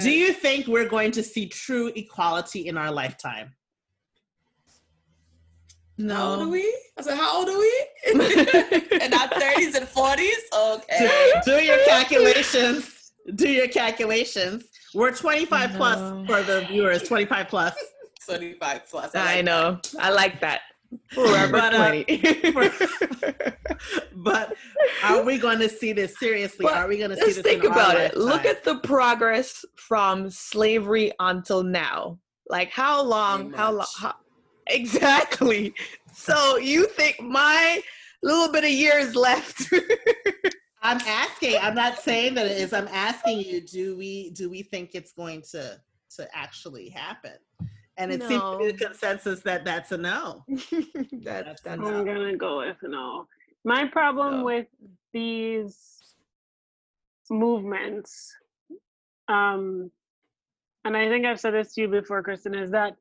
Do 0.00 0.10
you 0.10 0.32
think 0.32 0.66
we're 0.66 0.88
going 0.88 1.12
to 1.12 1.22
see 1.22 1.46
true 1.46 1.92
equality 1.94 2.66
in 2.66 2.76
our 2.76 2.90
lifetime? 2.90 3.54
How 6.08 6.30
old 6.32 6.42
are 6.42 6.48
we? 6.48 6.62
I 6.98 7.02
said, 7.02 7.16
how 7.16 7.38
old 7.38 7.48
are 7.48 7.58
we? 7.58 7.86
in 8.12 8.20
our 9.14 9.28
30s 9.28 9.74
and 9.74 9.86
40s? 9.86 10.76
Okay. 10.76 11.30
Do, 11.44 11.52
do 11.58 11.64
your 11.64 11.78
calculations. 11.84 13.12
Do 13.34 13.48
your 13.48 13.68
calculations. 13.68 14.64
We're 14.94 15.12
25 15.14 15.72
No. 15.72 15.76
plus 15.76 16.26
for 16.26 16.42
the 16.42 16.66
viewers. 16.68 17.02
25 17.02 17.48
plus. 17.48 17.74
25 18.26 18.82
plus. 18.90 19.14
I 19.14 19.36
like 19.36 19.44
know. 19.44 19.80
I 19.98 20.10
like 20.10 20.40
that. 20.40 20.60
Forever 21.12 21.52
But, 21.52 21.74
uh, 21.74 21.88
20. 21.90 22.52
But 24.16 24.54
are 25.04 25.22
we 25.22 25.38
going 25.38 25.58
to 25.60 25.68
see 25.68 25.92
this 25.92 26.18
seriously? 26.18 26.64
But 26.64 26.74
are 26.74 26.88
we 26.88 26.98
going 26.98 27.10
to 27.10 27.16
see 27.16 27.26
Just 27.26 27.36
this? 27.36 27.44
think 27.44 27.64
in 27.64 27.70
our 27.70 27.76
about 27.76 27.96
it. 27.96 28.16
Look 28.16 28.44
at 28.44 28.64
the 28.64 28.78
progress 28.80 29.64
from 29.76 30.30
slavery 30.30 31.12
until 31.20 31.62
now. 31.62 32.18
Like 32.48 32.70
how 32.70 33.02
long? 33.02 33.50
Pretty 33.50 33.56
How 33.56 33.70
long? 33.72 33.86
Much. 34.70 35.02
How, 35.02 35.18
exactly. 35.18 35.74
So 36.12 36.56
you 36.58 36.86
think 36.86 37.20
my 37.20 37.80
little 38.22 38.52
bit 38.52 38.64
of 38.64 38.70
years 38.70 39.14
left? 39.14 39.72
I'm 40.82 40.98
asking. 41.06 41.56
I'm 41.60 41.74
not 41.74 41.98
saying 41.98 42.34
that 42.34 42.46
it 42.46 42.52
is. 42.52 42.72
I'm 42.72 42.88
asking 42.88 43.40
you. 43.40 43.60
Do 43.60 43.96
we 43.96 44.30
do 44.30 44.48
we 44.50 44.62
think 44.62 44.90
it's 44.94 45.12
going 45.12 45.42
to 45.50 45.78
to 46.16 46.36
actually 46.36 46.88
happen? 46.88 47.32
And 47.96 48.10
it 48.10 48.22
seems 48.22 48.42
to 48.42 48.58
be 48.58 48.72
the 48.72 48.78
consensus 48.78 49.40
that 49.40 49.64
that's 49.64 49.92
a 49.92 49.98
no. 49.98 50.44
that, 50.48 51.44
That's 51.44 51.60
that's 51.60 51.80
no. 51.80 51.98
I'm 51.98 52.06
gonna 52.06 52.36
go 52.36 52.58
with 52.58 52.78
no. 52.82 53.26
My 53.64 53.86
problem 53.86 54.38
No. 54.38 54.44
with 54.44 54.68
these 55.12 56.14
movements, 57.28 58.34
um, 59.28 59.90
and 60.86 60.96
I 60.96 61.08
think 61.08 61.26
I've 61.26 61.38
said 61.38 61.52
this 61.52 61.74
to 61.74 61.82
you 61.82 61.88
before, 61.88 62.22
Kristen, 62.22 62.54
is 62.54 62.70
that 62.70 62.96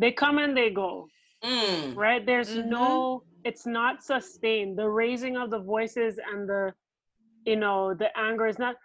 they 0.00 0.12
come 0.12 0.38
and 0.38 0.56
they 0.56 0.70
go, 0.70 1.08
Mm. 1.44 1.96
right? 1.96 2.24
There's 2.24 2.54
Mhm. 2.56 2.68
no, 2.68 3.24
it's 3.44 3.66
not 3.66 4.02
sustained. 4.02 4.78
The 4.78 4.88
raising 4.88 5.36
of 5.36 5.50
the 5.50 5.60
voices 5.60 6.18
and 6.18 6.48
the, 6.48 6.74
you 7.44 7.56
know, 7.56 7.94
the 7.94 8.10
anger 8.18 8.46
is 8.46 8.58
not, 8.58 8.76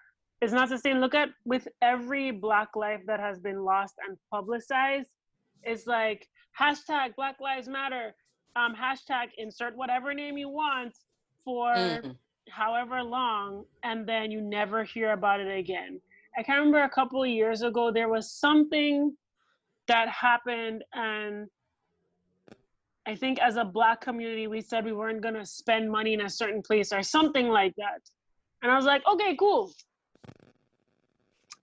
is 0.42 0.54
not 0.54 0.70
sustained. 0.70 1.02
Look 1.02 1.16
at 1.16 1.30
with 1.46 1.68
every 1.82 2.32
Black 2.32 2.76
life 2.76 3.02
that 3.08 3.20
has 3.20 3.40
been 3.40 3.64
lost 3.64 3.96
and 4.08 4.18
publicized, 4.32 5.10
it's 5.64 5.88
like 5.88 6.28
hashtag 6.60 7.16
Black 7.16 7.40
Lives 7.40 7.68
Matter, 7.68 8.16
um, 8.56 8.76
hashtag 8.76 9.28
insert 9.38 9.76
whatever 9.76 10.14
name 10.14 10.38
you 10.38 10.50
want 10.50 10.94
for 11.46 12.02
Mm. 12.04 12.18
however 12.50 13.02
long, 13.04 13.66
and 13.84 14.08
then 14.08 14.32
you 14.32 14.42
never 14.42 14.84
hear 14.84 15.14
about 15.14 15.40
it 15.40 15.52
again. 15.58 16.02
I 16.38 16.44
can 16.44 16.58
remember 16.58 16.84
a 16.84 16.90
couple 16.90 17.24
of 17.24 17.30
years 17.30 17.62
ago 17.62 17.92
there 17.92 18.10
was 18.10 18.32
something 18.34 19.18
that 19.88 20.10
happened, 20.10 20.84
and 20.94 21.48
I 23.08 23.16
think 23.16 23.40
as 23.40 23.56
a 23.58 23.66
black 23.66 24.02
community 24.02 24.48
we 24.48 24.62
said 24.62 24.84
we 24.86 24.94
weren't 24.94 25.22
gonna 25.22 25.46
spend 25.46 25.92
money 25.92 26.14
in 26.14 26.22
a 26.22 26.30
certain 26.30 26.62
place 26.62 26.92
or 26.92 27.04
something 27.04 27.50
like 27.50 27.74
that. 27.78 28.02
And 28.62 28.72
I 28.72 28.76
was 28.76 28.86
like, 28.86 29.04
okay, 29.08 29.36
cool. 29.36 29.72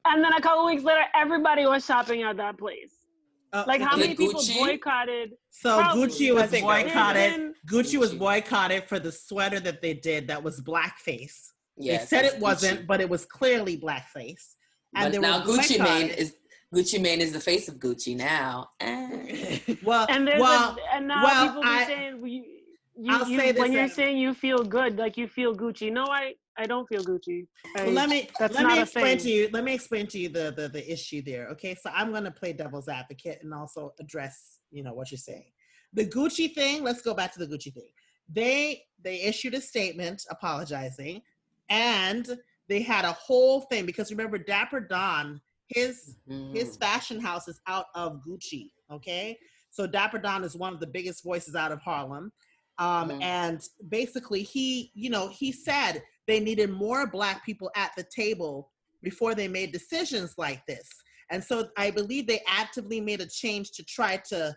And 0.04 0.22
then 0.22 0.32
a 0.32 0.40
couple 0.40 0.66
weeks 0.66 0.82
later, 0.82 1.04
everybody 1.14 1.64
was 1.66 1.84
shopping 1.84 2.22
at 2.22 2.36
that 2.36 2.58
place. 2.58 2.94
Uh, 3.52 3.64
Like, 3.66 3.80
how 3.80 3.96
many 3.96 4.12
it 4.12 4.18
people 4.18 4.42
boycotted? 4.58 5.32
So 5.50 5.78
Probably. 5.78 6.08
Gucci 6.08 6.34
was 6.34 6.50
boycotted. 6.50 7.32
Then- 7.32 7.54
Gucci 7.68 7.98
was 7.98 8.14
boycotted 8.14 8.84
for 8.84 8.98
the 8.98 9.12
sweater 9.12 9.60
that 9.60 9.80
they 9.82 9.94
did 9.94 10.28
that 10.28 10.42
was 10.42 10.60
blackface. 10.60 11.50
Yes, 11.76 12.08
they 12.10 12.16
said 12.16 12.24
it 12.24 12.40
wasn't, 12.40 12.80
Gucci. 12.80 12.86
but 12.86 13.00
it 13.00 13.08
was 13.08 13.24
clearly 13.24 13.78
blackface. 13.78 14.54
And 14.94 15.04
But 15.06 15.12
they 15.12 15.18
now 15.18 15.42
Gucci 15.42 15.78
Mane 15.78 16.08
is 16.08 16.34
Gucci 16.72 17.00
Mane 17.00 17.20
is 17.20 17.32
the 17.32 17.40
face 17.40 17.68
of 17.68 17.76
Gucci 17.76 18.16
now. 18.16 18.70
Eh. 18.80 19.58
well, 19.84 20.06
And 20.08 20.26
there's 20.26 20.40
well, 20.40 20.76
a, 20.76 20.96
and 20.96 21.06
now 21.08 21.22
well, 21.22 21.46
people 21.48 21.62
be 21.62 21.68
I- 21.68 21.84
saying 21.84 22.26
you, 22.26 22.44
you, 22.96 23.36
say 23.38 23.52
you 23.52 23.60
when 23.60 23.72
you're 23.72 23.88
saying 23.88 24.16
you 24.18 24.32
feel 24.34 24.64
good, 24.64 24.96
like 24.98 25.16
you 25.16 25.28
feel 25.28 25.54
Gucci. 25.54 25.92
No, 25.92 26.04
I 26.04 26.34
I 26.56 26.66
don't 26.66 26.86
feel 26.86 27.02
Gucci. 27.02 27.46
I, 27.76 27.84
Well, 27.84 27.92
let 27.92 28.08
me 28.08 28.28
that's 28.38 28.54
let 28.54 28.62
not 28.62 28.72
me 28.72 28.82
explain 28.82 29.18
to 29.18 29.30
you. 29.30 29.48
Let 29.52 29.64
me 29.64 29.74
explain 29.74 30.06
to 30.08 30.18
you 30.18 30.28
the, 30.28 30.52
the 30.56 30.68
the 30.68 30.92
issue 30.92 31.22
there. 31.22 31.48
Okay, 31.48 31.74
so 31.74 31.90
I'm 31.94 32.10
going 32.10 32.24
to 32.24 32.30
play 32.30 32.52
devil's 32.52 32.88
advocate 32.88 33.40
and 33.42 33.52
also 33.54 33.92
address 34.00 34.58
you 34.70 34.82
know 34.82 34.94
what 34.94 35.10
you're 35.10 35.18
saying. 35.18 35.50
The 35.94 36.06
Gucci 36.06 36.54
thing. 36.54 36.82
Let's 36.82 37.02
go 37.02 37.12
back 37.14 37.32
to 37.34 37.38
the 37.38 37.46
Gucci 37.46 37.72
thing. 37.72 37.88
They 38.30 38.82
they 39.02 39.20
issued 39.22 39.54
a 39.54 39.60
statement 39.60 40.24
apologizing, 40.30 41.22
and 41.68 42.38
they 42.68 42.80
had 42.82 43.04
a 43.04 43.12
whole 43.12 43.62
thing 43.62 43.84
because 43.84 44.10
remember 44.10 44.38
Dapper 44.38 44.80
Dan, 44.80 45.40
his 45.74 46.16
Mm. 46.28 46.54
his 46.54 46.76
fashion 46.76 47.20
house 47.20 47.48
is 47.48 47.60
out 47.66 47.86
of 47.94 48.20
Gucci. 48.26 48.72
Okay, 48.90 49.38
so 49.70 49.86
Dapper 49.86 50.18
Dan 50.18 50.44
is 50.44 50.54
one 50.56 50.72
of 50.72 50.80
the 50.80 50.86
biggest 50.86 51.24
voices 51.24 51.54
out 51.54 51.72
of 51.72 51.80
Harlem. 51.80 52.32
Um, 52.78 53.10
Mhm. 53.10 53.22
And 53.22 53.68
basically, 53.88 54.42
he, 54.42 54.90
you 54.94 55.10
know, 55.10 55.28
he 55.28 55.52
said 55.52 56.02
they 56.26 56.40
needed 56.40 56.70
more 56.70 57.06
Black 57.06 57.44
people 57.44 57.70
at 57.76 57.92
the 57.96 58.04
table 58.04 58.72
before 59.02 59.34
they 59.34 59.48
made 59.48 59.72
decisions 59.72 60.34
like 60.38 60.64
this. 60.66 60.88
And 61.30 61.42
so 61.42 61.70
I 61.76 61.90
believe 61.90 62.26
they 62.26 62.42
actively 62.46 63.00
made 63.00 63.20
a 63.20 63.26
change 63.26 63.72
to 63.72 63.84
try 63.84 64.16
to 64.28 64.56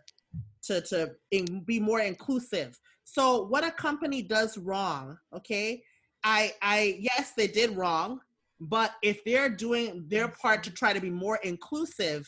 to 0.63 0.81
to 0.81 1.15
in, 1.31 1.63
be 1.65 1.79
more 1.79 1.99
inclusive. 2.01 2.77
So 3.03 3.43
what 3.43 3.63
a 3.63 3.71
company 3.71 4.21
does 4.21 4.57
wrong, 4.57 5.17
okay? 5.33 5.83
I 6.23 6.53
I 6.61 6.97
yes, 6.99 7.33
they 7.37 7.47
did 7.47 7.71
wrong, 7.77 8.19
but 8.59 8.93
if 9.01 9.23
they're 9.25 9.49
doing 9.49 10.05
their 10.07 10.27
part 10.27 10.63
to 10.63 10.71
try 10.71 10.93
to 10.93 11.01
be 11.01 11.09
more 11.09 11.37
inclusive, 11.43 12.27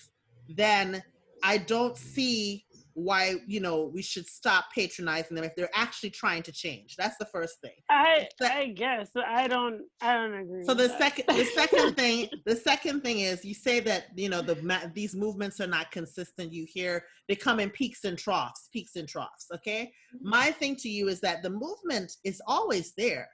then 0.49 1.03
I 1.43 1.57
don't 1.57 1.97
see 1.97 2.65
why 2.97 3.35
you 3.45 3.59
know 3.59 3.91
we 3.93 4.01
should 4.01 4.25
stop 4.25 4.65
patronizing 4.73 5.35
them 5.35 5.43
if 5.43 5.55
they're 5.55 5.69
actually 5.75 6.09
trying 6.09 6.41
to 6.41 6.51
change. 6.51 6.95
That's 6.97 7.15
the 7.17 7.27
first 7.27 7.61
thing. 7.61 7.75
I 7.91 8.27
the- 8.39 8.51
I 8.51 8.67
guess 8.69 9.11
I 9.15 9.47
don't 9.47 9.81
I 10.01 10.15
don't 10.15 10.33
agree. 10.33 10.63
So 10.63 10.73
the 10.73 10.87
that. 10.87 10.97
second 10.97 11.25
the 11.27 11.45
second 11.45 11.95
thing 11.95 12.27
the 12.47 12.55
second 12.55 13.01
thing 13.01 13.19
is 13.19 13.45
you 13.45 13.53
say 13.53 13.79
that 13.81 14.07
you 14.15 14.29
know 14.29 14.41
the 14.41 14.55
these 14.95 15.15
movements 15.15 15.61
are 15.61 15.67
not 15.67 15.91
consistent. 15.91 16.51
You 16.51 16.65
hear 16.67 17.05
they 17.27 17.35
come 17.35 17.59
in 17.59 17.69
peaks 17.69 18.03
and 18.03 18.17
troughs, 18.17 18.67
peaks 18.73 18.95
and 18.95 19.07
troughs. 19.07 19.45
Okay, 19.53 19.91
mm-hmm. 20.15 20.29
my 20.29 20.49
thing 20.49 20.75
to 20.77 20.89
you 20.89 21.07
is 21.07 21.21
that 21.21 21.43
the 21.43 21.51
movement 21.51 22.11
is 22.23 22.41
always 22.47 22.93
there. 22.97 23.29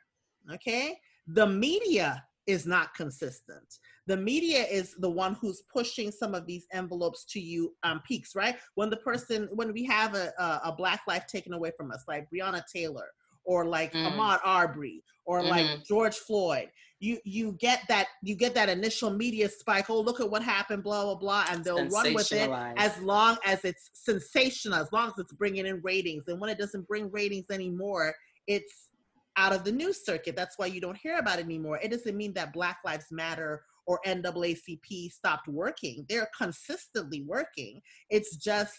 Okay, 0.53 0.99
the 1.27 1.47
media 1.47 2.21
is 2.47 2.65
not 2.65 2.93
consistent. 2.93 3.79
The 4.07 4.17
media 4.17 4.65
is 4.65 4.95
the 4.99 5.09
one 5.09 5.35
who's 5.35 5.63
pushing 5.71 6.11
some 6.11 6.35
of 6.35 6.45
these 6.45 6.65
envelopes 6.73 7.25
to 7.25 7.39
you 7.39 7.73
on 7.83 8.01
peaks, 8.07 8.35
right? 8.35 8.55
When 8.75 8.89
the 8.89 8.97
person 8.97 9.47
when 9.53 9.71
we 9.73 9.83
have 9.85 10.15
a 10.15 10.33
a, 10.37 10.61
a 10.65 10.75
black 10.77 11.01
life 11.07 11.25
taken 11.27 11.53
away 11.53 11.71
from 11.77 11.91
us, 11.91 12.03
like 12.07 12.27
Breonna 12.33 12.63
Taylor 12.73 13.07
or 13.45 13.65
like 13.65 13.93
Mm. 13.93 14.13
Ahmaud 14.15 14.39
Arbery 14.43 15.03
or 15.25 15.43
like 15.43 15.65
Mhm. 15.65 15.85
George 15.85 16.17
Floyd, 16.17 16.69
you 16.99 17.19
you 17.25 17.53
get 17.53 17.81
that 17.87 18.07
you 18.21 18.35
get 18.35 18.53
that 18.55 18.69
initial 18.69 19.09
media 19.09 19.49
spike. 19.49 19.89
Oh, 19.89 19.99
look 20.01 20.19
at 20.19 20.29
what 20.29 20.43
happened, 20.43 20.83
blah 20.83 21.03
blah 21.03 21.15
blah, 21.15 21.45
and 21.49 21.63
they'll 21.63 21.89
run 21.89 22.13
with 22.13 22.31
it 22.31 22.49
as 22.77 22.97
long 23.01 23.37
as 23.45 23.63
it's 23.65 23.89
sensational, 23.93 24.79
as 24.79 24.91
long 24.91 25.07
as 25.09 25.13
it's 25.17 25.33
bringing 25.33 25.65
in 25.65 25.81
ratings. 25.81 26.23
And 26.27 26.39
when 26.39 26.49
it 26.49 26.57
doesn't 26.57 26.87
bring 26.87 27.11
ratings 27.11 27.45
anymore, 27.51 28.13
it's 28.47 28.89
out 29.37 29.53
of 29.53 29.63
the 29.63 29.71
news 29.71 30.05
circuit. 30.05 30.35
That's 30.35 30.57
why 30.57 30.67
you 30.67 30.81
don't 30.81 30.97
hear 30.97 31.17
about 31.17 31.39
it 31.39 31.45
anymore. 31.45 31.79
It 31.81 31.91
doesn't 31.91 32.17
mean 32.17 32.33
that 32.33 32.53
Black 32.53 32.77
Lives 32.85 33.07
Matter 33.11 33.63
or 33.85 33.99
NAACP 34.05 35.11
stopped 35.11 35.47
working. 35.47 36.05
They're 36.07 36.29
consistently 36.37 37.23
working. 37.27 37.81
It's 38.09 38.37
just 38.37 38.73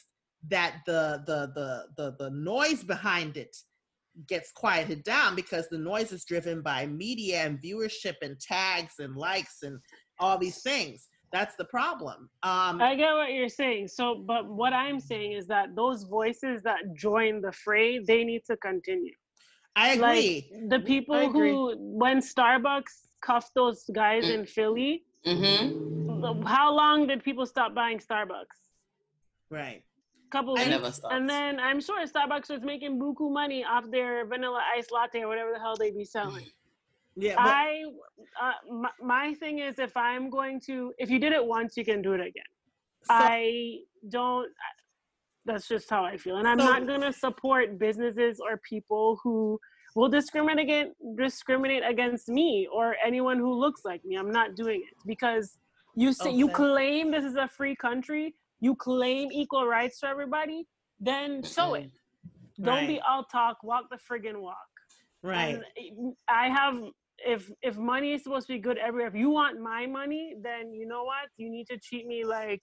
that 0.48 0.76
the 0.86 1.22
the 1.26 1.52
the 1.54 1.84
the, 1.96 2.16
the 2.18 2.30
noise 2.30 2.82
behind 2.82 3.36
it 3.36 3.56
gets 4.28 4.52
quieted 4.52 5.02
down 5.02 5.34
because 5.34 5.68
the 5.68 5.78
noise 5.78 6.12
is 6.12 6.24
driven 6.24 6.62
by 6.62 6.86
media 6.86 7.42
and 7.42 7.60
viewership 7.60 8.14
and 8.22 8.38
tags 8.40 8.94
and 9.00 9.16
likes 9.16 9.62
and 9.62 9.80
all 10.20 10.38
these 10.38 10.62
things 10.62 11.08
that's 11.32 11.56
the 11.56 11.64
problem 11.64 12.28
um 12.44 12.80
I 12.80 12.94
get 12.94 13.12
what 13.14 13.32
you're 13.32 13.48
saying. 13.48 13.88
So, 13.88 14.22
but 14.24 14.46
what 14.46 14.72
I'm 14.72 15.00
saying 15.00 15.32
is 15.32 15.48
that 15.48 15.74
those 15.74 16.04
voices 16.04 16.62
that 16.62 16.94
join 16.96 17.40
the 17.40 17.50
fray, 17.50 17.98
they 17.98 18.22
need 18.22 18.42
to 18.46 18.56
continue. 18.58 19.14
I 19.76 19.94
Like 19.94 20.18
agree 20.18 20.68
the 20.68 20.80
people 20.80 21.16
agree. 21.28 21.50
who, 21.50 21.74
when 21.78 22.18
Starbucks 22.20 22.94
cuffed 23.20 23.52
those 23.54 23.84
guys 23.94 24.28
in 24.28 24.46
Philly, 24.46 25.04
Mm-hmm. 25.26 26.42
how 26.42 26.70
long 26.74 27.06
did 27.06 27.24
people 27.24 27.46
stop 27.46 27.74
buying 27.74 27.98
Starbucks? 27.98 28.58
right 29.50 29.82
Couple 30.30 30.58
I 30.58 30.66
weeks. 30.68 31.00
And 31.10 31.28
then 31.28 31.60
I'm 31.60 31.80
sure 31.80 32.04
Starbucks 32.06 32.48
was 32.50 32.62
making 32.62 32.98
buku 32.98 33.32
money 33.32 33.64
off 33.64 33.84
their 33.90 34.26
vanilla 34.26 34.60
ice 34.76 34.88
latte 34.90 35.20
or 35.22 35.28
whatever 35.28 35.52
the 35.54 35.60
hell 35.60 35.76
they 35.78 35.90
be 35.92 36.04
selling. 36.04 36.46
yeah 37.16 37.36
but, 37.36 37.46
I, 37.46 37.84
uh, 38.42 38.52
my, 38.82 38.90
my 39.00 39.34
thing 39.34 39.60
is, 39.60 39.78
if 39.78 39.96
I'm 39.96 40.28
going 40.30 40.60
to, 40.68 40.92
if 40.98 41.08
you 41.08 41.18
did 41.20 41.32
it 41.32 41.44
once, 41.44 41.76
you 41.76 41.84
can 41.84 42.02
do 42.02 42.12
it 42.14 42.20
again. 42.20 42.50
so- 43.04 43.14
I 43.14 43.78
don't. 44.08 44.50
That's 45.46 45.68
just 45.68 45.90
how 45.90 46.04
I 46.04 46.16
feel, 46.16 46.36
and 46.36 46.48
I'm 46.48 46.58
So- 46.58 46.64
not 46.64 46.86
gonna 46.86 47.12
support 47.12 47.78
businesses 47.78 48.40
or 48.40 48.56
people 48.58 49.20
who 49.22 49.60
will 49.94 50.08
discriminate 50.08 50.64
against 50.64 50.94
discriminate 51.16 51.82
against 51.84 52.28
me 52.28 52.66
or 52.72 52.96
anyone 53.04 53.38
who 53.38 53.52
looks 53.52 53.84
like 53.84 54.04
me. 54.04 54.16
I'm 54.16 54.30
not 54.30 54.56
doing 54.56 54.80
it 54.88 54.96
because 55.06 55.58
you 55.94 56.12
say 56.12 56.30
you 56.30 56.48
claim 56.48 57.10
this 57.10 57.24
is 57.24 57.36
a 57.36 57.46
free 57.46 57.76
country, 57.76 58.34
you 58.60 58.74
claim 58.74 59.30
equal 59.30 59.66
rights 59.66 60.00
for 60.00 60.06
everybody, 60.06 60.66
then 60.98 61.42
show 61.42 61.74
it. 61.74 61.90
Mm-hmm. 61.90 62.64
Don't 62.64 62.86
be 62.86 63.00
all 63.00 63.24
talk, 63.24 63.62
walk 63.62 63.84
the 63.90 63.98
friggin' 63.98 64.40
walk. 64.40 64.56
right 65.22 65.60
And 65.78 66.14
I 66.28 66.48
have 66.48 66.82
if 67.18 67.50
if 67.62 67.76
money 67.76 68.12
is 68.14 68.22
supposed 68.24 68.46
to 68.48 68.54
be 68.54 68.58
good 68.58 68.78
everywhere, 68.78 69.08
if 69.08 69.14
you 69.14 69.30
want 69.30 69.60
my 69.60 69.86
money, 69.86 70.34
then 70.42 70.72
you 70.72 70.86
know 70.86 71.04
what? 71.04 71.28
You 71.36 71.48
need 71.50 71.66
to 71.68 71.78
treat 71.78 72.06
me 72.06 72.24
like 72.24 72.62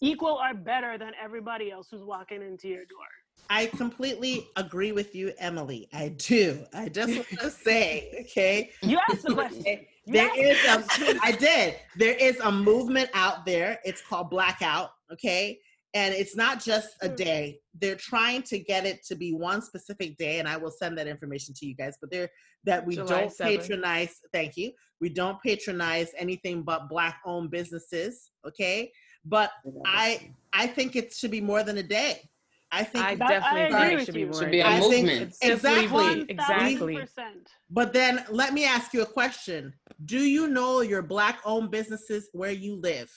equal 0.00 0.38
or 0.42 0.54
better 0.54 0.98
than 0.98 1.12
everybody 1.22 1.70
else 1.70 1.88
who's 1.90 2.02
walking 2.04 2.42
into 2.42 2.68
your 2.68 2.84
door. 2.84 3.06
I 3.50 3.66
completely 3.66 4.48
agree 4.56 4.92
with 4.92 5.14
you, 5.14 5.32
Emily. 5.38 5.88
I 5.92 6.08
do. 6.08 6.64
I 6.72 6.88
just 6.88 7.14
want 7.16 7.28
to 7.40 7.50
say, 7.50 8.10
okay, 8.22 8.70
You 8.82 8.98
asked 9.10 9.22
the 9.22 9.34
question. 9.34 9.80
You 10.06 10.14
there 10.14 10.28
asked 10.28 10.98
is 10.98 11.08
a, 11.14 11.18
I 11.22 11.32
did. 11.32 11.76
There 11.96 12.14
is 12.14 12.38
a 12.40 12.50
movement 12.50 13.10
out 13.12 13.44
there. 13.44 13.78
It's 13.84 14.00
called 14.00 14.30
Blackout, 14.30 14.90
okay? 15.12 15.58
And 15.92 16.12
it's 16.14 16.34
not 16.34 16.62
just 16.62 16.88
a 17.02 17.08
Hmm. 17.08 17.14
day. 17.16 17.60
They're 17.80 17.94
trying 17.96 18.42
to 18.44 18.58
get 18.58 18.84
it 18.86 19.04
to 19.06 19.14
be 19.14 19.32
one 19.34 19.62
specific 19.62 20.16
day, 20.16 20.38
and 20.40 20.48
I 20.48 20.56
will 20.56 20.70
send 20.72 20.96
that 20.98 21.06
information 21.06 21.54
to 21.58 21.66
you 21.66 21.74
guys. 21.74 21.96
But 22.00 22.10
they're 22.10 22.30
that 22.64 22.84
we 22.84 22.96
July 22.96 23.08
don't 23.08 23.30
7th. 23.36 23.60
patronize. 23.60 24.20
Thank 24.32 24.56
you. 24.56 24.72
We 25.00 25.10
don't 25.10 25.40
patronize 25.42 26.10
anything 26.16 26.62
but 26.62 26.88
black-owned 26.88 27.50
businesses, 27.50 28.30
okay? 28.46 28.90
But 29.24 29.50
I 29.86 30.30
I 30.52 30.66
think 30.66 30.96
it 30.96 31.12
should 31.12 31.30
be 31.30 31.40
more 31.40 31.62
than 31.62 31.78
a 31.78 31.82
day. 31.82 32.28
I 32.70 32.82
think 32.84 33.04
I 33.04 33.14
That- 33.14 33.28
definitely 33.28 33.62
I 33.62 33.68
think 33.70 33.92
agree 33.92 34.02
it 34.02 34.04
should 34.06 34.14
be 34.14 34.20
you. 34.20 34.26
more. 34.26 34.40
Should 34.40 34.50
be 34.50 34.60
a 34.60 34.66
I 34.66 34.80
think 34.80 35.06
movement. 35.06 35.36
Exactly. 35.42 36.26
exactly. 36.28 36.94
1000%. 36.96 37.46
But 37.70 37.92
then 37.92 38.24
let 38.30 38.52
me 38.52 38.64
ask 38.64 38.92
you 38.92 39.02
a 39.02 39.06
question. 39.06 39.72
Do 40.04 40.18
you 40.18 40.48
know 40.48 40.80
your 40.80 41.02
black 41.02 41.40
owned 41.44 41.70
businesses 41.70 42.28
where 42.32 42.50
you 42.50 42.74
live? 42.76 43.10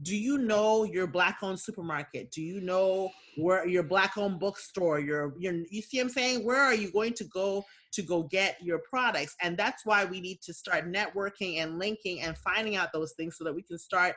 Do 0.00 0.16
you 0.16 0.38
know 0.38 0.84
your 0.84 1.06
black 1.06 1.38
owned 1.42 1.60
supermarket? 1.60 2.30
Do 2.32 2.42
you 2.42 2.60
know 2.60 3.10
where 3.36 3.66
your 3.68 3.82
black 3.84 4.16
owned 4.16 4.40
bookstore? 4.40 4.98
Your 4.98 5.34
your 5.38 5.54
you 5.70 5.82
see 5.82 5.98
what 5.98 6.04
I'm 6.04 6.08
saying? 6.10 6.44
Where 6.44 6.60
are 6.60 6.74
you 6.74 6.90
going 6.90 7.12
to 7.14 7.24
go 7.24 7.64
to 7.92 8.02
go 8.02 8.22
get 8.24 8.56
your 8.62 8.80
products? 8.88 9.36
And 9.42 9.56
that's 9.56 9.84
why 9.84 10.04
we 10.06 10.20
need 10.20 10.40
to 10.42 10.54
start 10.54 10.90
networking 10.90 11.58
and 11.58 11.78
linking 11.78 12.22
and 12.22 12.36
finding 12.38 12.76
out 12.76 12.92
those 12.92 13.12
things 13.12 13.36
so 13.36 13.44
that 13.44 13.54
we 13.54 13.62
can 13.62 13.78
start 13.78 14.16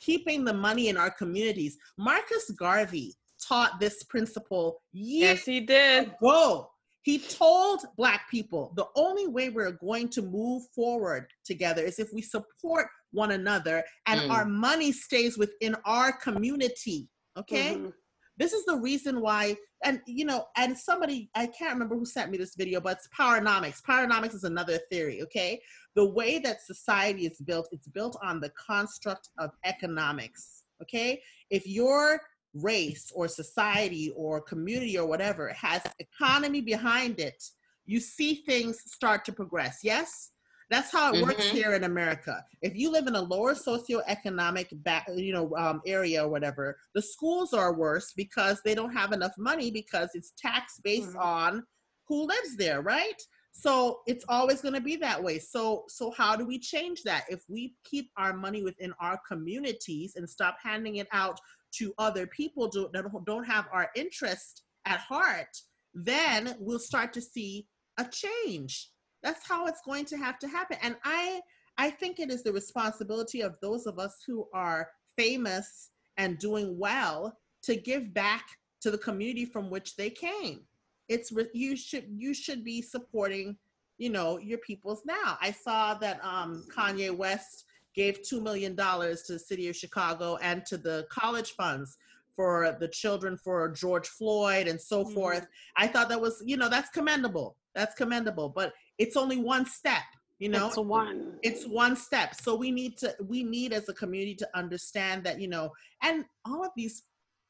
keeping 0.00 0.44
the 0.44 0.52
money 0.54 0.88
in 0.88 0.96
our 0.96 1.10
communities. 1.10 1.76
Marcus 1.98 2.50
Garvey 2.58 3.14
taught 3.46 3.80
this 3.80 4.02
principle 4.04 4.82
years 4.92 5.38
Yes, 5.38 5.44
he 5.44 5.60
did. 5.60 6.12
ago. 6.20 6.68
He 7.02 7.18
told 7.18 7.80
Black 7.96 8.30
people 8.30 8.72
the 8.76 8.86
only 8.94 9.26
way 9.26 9.50
we're 9.50 9.72
going 9.72 10.08
to 10.10 10.22
move 10.22 10.62
forward 10.74 11.26
together 11.44 11.82
is 11.82 11.98
if 11.98 12.08
we 12.12 12.22
support 12.22 12.86
one 13.10 13.32
another 13.32 13.82
and 14.06 14.20
Mm. 14.20 14.30
our 14.30 14.44
money 14.44 14.92
stays 14.92 15.36
within 15.36 15.74
our 15.84 16.12
community. 16.12 17.08
Okay? 17.36 17.74
Mhm. 17.74 17.92
This 18.36 18.52
is 18.52 18.64
the 18.64 18.76
reason 18.76 19.20
why, 19.20 19.56
and 19.84 20.00
you 20.06 20.24
know, 20.24 20.46
and 20.56 20.76
somebody, 20.76 21.30
I 21.34 21.46
can't 21.46 21.72
remember 21.72 21.96
who 21.96 22.04
sent 22.04 22.30
me 22.30 22.38
this 22.38 22.54
video, 22.54 22.80
but 22.80 22.98
it's 22.98 23.08
Powernomics. 23.16 23.82
Powernomics 23.82 24.34
is 24.34 24.44
another 24.44 24.78
theory, 24.90 25.22
okay? 25.22 25.60
The 25.94 26.08
way 26.08 26.38
that 26.40 26.62
society 26.62 27.26
is 27.26 27.40
built, 27.40 27.68
it's 27.72 27.88
built 27.88 28.16
on 28.22 28.40
the 28.40 28.50
construct 28.50 29.30
of 29.38 29.50
economics, 29.64 30.64
okay? 30.82 31.22
If 31.50 31.66
your 31.66 32.20
race 32.54 33.10
or 33.14 33.28
society 33.28 34.12
or 34.16 34.40
community 34.40 34.98
or 34.98 35.06
whatever 35.06 35.48
has 35.48 35.82
economy 35.98 36.60
behind 36.60 37.18
it, 37.18 37.42
you 37.86 37.98
see 37.98 38.42
things 38.46 38.80
start 38.86 39.24
to 39.24 39.32
progress, 39.32 39.80
yes? 39.82 40.30
That's 40.72 40.90
how 40.90 41.12
it 41.12 41.22
works 41.22 41.44
Mhm. 41.48 41.50
here 41.50 41.74
in 41.74 41.84
America. 41.84 42.42
If 42.62 42.74
you 42.74 42.90
live 42.90 43.06
in 43.06 43.14
a 43.14 43.20
lower 43.20 43.54
socioeconomic 43.54 44.82
back, 44.82 45.06
you 45.14 45.34
know, 45.34 45.54
um, 45.56 45.82
area 45.86 46.24
or 46.24 46.30
whatever, 46.30 46.78
the 46.94 47.02
schools 47.02 47.52
are 47.52 47.74
worse 47.74 48.14
because 48.14 48.62
they 48.62 48.74
don't 48.74 48.94
have 48.94 49.12
enough 49.12 49.34
money 49.36 49.70
because 49.70 50.08
it's 50.14 50.32
tax 50.38 50.80
based 50.82 51.10
Mhm. 51.12 51.20
on 51.22 51.66
who 52.08 52.26
lives 52.26 52.56
there, 52.56 52.80
right? 52.80 53.20
So 53.52 54.00
it's 54.06 54.24
always 54.30 54.62
going 54.62 54.72
to 54.72 54.80
be 54.80 54.96
that 54.96 55.22
way. 55.22 55.38
So 55.38 55.84
so 55.88 56.10
how 56.10 56.36
do 56.36 56.46
we 56.46 56.58
change 56.58 57.02
that? 57.02 57.26
If 57.28 57.42
we 57.50 57.74
keep 57.84 58.10
our 58.16 58.32
money 58.32 58.62
within 58.62 58.94
our 58.98 59.20
communities 59.28 60.16
and 60.16 60.28
stop 60.28 60.56
handing 60.62 60.96
it 60.96 61.08
out 61.12 61.38
to 61.72 61.92
other 61.98 62.26
people 62.26 62.68
do- 62.68 62.88
that 62.94 63.04
don't 63.26 63.44
have 63.44 63.68
our 63.70 63.90
interest 63.94 64.62
at 64.86 65.00
heart, 65.00 65.54
then 65.92 66.56
we'll 66.58 66.78
start 66.78 67.12
to 67.12 67.20
see 67.20 67.68
a 67.98 68.06
change. 68.08 68.90
That's 69.22 69.46
how 69.46 69.66
it's 69.66 69.80
going 69.82 70.04
to 70.06 70.16
have 70.16 70.38
to 70.40 70.48
happen. 70.48 70.78
And 70.82 70.96
I 71.04 71.40
I 71.78 71.90
think 71.90 72.20
it 72.20 72.30
is 72.30 72.42
the 72.42 72.52
responsibility 72.52 73.40
of 73.40 73.56
those 73.62 73.86
of 73.86 73.98
us 73.98 74.22
who 74.26 74.46
are 74.52 74.90
famous 75.16 75.90
and 76.18 76.38
doing 76.38 76.78
well 76.78 77.38
to 77.62 77.76
give 77.76 78.12
back 78.12 78.44
to 78.82 78.90
the 78.90 78.98
community 78.98 79.46
from 79.46 79.70
which 79.70 79.96
they 79.96 80.10
came. 80.10 80.60
It's 81.08 81.32
you 81.54 81.76
should 81.76 82.06
you 82.10 82.34
should 82.34 82.64
be 82.64 82.82
supporting, 82.82 83.56
you 83.98 84.10
know, 84.10 84.38
your 84.38 84.58
peoples 84.58 85.02
now. 85.06 85.38
I 85.40 85.50
saw 85.52 85.94
that 85.94 86.22
um 86.24 86.64
Kanye 86.74 87.16
West 87.16 87.64
gave 87.94 88.22
2 88.22 88.40
million 88.40 88.74
dollars 88.74 89.22
to 89.22 89.34
the 89.34 89.38
city 89.38 89.68
of 89.68 89.76
Chicago 89.76 90.36
and 90.42 90.64
to 90.66 90.76
the 90.78 91.06
college 91.10 91.52
funds 91.52 91.96
for 92.34 92.76
the 92.80 92.88
children 92.88 93.36
for 93.36 93.68
George 93.68 94.08
Floyd 94.08 94.66
and 94.66 94.80
so 94.80 95.04
Mhm. 95.04 95.14
forth. 95.14 95.46
I 95.76 95.86
thought 95.86 96.08
that 96.08 96.20
was, 96.20 96.42
you 96.46 96.56
know, 96.56 96.70
that's 96.70 96.88
commendable. 96.88 97.56
That's 97.74 97.94
commendable, 97.94 98.48
but 98.48 98.72
it's 99.02 99.16
only 99.16 99.36
one 99.36 99.66
step, 99.66 100.04
you 100.38 100.48
know? 100.48 100.68
It's 100.68 100.76
one. 100.76 101.34
it's 101.42 101.66
one 101.66 101.96
step. 101.96 102.34
So 102.34 102.54
we 102.54 102.70
need 102.70 102.96
to 102.98 103.14
we 103.26 103.42
need 103.42 103.72
as 103.72 103.88
a 103.88 103.94
community 103.94 104.36
to 104.36 104.48
understand 104.54 105.24
that 105.24 105.40
you 105.40 105.48
know 105.48 105.72
and 106.02 106.24
all 106.46 106.64
of 106.64 106.70
these 106.76 107.02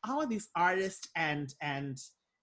all 0.08 0.22
of 0.22 0.28
these 0.28 0.48
artists 0.56 1.08
and 1.14 1.54
and 1.60 1.98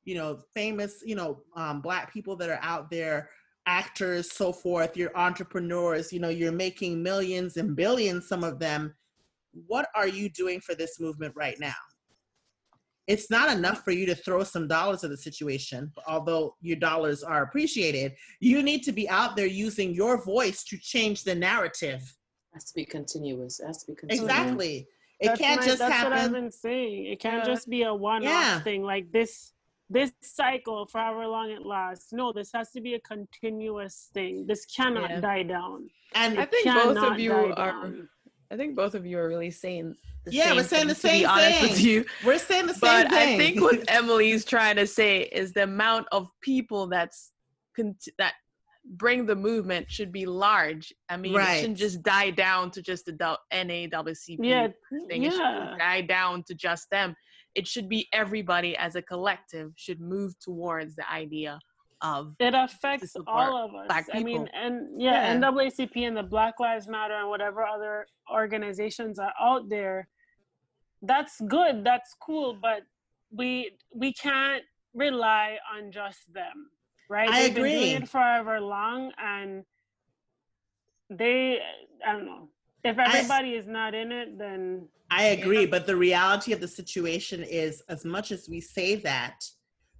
you 0.05 0.16
know 0.16 0.41
famous 0.53 1.01
you 1.03 1.16
know 1.16 1.41
um, 1.55 1.82
black 1.82 2.14
people 2.14 2.36
that 2.38 2.49
are 2.49 2.60
out 2.62 2.89
there 2.89 3.30
actors 3.66 4.32
so 4.32 4.51
forth 4.51 4.95
you're 4.95 5.16
entrepreneurs 5.16 6.12
you 6.14 6.20
know 6.20 6.30
you're 6.30 6.51
making 6.51 7.03
millions 7.03 7.57
and 7.57 7.76
billions 7.76 8.28
some 8.28 8.43
of 8.43 8.60
them. 8.60 8.93
What 9.66 9.88
are 9.95 10.07
you 10.07 10.30
doing 10.30 10.62
for 10.62 10.76
this 10.76 10.99
movement 10.99 11.34
right 11.36 11.60
now 11.60 11.82
it's 13.14 13.30
not 13.32 13.47
enough 13.57 13.80
for 13.84 13.91
you 13.99 14.05
to 14.05 14.14
throw 14.26 14.43
some 14.43 14.68
dollars 14.68 15.03
at 15.03 15.10
the 15.10 15.18
situation 15.30 15.91
although 16.14 16.55
your 16.62 16.80
dollars 16.89 17.20
are 17.24 17.41
appreciated 17.47 18.10
you 18.39 18.62
need 18.70 18.82
to 18.84 18.91
be 18.91 19.05
out 19.10 19.32
there 19.36 19.51
using 19.68 19.89
your 20.01 20.16
voice 20.34 20.60
to 20.70 20.76
change 20.93 21.18
the 21.30 21.34
narrative 21.49 22.01
It 22.51 22.55
has 22.57 22.66
to 22.72 22.76
be 22.82 22.86
continuous. 22.97 23.53
It 23.62 23.68
has 23.70 23.78
to 23.84 23.88
be 23.91 23.95
continuous. 24.01 24.24
exactly 24.30 24.76
it 25.20 25.28
That's 25.28 25.41
can't 25.41 25.60
my- 25.62 25.68
just 25.70 25.80
that's 25.80 26.03
what 26.05 26.14
I've 26.14 26.32
been 26.32 26.51
saying. 26.68 26.99
It 27.14 27.20
can't 27.26 27.43
Yeah. 27.45 27.53
just 27.53 27.66
be 27.76 27.82
a 27.84 27.93
one-off 27.93 28.32
Yeah. 28.32 28.60
thing 28.68 28.82
like 28.93 29.05
this. 29.18 29.32
This 29.97 30.12
cycle, 30.22 30.86
for 30.91 30.99
however 30.99 31.26
long 31.36 31.47
it 31.57 31.64
lasts. 31.76 32.14
No, 32.14 32.26
this 32.32 32.51
has 32.57 32.68
to 32.76 32.80
be 32.88 32.93
a 32.99 33.01
continuous 33.14 33.95
thing. 34.14 34.34
This 34.51 34.62
cannot 34.78 35.10
Yeah. 35.10 35.20
die 35.30 35.43
down. 35.57 35.89
and 36.16 36.39
I 36.39 36.45
think 36.45 36.66
both 36.66 36.97
of 37.12 37.20
you 37.20 37.34
are. 37.34 37.72
down. 37.72 38.10
I 38.51 38.55
think 38.60 38.76
both 38.82 38.93
of 38.99 39.03
you 39.10 39.18
are 39.22 39.28
really 39.34 39.51
saying. 39.51 39.88
The 40.30 40.36
Yeah, 40.38 40.53
we're 40.53 40.63
saying 40.63 40.88
the 40.88 40.95
thing, 40.95 41.23
to 41.23 41.27
be 41.36 41.41
same 41.41 41.69
thing. 41.75 41.86
you. 41.86 42.05
we're 42.25 42.38
saying 42.39 42.67
the 42.67 42.73
same 42.73 43.03
But 43.03 43.09
thing 43.11 43.34
I 43.34 43.38
think 43.38 43.61
what 43.61 43.84
Emily's 43.89 44.45
trying 44.45 44.75
to 44.77 44.88
say 44.88 45.21
is 45.23 45.53
the 45.53 45.63
amount 45.63 46.07
of 46.11 46.27
people 46.41 46.88
that's 46.88 47.32
that 48.17 48.34
bring 48.97 49.25
the 49.25 49.36
movement 49.36 49.89
should 49.89 50.11
be 50.11 50.25
large. 50.25 50.91
I 51.09 51.15
mean, 51.17 51.34
it 51.39 51.59
shouldn't 51.61 51.77
just 51.77 52.01
die 52.03 52.30
down 52.32 52.71
to 52.71 52.82
just 52.82 53.05
the 53.05 53.38
NAACP 53.53 54.38
Yeah, 54.41 54.67
thing. 55.07 55.23
It 55.23 55.34
yeah. 55.34 55.69
should 55.71 55.80
die 55.80 56.01
down 56.01 56.43
to 56.43 56.55
just 56.55 56.89
them. 56.89 57.15
it 57.55 57.65
should 57.67 57.88
be 57.89 58.07
everybody 58.13 58.75
as 58.77 58.95
a 58.95 59.01
collective 59.01 59.71
should 59.75 59.99
move 59.99 60.38
towards 60.39 60.95
the 60.95 61.09
idea 61.11 61.59
of 62.01 62.34
It 62.39 62.53
affects 62.53 63.15
all 63.27 63.57
of 63.57 63.75
us. 63.75 63.88
black 63.88 64.05
people. 64.05 64.19
I 64.19 64.23
mean, 64.23 64.47
and 64.53 65.01
yeah, 65.01 65.34
Yeah. 65.34 65.39
NAACP 65.39 66.07
and 66.07 66.15
the 66.15 66.23
Black 66.23 66.59
Lives 66.59 66.88
Matter 66.88 67.15
and 67.15 67.27
whatever 67.30 67.63
other 67.65 68.05
organizations 68.32 69.19
are 69.19 69.34
out 69.41 69.67
there. 69.69 70.07
That's 71.02 71.39
good. 71.47 71.84
That's 71.84 72.16
cool. 72.20 72.58
But 72.60 72.84
we 73.32 73.72
we 73.93 74.14
can't 74.14 74.64
rely 74.93 75.58
on 75.76 75.91
just 75.91 76.34
them, 76.34 76.70
right? 77.10 77.30
I 77.30 77.43
They've 77.43 77.56
been 77.56 77.64
doing 77.64 77.76
agree. 77.76 77.93
it 77.93 78.10
forever 78.10 78.60
long, 78.60 79.12
and 79.18 79.64
they. 81.10 81.60
I 82.06 82.14
don't 82.14 82.26
know. 82.26 82.50
If 82.84 82.97
everybody 82.97 83.56
is 83.56 83.68
not 83.68 83.93
in 83.93 84.12
it, 84.12 84.38
then 84.38 84.88
I 85.12 85.26
agree, 85.26 85.66
but 85.66 85.86
the 85.86 85.95
reality 85.95 86.54
of 86.54 86.62
the 86.62 86.68
situation 86.68 87.43
is 87.43 87.82
as 87.89 88.06
much 88.06 88.32
as 88.32 88.47
we 88.47 88.62
say 88.62 88.95
that, 88.95 89.43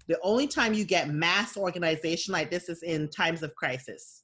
the 0.08 0.18
only 0.24 0.48
time 0.48 0.74
you 0.74 0.86
get 0.86 1.10
mass 1.10 1.58
organization 1.58 2.32
like 2.32 2.50
this 2.50 2.70
is 2.70 2.84
in 2.84 3.10
times 3.10 3.44
of 3.44 3.54
crisis. 3.56 4.24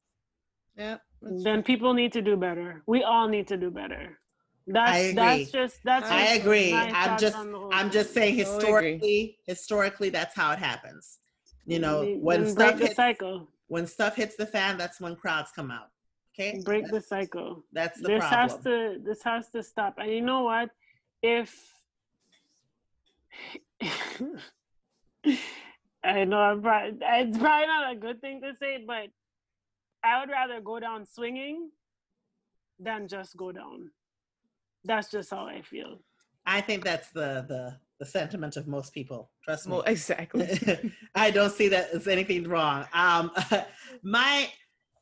yeah 0.77 0.97
then 1.21 1.63
people 1.63 1.93
need 1.93 2.11
to 2.13 2.21
do 2.21 2.35
better. 2.37 2.83
We 2.85 3.03
all 3.03 3.27
need 3.27 3.47
to 3.47 3.57
do 3.57 3.71
better. 3.71 4.19
That's 4.67 4.91
I 4.91 4.97
agree. 4.97 5.13
that's 5.15 5.51
just 5.51 5.79
that's. 5.83 6.09
I 6.09 6.25
just 6.25 6.41
agree. 6.41 6.73
I'm 6.73 7.19
just 7.19 7.35
on 7.35 7.51
the 7.51 7.59
whole 7.59 7.69
I'm 7.71 7.91
just 7.91 8.13
saying 8.13 8.35
historically, 8.35 9.37
historically 9.45 10.09
that's 10.09 10.35
how 10.35 10.51
it 10.51 10.59
happens. 10.59 11.19
You 11.65 11.79
know, 11.79 12.01
Then 12.01 12.21
when 12.21 12.41
break 12.41 12.53
stuff 12.53 12.77
the 12.79 12.85
hits, 12.85 12.95
cycle. 12.95 13.47
when 13.67 13.87
stuff 13.87 14.15
hits 14.15 14.35
the 14.35 14.45
fan, 14.45 14.77
that's 14.77 14.99
when 14.99 15.15
crowds 15.15 15.51
come 15.51 15.69
out. 15.69 15.89
Okay? 16.33 16.59
break 16.63 16.89
the 16.89 17.01
cycle. 17.01 17.63
That's 17.71 18.01
the 18.01 18.07
this 18.07 18.19
problem. 18.19 18.49
has 18.49 18.63
to 18.63 18.97
this 19.03 19.23
has 19.23 19.49
to 19.51 19.63
stop. 19.63 19.95
And 19.97 20.11
you 20.11 20.21
know 20.21 20.43
what? 20.43 20.69
If 21.21 21.55
I 26.03 26.23
know 26.25 26.37
I'm 26.37 26.61
probably, 26.61 26.99
it's 27.01 27.37
probably 27.37 27.67
not 27.67 27.93
a 27.93 27.95
good 27.95 28.21
thing 28.21 28.41
to 28.41 28.53
say, 28.59 28.83
but 28.85 29.07
I 30.03 30.19
would 30.19 30.29
rather 30.29 30.61
go 30.61 30.79
down 30.79 31.05
swinging 31.05 31.71
than 32.79 33.07
just 33.07 33.35
go 33.37 33.51
down. 33.51 33.91
That's 34.85 35.09
just 35.11 35.31
how 35.31 35.45
I 35.45 35.61
feel. 35.61 35.99
I 36.45 36.61
think 36.61 36.83
that's 36.83 37.09
the 37.09 37.45
the 37.47 37.75
the 37.99 38.05
sentiment 38.05 38.57
of 38.57 38.67
most 38.67 38.93
people. 38.93 39.31
Trust 39.43 39.67
me. 39.67 39.71
well 39.73 39.81
exactly 39.83 40.59
I 41.15 41.31
don't 41.31 41.51
see 41.51 41.69
that 41.69 41.89
as 41.91 42.07
anything 42.07 42.43
wrong. 42.47 42.85
Um, 42.93 43.31
my 44.03 44.49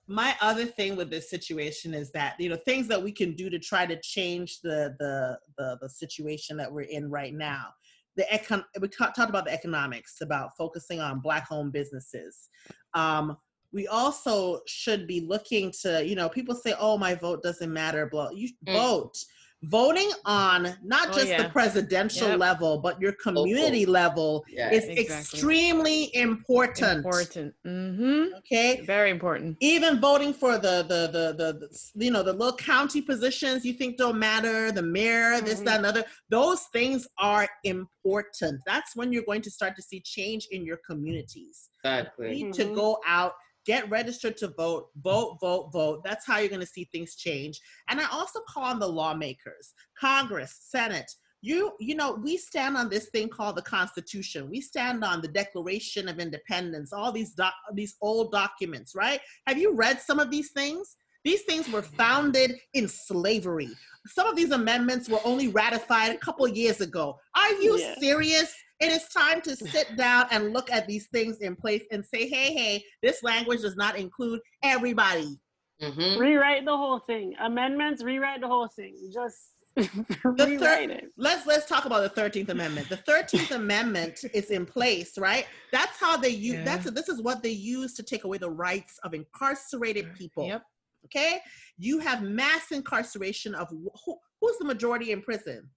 my 0.08 0.36
other 0.42 0.66
thing 0.66 0.96
with 0.96 1.10
this 1.10 1.30
situation 1.30 1.94
is 1.94 2.12
that 2.12 2.36
you 2.40 2.50
know 2.50 2.56
things 2.56 2.88
that 2.88 3.02
we 3.02 3.12
can 3.12 3.34
do 3.36 3.50
to 3.50 3.60
try 3.60 3.86
to 3.86 4.00
change 4.02 4.62
the 4.62 4.96
the 5.00 5.38
the, 5.58 5.78
the 5.82 5.90
situation 5.90 6.56
that 6.58 6.72
we're 6.72 6.82
in 6.82 7.10
right 7.10 7.34
now. 7.34 7.68
The 8.16 8.24
econ 8.32 8.64
we 8.80 8.88
ca- 8.90 9.12
talked 9.12 9.30
about 9.32 9.46
the 9.46 9.52
economics 9.54 10.22
about 10.22 10.52
focusing 10.58 11.00
on 11.02 11.20
black 11.20 11.48
owned 11.52 11.74
businesses. 11.74 12.50
Um, 12.94 13.38
we 13.74 13.88
also 13.88 14.60
should 14.68 15.08
be 15.08 15.22
looking 15.22 15.74
to 15.82 16.06
you 16.06 16.16
know 16.16 16.30
people 16.30 16.54
say 16.56 16.76
oh 16.80 16.98
my 16.98 17.16
vote 17.16 17.42
doesn't 17.42 17.74
matter 17.74 18.06
blah 18.06 18.30
you 18.30 18.50
Mm. 18.68 18.74
vote 18.74 19.18
voting 19.64 20.10
on 20.26 20.76
not 20.84 21.10
Oh, 21.10 21.14
just 21.14 21.38
the 21.38 21.50
presidential 21.50 22.30
Yep. 22.30 22.40
level 22.40 22.80
but 22.80 23.00
your 23.02 23.14
community 23.14 23.86
level 23.86 24.44
Yeah. 24.50 24.72
is 24.74 24.86
Exactly. 24.86 25.04
extremely 25.16 26.16
important. 26.16 26.98
important 26.98 27.54
mm-hmm 27.66 28.24
Okay. 28.40 28.82
very 28.86 29.10
important 29.10 29.58
Even 29.62 30.02
voting 30.02 30.34
for 30.34 30.58
the, 30.58 30.84
the 30.92 31.02
the 31.16 31.26
the 31.40 31.48
the 31.62 32.04
you 32.06 32.12
know 32.12 32.24
the 32.24 32.34
little 32.34 32.58
county 32.58 33.02
positions 33.02 33.64
you 33.64 33.74
think 33.74 33.98
don't 33.98 34.20
matter, 34.20 34.72
the 34.72 34.82
mayor, 34.82 35.40
this, 35.42 35.60
Mhm. 35.62 35.66
that, 35.66 35.78
and 35.78 35.86
other, 35.86 36.04
those 36.30 36.62
things 36.74 37.08
are 37.18 37.48
important. 37.64 38.60
That's 38.66 38.96
when 38.96 39.12
you're 39.14 39.24
going 39.32 39.42
to 39.44 39.52
start 39.52 39.76
to 39.78 39.82
see 39.82 40.02
change 40.02 40.48
in 40.52 40.66
your 40.66 40.80
communities. 40.90 41.70
You 41.84 41.90
Exactly. 41.92 42.30
need 42.36 42.54
to 42.56 42.66
Mhm. 42.66 42.76
go 42.76 42.90
out, 43.06 43.34
get 43.66 43.90
registered 43.90 44.38
to 44.38 44.50
vote, 44.50 44.90
vote, 45.02 45.38
vote, 45.42 45.72
vote. 45.72 46.02
That's 46.04 46.26
how 46.26 46.40
you're 46.40 46.50
going 46.50 46.60
to 46.62 46.66
see 46.66 46.90
things 46.92 47.16
change. 47.16 47.60
And 47.90 48.00
I 48.00 48.06
also 48.12 48.40
call 48.48 48.64
on 48.64 48.80
the 48.80 48.88
lawmakers, 48.88 49.74
Congress, 50.00 50.58
Senate. 50.62 51.12
You, 51.42 51.74
you 51.80 51.96
know, 51.96 52.14
we 52.24 52.38
stand 52.38 52.78
on 52.78 52.90
this 52.90 53.10
thing 53.10 53.28
called 53.28 53.58
the 53.58 53.62
Constitution. 53.64 54.50
We 54.50 54.62
stand 54.62 55.04
on 55.04 55.22
the 55.22 55.28
Declaration 55.28 56.08
of 56.08 56.20
Independence. 56.20 56.94
All 56.94 57.12
these 57.12 57.32
doc, 57.34 57.54
these 57.74 57.96
old 58.02 58.32
documents, 58.32 58.96
right? 58.96 59.20
Have 59.48 59.58
you 59.58 59.74
read 59.76 60.00
some 60.00 60.20
of 60.20 60.32
these 60.32 60.52
things? 60.52 60.96
These 61.26 61.44
things 61.44 61.70
were 61.70 61.82
founded 61.82 62.56
in 62.74 62.88
slavery. 62.88 63.70
Some 64.08 64.28
of 64.28 64.36
these 64.36 64.52
amendments 64.52 65.08
were 65.10 65.22
only 65.24 65.48
ratified 65.50 66.12
a 66.14 66.18
couple 66.18 66.46
years 66.48 66.82
ago. 66.82 67.18
Are 67.36 67.54
you 67.54 67.78
Yeah. 67.78 67.96
serious? 68.00 68.54
It 68.84 68.92
is 68.92 69.08
time 69.10 69.42
to 69.42 69.56
sit 69.56 69.96
down 69.98 70.28
and 70.32 70.52
look 70.54 70.72
at 70.72 70.88
these 70.88 71.08
things 71.08 71.38
in 71.40 71.56
place 71.56 71.84
and 71.92 72.06
say, 72.06 72.28
hey, 72.28 72.54
hey, 72.54 72.84
this 73.02 73.24
language 73.24 73.62
does 73.62 73.76
not 73.76 73.98
include 73.98 74.42
everybody. 74.62 75.40
hmm 75.82 76.18
Rewrite 76.18 76.66
the 76.66 76.76
whole 76.76 77.00
thing. 77.00 77.34
Amendments, 77.40 78.04
rewrite 78.04 78.42
the 78.42 78.48
whole 78.48 78.68
thing. 78.68 78.96
Just 79.14 79.52
rewrite 80.24 80.92
it. 80.92 81.06
Let's 81.18 81.48
let's 81.48 81.66
talk 81.66 81.86
about 81.86 82.14
the 82.14 82.22
13th 82.22 82.50
Amendment. 82.50 82.90
The 82.90 82.98
13th 82.98 83.52
Amendment 83.56 84.24
is 84.34 84.52
in 84.52 84.66
place, 84.66 85.18
right? 85.18 85.48
That's 85.72 85.98
how 86.00 86.18
they 86.18 86.30
use 86.30 86.56
Yeah. 86.56 86.66
that's 86.66 86.92
this 86.92 87.10
is 87.10 87.22
what 87.22 87.42
they 87.42 87.50
use 87.52 87.94
to 87.96 88.04
take 88.04 88.24
away 88.24 88.38
the 88.38 88.52
rights 88.52 89.00
of 89.04 89.14
incarcerated 89.14 90.14
people. 90.14 90.48
yep 90.48 90.64
Okay? 91.06 91.40
You 91.78 92.00
have 92.00 92.22
mass 92.22 92.72
incarceration 92.72 93.56
of 93.56 93.68
who, 93.70 94.18
who's 94.40 94.58
the 94.58 94.66
majority 94.66 95.12
in 95.12 95.22
prison? 95.22 95.70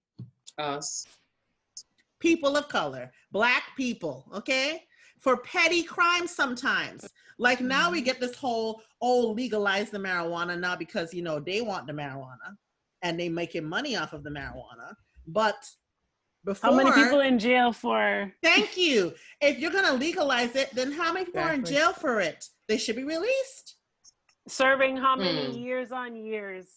Us. 0.57 1.05
People 2.19 2.55
of 2.57 2.67
color, 2.69 3.11
black 3.31 3.63
people, 3.75 4.29
okay? 4.33 4.83
For 5.19 5.37
petty 5.37 5.83
crimes 5.83 6.31
sometimes. 6.31 7.07
Like 7.39 7.61
now 7.61 7.91
we 7.91 8.01
get 8.01 8.19
this 8.19 8.35
whole, 8.35 8.81
oh, 9.01 9.31
legalize 9.31 9.89
the 9.89 9.97
marijuana 9.99 10.59
now 10.59 10.75
because, 10.75 11.13
you 11.13 11.21
know, 11.21 11.39
they 11.39 11.61
want 11.61 11.87
the 11.87 11.93
marijuana 11.93 12.55
and 13.03 13.19
they 13.19 13.29
making 13.29 13.63
money 13.65 13.95
off 13.95 14.13
of 14.13 14.23
the 14.23 14.29
marijuana. 14.29 14.93
But 15.27 15.63
before, 16.45 16.71
How 16.71 16.75
many 16.75 16.91
people 16.91 17.19
in 17.19 17.37
jail 17.39 17.71
for 17.73 18.31
thank 18.41 18.77
you. 18.77 19.13
If 19.41 19.59
you're 19.59 19.71
going 19.71 19.85
to 19.85 19.93
legalize 19.93 20.55
it, 20.55 20.73
then 20.73 20.91
how 20.91 21.11
many 21.13 21.25
people 21.25 21.41
are 21.41 21.53
in 21.53 21.65
jail 21.65 21.93
for 21.93 22.21
it? 22.21 22.45
They 22.67 22.77
should 22.77 22.95
be 22.95 23.03
released. 23.03 23.75
serving 24.47 24.95
how 24.95 25.15
many 25.15 25.45
Hmm. 25.51 25.57
years 25.57 25.91
on 25.91 26.15
years? 26.15 26.67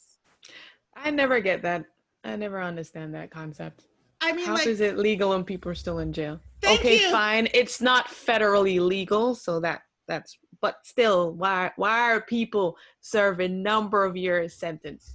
i 0.97 1.09
never 1.09 1.38
get 1.41 1.62
that 1.62 1.84
i 2.24 2.34
never 2.34 2.61
understand 2.61 3.14
that 3.14 3.30
concept 3.30 3.84
I 4.21 4.33
mean, 4.33 4.47
How 4.47 4.55
like, 4.55 4.66
is 4.66 4.81
it 4.81 4.99
legal 4.99 5.33
and 5.33 5.47
people 5.47 5.71
are 5.71 5.75
still 5.75 5.99
in 5.99 6.12
jail? 6.12 6.41
Thank 6.61 6.81
okay, 6.81 7.01
you. 7.01 7.11
fine. 7.11 7.49
It's 7.55 7.81
not 7.81 8.09
federally 8.09 8.81
legal, 8.81 9.35
so 9.35 9.61
that 9.61 9.83
that's 10.07 10.37
but 10.61 10.77
still, 10.85 11.33
why 11.33 11.73
why 11.77 12.12
are 12.12 12.21
people 12.21 12.77
serving 13.01 13.62
number 13.62 14.05
of 14.05 14.16
years 14.16 14.55
sentence? 14.55 15.14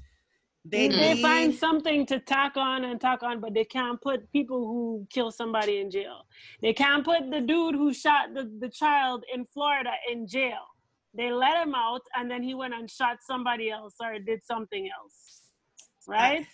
they, 0.65 0.89
mm. 0.89 0.91
They 0.93 1.13
need- 1.13 1.21
find 1.21 1.53
something 1.53 2.05
to 2.07 2.19
tack 2.19 2.57
on 2.57 2.85
and 2.85 2.99
tack 2.99 3.21
on, 3.21 3.39
but 3.39 3.53
they 3.53 3.65
can't 3.65 4.01
put 4.01 4.31
people 4.31 4.65
who 4.65 5.07
kill 5.11 5.31
somebody 5.31 5.79
in 5.79 5.91
jail. 5.91 6.25
They 6.61 6.73
can't 6.73 7.05
put 7.05 7.29
the 7.29 7.41
dude 7.41 7.75
who 7.75 7.93
shot 7.93 8.33
the, 8.33 8.51
the 8.59 8.69
child 8.69 9.23
in 9.33 9.45
Florida 9.45 9.91
in 10.11 10.27
jail. 10.27 10.65
They 11.13 11.31
let 11.31 11.55
him 11.61 11.75
out 11.75 12.01
and 12.15 12.29
then 12.29 12.43
he 12.43 12.55
went 12.55 12.73
and 12.73 12.89
shot 12.89 13.17
somebody 13.21 13.69
else 13.69 13.95
or 14.01 14.19
did 14.19 14.43
something 14.43 14.89
else. 14.99 15.41
Uh, 16.07 16.11
right? 16.11 16.47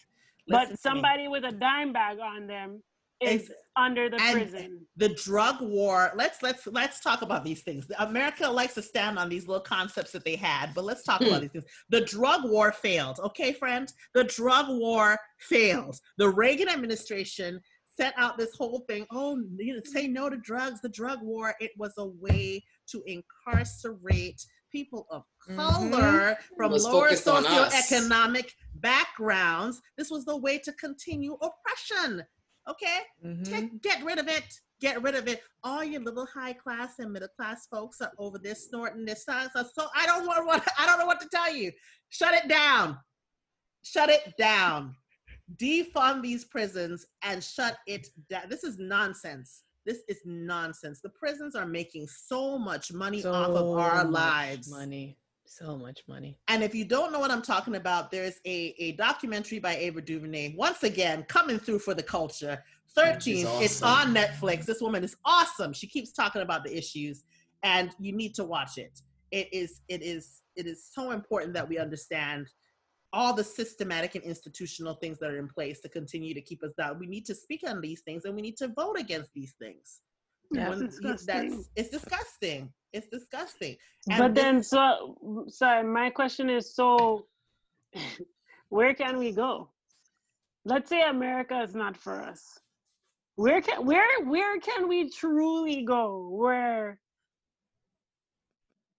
Listen 0.51 0.65
to 0.67 0.69
me. 0.69 0.73
but 0.73 0.79
somebody 0.79 1.27
with 1.27 1.43
a 1.45 1.51
dime 1.51 1.91
bag 1.93 2.17
on 2.19 2.47
them 2.47 2.81
is 3.21 3.41
Ex- 3.43 3.51
under 3.75 4.09
the 4.09 4.19
and- 4.19 4.33
prison. 4.33 4.87
the 4.97 5.09
drug 5.09 5.61
war 5.61 6.11
let's 6.15 6.41
let's 6.41 6.65
let's 6.67 6.99
talk 7.01 7.21
about 7.21 7.43
these 7.45 7.61
things 7.61 7.85
america 7.99 8.47
likes 8.49 8.73
to 8.73 8.81
stand 8.81 9.19
on 9.19 9.29
these 9.29 9.47
little 9.47 9.61
concepts 9.63 10.11
that 10.11 10.25
they 10.25 10.35
had 10.35 10.73
but 10.73 10.83
let's 10.85 11.03
talk 11.03 11.21
Hmm. 11.21 11.27
about 11.27 11.41
these 11.41 11.51
things 11.51 11.65
the 11.89 12.01
drug 12.01 12.49
war 12.49 12.71
failed 12.71 13.19
okay 13.19 13.53
friends. 13.53 13.93
the 14.15 14.23
drug 14.23 14.65
war 14.69 15.19
failed 15.39 15.99
the 16.17 16.27
reagan 16.27 16.67
administration 16.67 17.61
set 17.87 18.13
out 18.17 18.37
this 18.39 18.55
whole 18.57 18.79
thing 18.89 19.05
oh 19.11 19.37
you 19.57 19.75
know, 19.75 19.81
say 19.85 20.07
no 20.07 20.27
to 20.27 20.37
drugs 20.37 20.81
the 20.81 20.89
drug 20.89 21.19
war 21.21 21.53
it 21.59 21.71
was 21.77 21.93
a 21.99 22.05
way 22.07 22.63
to 22.91 23.03
incarcerate 23.05 24.41
people 24.71 25.05
of 25.09 25.23
Mhm. 25.47 25.55
color 25.91 26.37
from 26.57 26.71
Was 26.71 26.83
lower 26.85 27.05
focused 27.09 27.27
on 27.27 27.45
us. 27.45 27.73
socioeconomic 27.73 28.51
backgrounds 28.75 29.81
this 29.97 30.09
was 30.09 30.25
the 30.25 30.35
way 30.37 30.57
to 30.59 30.71
continue 30.73 31.33
oppression 31.41 32.23
okay 32.67 32.99
Mhm. 33.23 33.45
Take, 33.49 33.81
get 33.81 34.03
rid 34.03 34.19
of 34.19 34.27
it. 34.27 34.45
Get 34.79 35.01
rid 35.03 35.13
of 35.13 35.27
it. 35.27 35.43
All 35.63 35.83
your 35.83 36.01
little 36.01 36.25
high 36.25 36.53
class 36.53 36.97
and 36.97 37.11
middle 37.13 37.27
class 37.37 37.67
folks 37.67 38.01
are 38.01 38.11
over 38.17 38.39
there 38.39 38.55
snorting 38.55 39.05
this 39.05 39.21
stuff. 39.21 39.51
So, 39.55 39.63
so 39.75 39.87
I 39.95 40.07
don't 40.07 40.25
want 40.25 40.45
what 40.47 40.67
I 40.79 40.87
don't 40.87 40.97
know 40.97 41.05
what 41.05 41.21
to 41.21 41.29
tell 41.29 41.53
you. 41.53 41.71
Shut 42.09 42.33
it 42.33 42.47
down. 42.47 42.99
Shut 43.83 44.09
it 44.09 44.35
down. 44.37 44.95
Defund 45.55 46.23
these 46.23 46.45
prisons 46.45 47.05
and 47.21 47.43
shut 47.43 47.77
it 47.85 48.07
down. 48.29 48.49
This 48.49 48.63
is 48.63 48.77
nonsense. 48.79 49.63
This 49.85 49.99
is 50.07 50.21
nonsense. 50.25 51.01
The 51.01 51.09
prisons 51.09 51.55
are 51.55 51.65
making 51.65 52.07
so 52.07 52.57
much 52.57 52.93
money 52.93 53.23
off 53.25 53.49
of 53.49 53.77
our 53.77 54.03
much 54.03 54.13
lives. 54.13 54.69
Money. 54.69 55.17
So 55.45 55.77
much 55.77 56.01
money. 56.07 56.37
And 56.47 56.63
if 56.63 56.73
you 56.73 56.85
don't 56.85 57.11
know 57.11 57.19
what 57.19 57.29
I'm 57.29 57.41
talking 57.41 57.75
about, 57.75 58.09
there's 58.09 58.39
a, 58.45 58.73
a 58.79 58.93
documentary 58.93 59.59
by 59.59 59.75
Ava 59.75 60.01
DuVernay, 60.01 60.55
once 60.55 60.83
again, 60.83 61.23
coming 61.23 61.59
through 61.59 61.79
for 61.79 61.93
the 61.93 62.03
culture. 62.03 62.63
13, 62.95 63.45
it's 63.61 63.81
on 63.81 64.13
Netflix. 64.13 64.65
This 64.65 64.81
woman 64.81 65.03
is 65.03 65.15
awesome. 65.25 65.73
She 65.73 65.87
keeps 65.87 66.11
talking 66.11 66.41
about 66.41 66.63
the 66.63 66.75
issues, 66.75 67.23
and 67.63 67.91
you 67.99 68.13
need 68.13 68.33
to 68.35 68.43
watch 68.43 68.77
it. 68.77 69.01
It 69.31 69.49
is, 69.53 69.81
it 69.87 70.01
is, 70.01 70.41
it 70.55 70.67
is 70.67 70.89
so 70.89 71.11
important 71.11 71.53
that 71.53 71.67
we 71.67 71.77
understand 71.77 72.47
all 73.13 73.33
the 73.33 73.43
systematic 73.43 74.15
and 74.15 74.23
institutional 74.23 74.95
things 74.95 75.19
that 75.19 75.31
are 75.31 75.37
in 75.37 75.47
place 75.47 75.79
to 75.81 75.89
continue 75.89 76.33
to 76.33 76.41
keep 76.41 76.63
us 76.63 76.71
down. 76.77 76.99
We 76.99 77.07
need 77.07 77.25
to 77.25 77.35
speak 77.35 77.61
on 77.67 77.81
these 77.81 78.01
things 78.01 78.25
and 78.25 78.35
we 78.35 78.41
need 78.41 78.57
to 78.57 78.69
vote 78.69 78.97
against 78.97 79.33
these 79.33 79.53
things. 79.59 80.01
Yeah, 80.51 80.69
When- 80.69 80.83
it's 80.83 80.99
disgusting. 80.99 81.49
That's, 81.49 81.69
it's 81.75 81.89
disgusting. 81.89 82.73
It's 82.93 83.07
disgusting. 83.07 83.77
And 84.09 84.19
but 84.19 84.35
this- 84.35 84.43
then 84.43 84.63
so 84.63 85.45
sorry 85.49 85.83
my 85.83 86.09
question 86.09 86.49
is 86.49 86.73
so 86.73 87.25
where 88.69 88.93
can 88.93 89.17
we 89.17 89.31
go 89.31 89.69
let's 90.65 90.89
say 90.89 91.01
america 91.03 91.61
is 91.61 91.75
not 91.75 91.97
for 91.97 92.21
us 92.21 92.57
where 93.35 93.61
can 93.61 93.85
where 93.85 94.23
where 94.25 94.59
can 94.59 94.87
we 94.87 95.09
truly 95.09 95.83
go 95.83 96.29
where 96.31 96.99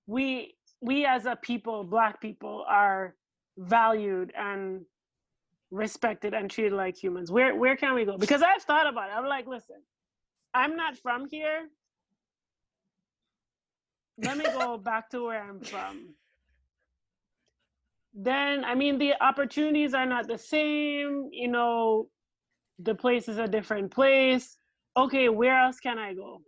we 0.07 0.55
we 0.81 1.07
as 1.07 1.27
a 1.27 1.37
people 1.37 1.85
black 1.85 2.21
people 2.21 2.65
are 2.69 3.15
valued 3.59 4.33
and 4.37 4.83
respected 5.71 6.35
and 6.35 6.51
treated 6.51 6.73
like 6.73 6.97
humans 6.97 7.31
where 7.31 7.55
where 7.55 7.77
can 7.77 7.95
we 7.95 8.05
go 8.05 8.19
because 8.19 8.43
i've 8.43 8.63
thought 8.63 8.87
about 8.87 9.09
it 9.09 9.13
i'm 9.17 9.27
like 9.27 9.47
listen 9.47 9.77
i'm 10.55 10.77
not 10.77 10.97
from 10.99 11.27
here 11.29 11.69
let 14.19 14.37
me 14.37 14.45
go 14.45 14.79
back 14.85 15.11
to 15.11 15.25
where 15.25 15.43
I'm 15.43 15.61
from. 15.61 16.15
Then, 18.15 18.65
I 18.65 18.75
mean, 18.75 18.99
the 18.99 19.15
opportunities 19.23 19.95
are 19.95 20.07
not 20.07 20.29
the 20.29 20.39
same. 20.39 21.29
You 21.33 21.49
know, 21.49 22.09
the 22.79 22.95
place 22.95 23.29
is 23.29 23.39
a 23.39 23.49
different 23.49 23.91
place. 23.91 24.59
Okay, 24.97 25.29
where 25.31 25.59
else 25.59 25.81
can 25.81 25.99
I 25.99 26.13
go? 26.15 26.43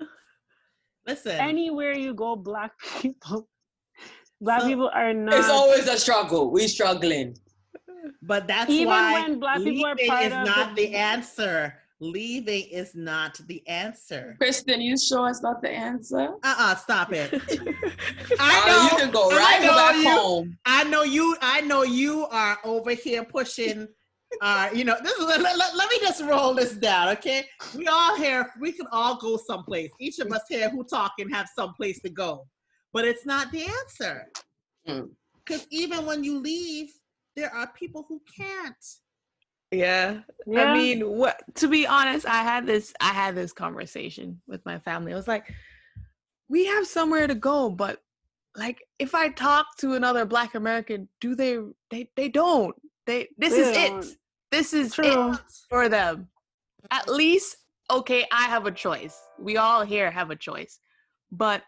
listen, 1.07 1.33
Anywhere 1.41 1.97
you 1.97 2.13
go, 2.13 2.37
black 2.37 2.73
people, 3.01 3.49
black 4.45 4.61
So- 4.63 4.69
people 4.69 4.91
are 4.93 5.13
not. 5.13 5.35
It's 5.35 5.49
always 5.49 5.87
a 5.89 5.99
struggle. 5.99 6.51
We 6.51 6.69
struggling. 6.69 7.37
But 8.23 8.47
that's 8.47 8.71
Even 8.71 8.89
why 8.89 9.13
when 9.15 9.39
Black 9.41 9.59
people 9.59 9.87
are 9.87 9.95
leaving 9.95 10.09
part 10.11 10.25
is 10.27 10.33
of 10.33 10.45
not 10.47 10.77
the- 10.77 10.87
the 10.87 10.95
answer. 10.95 11.75
Leaving 12.01 12.65
is 12.81 12.95
not 12.95 13.33
the 13.47 13.67
answer. 13.67 14.35
Kristen, 14.39 14.81
you 14.81 14.99
sure 14.99 15.29
it's 15.31 15.43
not 15.43 15.63
the 15.63 15.71
answer? 15.71 16.25
Uh-uh, 16.43 16.75
stop 16.75 17.13
it. 17.13 17.33
Uh, 17.33 17.39
I 18.39 18.55
know. 18.69 18.83
you 18.83 19.03
can 19.03 19.11
go 19.11 19.31
I 19.31 19.37
right 19.37 19.63
know 19.63 19.75
back 19.77 19.97
you- 19.97 20.11
home. 20.11 20.59
I 20.67 20.85
know 20.85 21.03
you. 21.03 21.37
I 21.41 21.61
know 21.63 21.83
you 21.83 22.27
are 22.27 22.59
over 22.65 22.91
here 22.91 23.25
pushing. 23.25 23.89
Uh, 24.43 24.69
you 24.75 24.85
know, 24.85 24.97
this 25.03 25.15
is. 25.15 25.25
Let, 25.25 25.41
let- 25.41 25.77
let 25.77 25.89
me 25.89 25.99
just 26.01 26.21
roll 26.25 26.53
this 26.53 26.73
down, 26.73 27.09
okay? 27.17 27.47
We 27.77 27.87
all 27.87 28.17
here. 28.17 28.53
We 28.61 28.73
can 28.73 28.87
all 28.91 29.17
go 29.17 29.39
someplace. 29.39 29.91
Each 30.01 30.19
of 30.19 30.31
us 30.33 30.43
here 30.49 30.69
who 30.71 30.85
talk 30.85 31.13
and 31.21 31.33
have 31.35 31.49
someplace 31.57 32.01
to 32.01 32.11
go, 32.11 32.47
but 32.95 33.05
it's 33.05 33.27
not 33.27 33.51
the 33.53 33.65
answer. 33.65 34.29
Mm. 34.89 35.11
Because 35.45 35.67
even 35.71 36.07
when 36.07 36.25
you 36.25 36.39
leave, 36.39 36.91
there 37.37 37.53
are 37.55 37.71
people 37.75 38.07
who 38.09 38.23
can't. 38.35 38.85
Yeah. 39.71 40.21
Yeah. 40.47 40.63
I 40.63 40.75
mean, 40.75 41.07
what 41.11 41.43
to 41.57 41.69
be 41.69 41.87
honest, 41.87 42.25
I 42.27 42.43
had 42.43 42.67
this 42.67 42.95
I 43.01 43.13
had 43.13 43.35
this 43.35 43.53
conversation 43.53 44.41
with 44.47 44.65
my 44.65 44.79
family. 44.79 45.13
I 45.13 45.17
was 45.17 45.29
like, 45.29 45.53
we 46.49 46.65
have 46.67 46.87
somewhere 46.87 47.27
to 47.27 47.35
go, 47.35 47.69
but 47.69 48.01
like 48.57 48.79
if 49.01 49.15
I 49.15 49.31
talk 49.31 49.67
to 49.79 49.95
another 49.95 50.25
black 50.25 50.55
American, 50.55 51.09
do 51.21 51.35
they 51.35 51.59
they 51.91 52.09
they 52.17 52.29
don't. 52.29 52.75
They 53.07 53.29
this 53.37 53.53
They 53.55 53.61
is 53.61 53.77
don't. 53.77 54.05
it. 54.05 54.17
This 54.53 54.73
is 54.73 54.95
True. 54.95 55.33
it 55.33 55.41
for 55.69 55.89
them. 55.89 56.29
At 56.93 57.09
least 57.09 57.57
okay, 57.91 58.25
I 58.31 58.45
have 58.45 58.67
a 58.67 58.71
choice. 58.71 59.21
We 59.39 59.57
all 59.57 59.85
here 59.85 60.11
have 60.11 60.31
a 60.31 60.37
choice. 60.37 60.79
But 61.33 61.63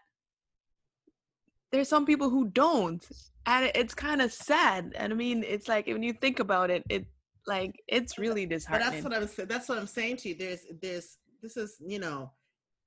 there's 1.71 1.89
some 1.89 2.05
people 2.05 2.29
who 2.29 2.49
don't. 2.49 3.05
And 3.45 3.71
it's 3.75 3.93
kind 3.93 4.21
of 4.21 4.33
sad. 4.33 4.93
And 4.95 5.13
I 5.13 5.15
mean, 5.15 5.43
it's 5.47 5.67
like 5.67 5.87
when 5.87 6.03
you 6.03 6.13
think 6.13 6.39
about 6.39 6.69
it, 6.69 6.83
it 6.89 7.05
like 7.45 7.79
it's 7.87 8.17
really 8.17 8.45
disheartening 8.45 8.87
But 8.87 8.91
that's 8.91 9.03
what 9.03 9.13
I'm 9.13 9.27
saying. 9.27 9.47
That's 9.47 9.69
what 9.69 9.77
I'm 9.77 9.87
saying 9.87 10.17
to 10.17 10.29
you. 10.29 10.35
There's, 10.35 10.61
there's. 10.81 11.17
This 11.41 11.55
is, 11.55 11.75
you 11.85 11.99
know, 11.99 12.31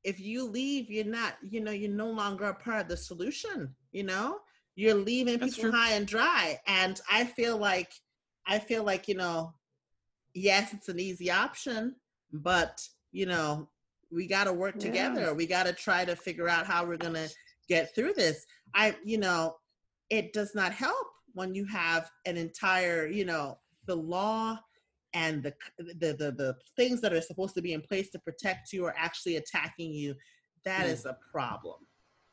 if 0.03 0.19
you 0.19 0.45
leave, 0.45 0.91
you're 0.91 1.05
not, 1.05 1.37
you 1.49 1.61
know, 1.61 1.71
you're 1.71 1.91
no 1.91 2.11
longer 2.11 2.47
a 2.47 2.55
part 2.55 2.83
of 2.83 2.89
the 2.89 2.97
solution. 2.97 3.75
You 3.93 4.03
know, 4.03 4.39
you're 4.75 4.95
leaving 4.95 5.39
That's 5.39 5.55
people 5.55 5.71
true. 5.71 5.79
high 5.79 5.93
and 5.93 6.07
dry. 6.07 6.59
And 6.67 7.01
I 7.11 7.25
feel 7.25 7.57
like, 7.57 7.93
I 8.47 8.59
feel 8.59 8.83
like, 8.83 9.07
you 9.07 9.15
know, 9.15 9.55
yes, 10.35 10.73
it's 10.73 10.89
an 10.89 10.99
easy 10.99 11.31
option, 11.31 11.95
but 12.33 12.83
you 13.13 13.27
know, 13.27 13.69
we 14.13 14.27
got 14.27 14.45
to 14.45 14.53
work 14.53 14.75
Yeah. 14.77 14.87
together. 14.87 15.35
We 15.35 15.47
got 15.47 15.67
to 15.67 15.73
try 15.73 16.05
to 16.05 16.17
figure 16.17 16.49
out 16.49 16.67
how 16.67 16.85
we're 16.85 16.97
gonna 16.97 17.29
get 17.71 17.95
through 17.95 18.13
this. 18.15 18.45
I, 18.75 18.97
you 19.05 19.17
know, 19.17 19.55
it 20.11 20.33
does 20.33 20.55
not 20.55 20.73
help 20.73 21.07
when 21.33 21.55
you 21.55 21.65
have 21.67 22.11
an 22.27 22.37
entire, 22.37 23.07
you 23.07 23.25
know, 23.25 23.59
the 23.87 23.95
law 23.95 24.59
and 25.15 25.43
the, 25.43 25.55
the 25.79 26.13
the 26.23 26.31
the 26.43 26.57
things 26.77 27.01
that 27.01 27.13
are 27.13 27.21
supposed 27.21 27.55
to 27.55 27.63
be 27.63 27.73
in 27.73 27.81
place 27.81 28.11
to 28.11 28.19
protect 28.19 28.73
you 28.73 28.85
are 28.85 28.95
actually 28.97 29.37
attacking 29.37 29.93
you. 29.93 30.15
That 30.65 30.87
Mm. 30.87 30.93
is 30.93 31.05
a 31.07 31.17
problem. 31.33 31.79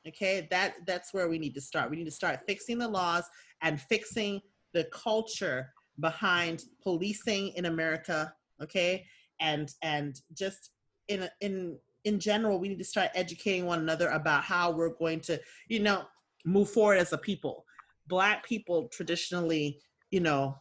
Okay, 0.07 0.47
that 0.51 0.69
that's 0.85 1.13
where 1.13 1.27
we 1.29 1.39
need 1.39 1.55
to 1.55 1.61
start. 1.61 1.89
We 1.89 1.97
need 1.97 2.11
to 2.13 2.19
start 2.21 2.39
fixing 2.47 2.77
the 2.79 2.87
laws 2.87 3.25
and 3.61 3.81
fixing 3.81 4.41
the 4.73 4.85
culture 4.85 5.73
behind 5.99 6.63
policing 6.83 7.43
in 7.59 7.65
America. 7.65 8.33
Okay, 8.61 9.05
and 9.39 9.67
and 9.81 10.11
just 10.33 10.71
in 11.07 11.29
in 11.41 11.77
in 12.07 12.19
general, 12.19 12.57
we 12.57 12.69
need 12.69 12.77
to 12.79 12.85
start 12.85 13.09
educating 13.13 13.65
one 13.65 13.79
another 13.79 14.07
about 14.09 14.43
how 14.43 14.71
we're 14.71 14.95
going 14.95 15.19
to, 15.19 15.39
you 15.67 15.79
know, 15.79 16.05
move 16.45 16.69
forward 16.69 16.97
as 16.97 17.11
a 17.11 17.17
people. 17.17 17.65
Black 18.07 18.45
people 18.47 18.87
traditionally, 18.87 19.81
you 20.09 20.21
know, 20.21 20.57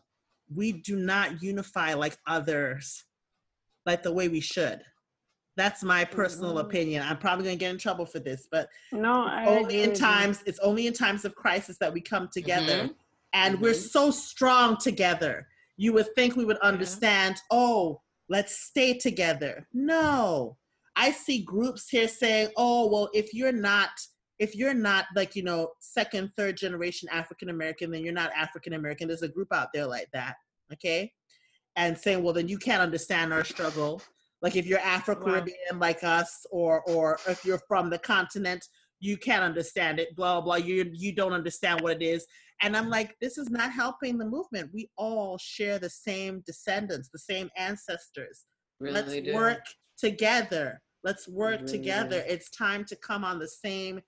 we 0.53 0.73
do 0.73 0.97
not 0.97 1.41
unify 1.43 1.95
like 1.95 2.19
others, 2.27 3.05
like 3.87 4.03
the 4.03 4.13
way 4.13 4.27
we 4.29 4.41
should. 4.41 4.83
That's 5.57 5.85
my 5.85 6.05
personal 6.05 6.57
Mhm. 6.57 6.61
opinion. 6.63 7.03
I'm 7.03 7.19
probably 7.19 7.45
gonna 7.45 7.57
get 7.57 7.71
in 7.71 7.79
trouble 7.79 8.07
for 8.07 8.19
this, 8.19 8.49
but 8.51 8.69
No, 8.91 9.23
I 9.25 9.47
only 9.47 9.83
in 9.83 9.95
times 9.95 10.43
it's 10.47 10.59
only 10.59 10.89
in 10.89 10.93
times 10.93 11.25
of 11.25 11.35
crisis 11.37 11.79
that 11.79 11.93
we 11.93 12.01
come 12.01 12.29
together 12.29 12.89
Mhm. 12.89 12.95
and 13.33 13.61
we're 13.61 13.73
Mhm. 13.73 13.89
so 13.91 14.11
strong 14.11 14.77
together 14.77 15.49
you 15.79 15.93
would 15.93 16.13
think 16.15 16.37
we 16.37 16.45
would 16.45 16.59
understand 16.59 17.37
oh 17.51 18.01
let's 18.29 18.57
stay 18.71 18.97
together 18.97 19.69
no 19.73 20.57
i 20.97 21.11
see 21.11 21.43
groups 21.43 21.89
here 21.89 22.09
saying 22.09 22.49
oh 22.57 22.91
well 22.91 23.09
if 23.15 23.33
you're 23.33 23.53
not 23.53 23.91
if 24.39 24.55
you're 24.55 24.75
not 24.75 25.07
like 25.15 25.35
you 25.37 25.43
know 25.43 25.69
second 25.81 26.31
third 26.37 26.57
generation 26.57 27.09
african 27.11 27.49
american 27.49 27.91
then 27.91 28.05
you're 28.05 28.13
not 28.13 28.31
african 28.37 28.73
american 28.73 29.09
there's 29.09 29.23
a 29.23 29.29
group 29.29 29.53
out 29.53 29.69
there 29.73 29.87
like 29.87 30.09
that 30.13 30.35
okay? 30.73 31.13
And 31.77 31.97
saying 31.97 32.23
well 32.23 32.33
then 32.33 32.49
you 32.49 32.59
can't 32.59 32.83
understand 32.83 33.33
our 33.33 33.45
struggle. 33.45 34.03
Like 34.43 34.57
if 34.57 34.67
you're 34.67 34.81
afro-caribbean 34.81 35.79
like 35.79 36.05
us 36.05 36.47
or 36.51 36.83
or 36.83 37.19
if 37.29 37.45
you're 37.45 37.61
from 37.69 37.91
the 37.91 37.99
continent 37.99 38.65
you 38.99 39.17
can't 39.19 39.43
understand 39.43 39.99
it 39.99 40.17
blah 40.17 40.41
blah 40.41 40.57
you 40.57 40.91
you 40.95 41.15
don't 41.15 41.33
understand 41.33 41.81
what 41.81 42.01
it 42.01 42.03
is. 42.03 42.27
And 42.63 42.77
i'm 42.77 42.89
like 42.89 43.15
this 43.21 43.37
is 43.37 43.51
not 43.51 43.73
helping 43.73 44.17
the 44.17 44.25
movement. 44.25 44.71
We 44.73 44.91
all 44.97 45.37
share 45.39 45.79
the 45.79 45.91
same 45.91 46.43
descendants 46.47 47.11
the 47.13 47.19
same 47.19 47.51
ancestors. 47.57 48.47
Really 48.81 48.95
let's 48.95 49.13
do. 49.13 49.35
work 49.35 49.65
together 49.99 50.81
let's 51.07 51.29
work 51.29 51.61
really 51.61 51.73
together 51.77 52.19
it's 52.27 52.51
time 52.51 52.85
to 52.85 52.97
come 52.97 53.23
on 53.25 53.39
the 53.39 53.49
same 53.49 54.01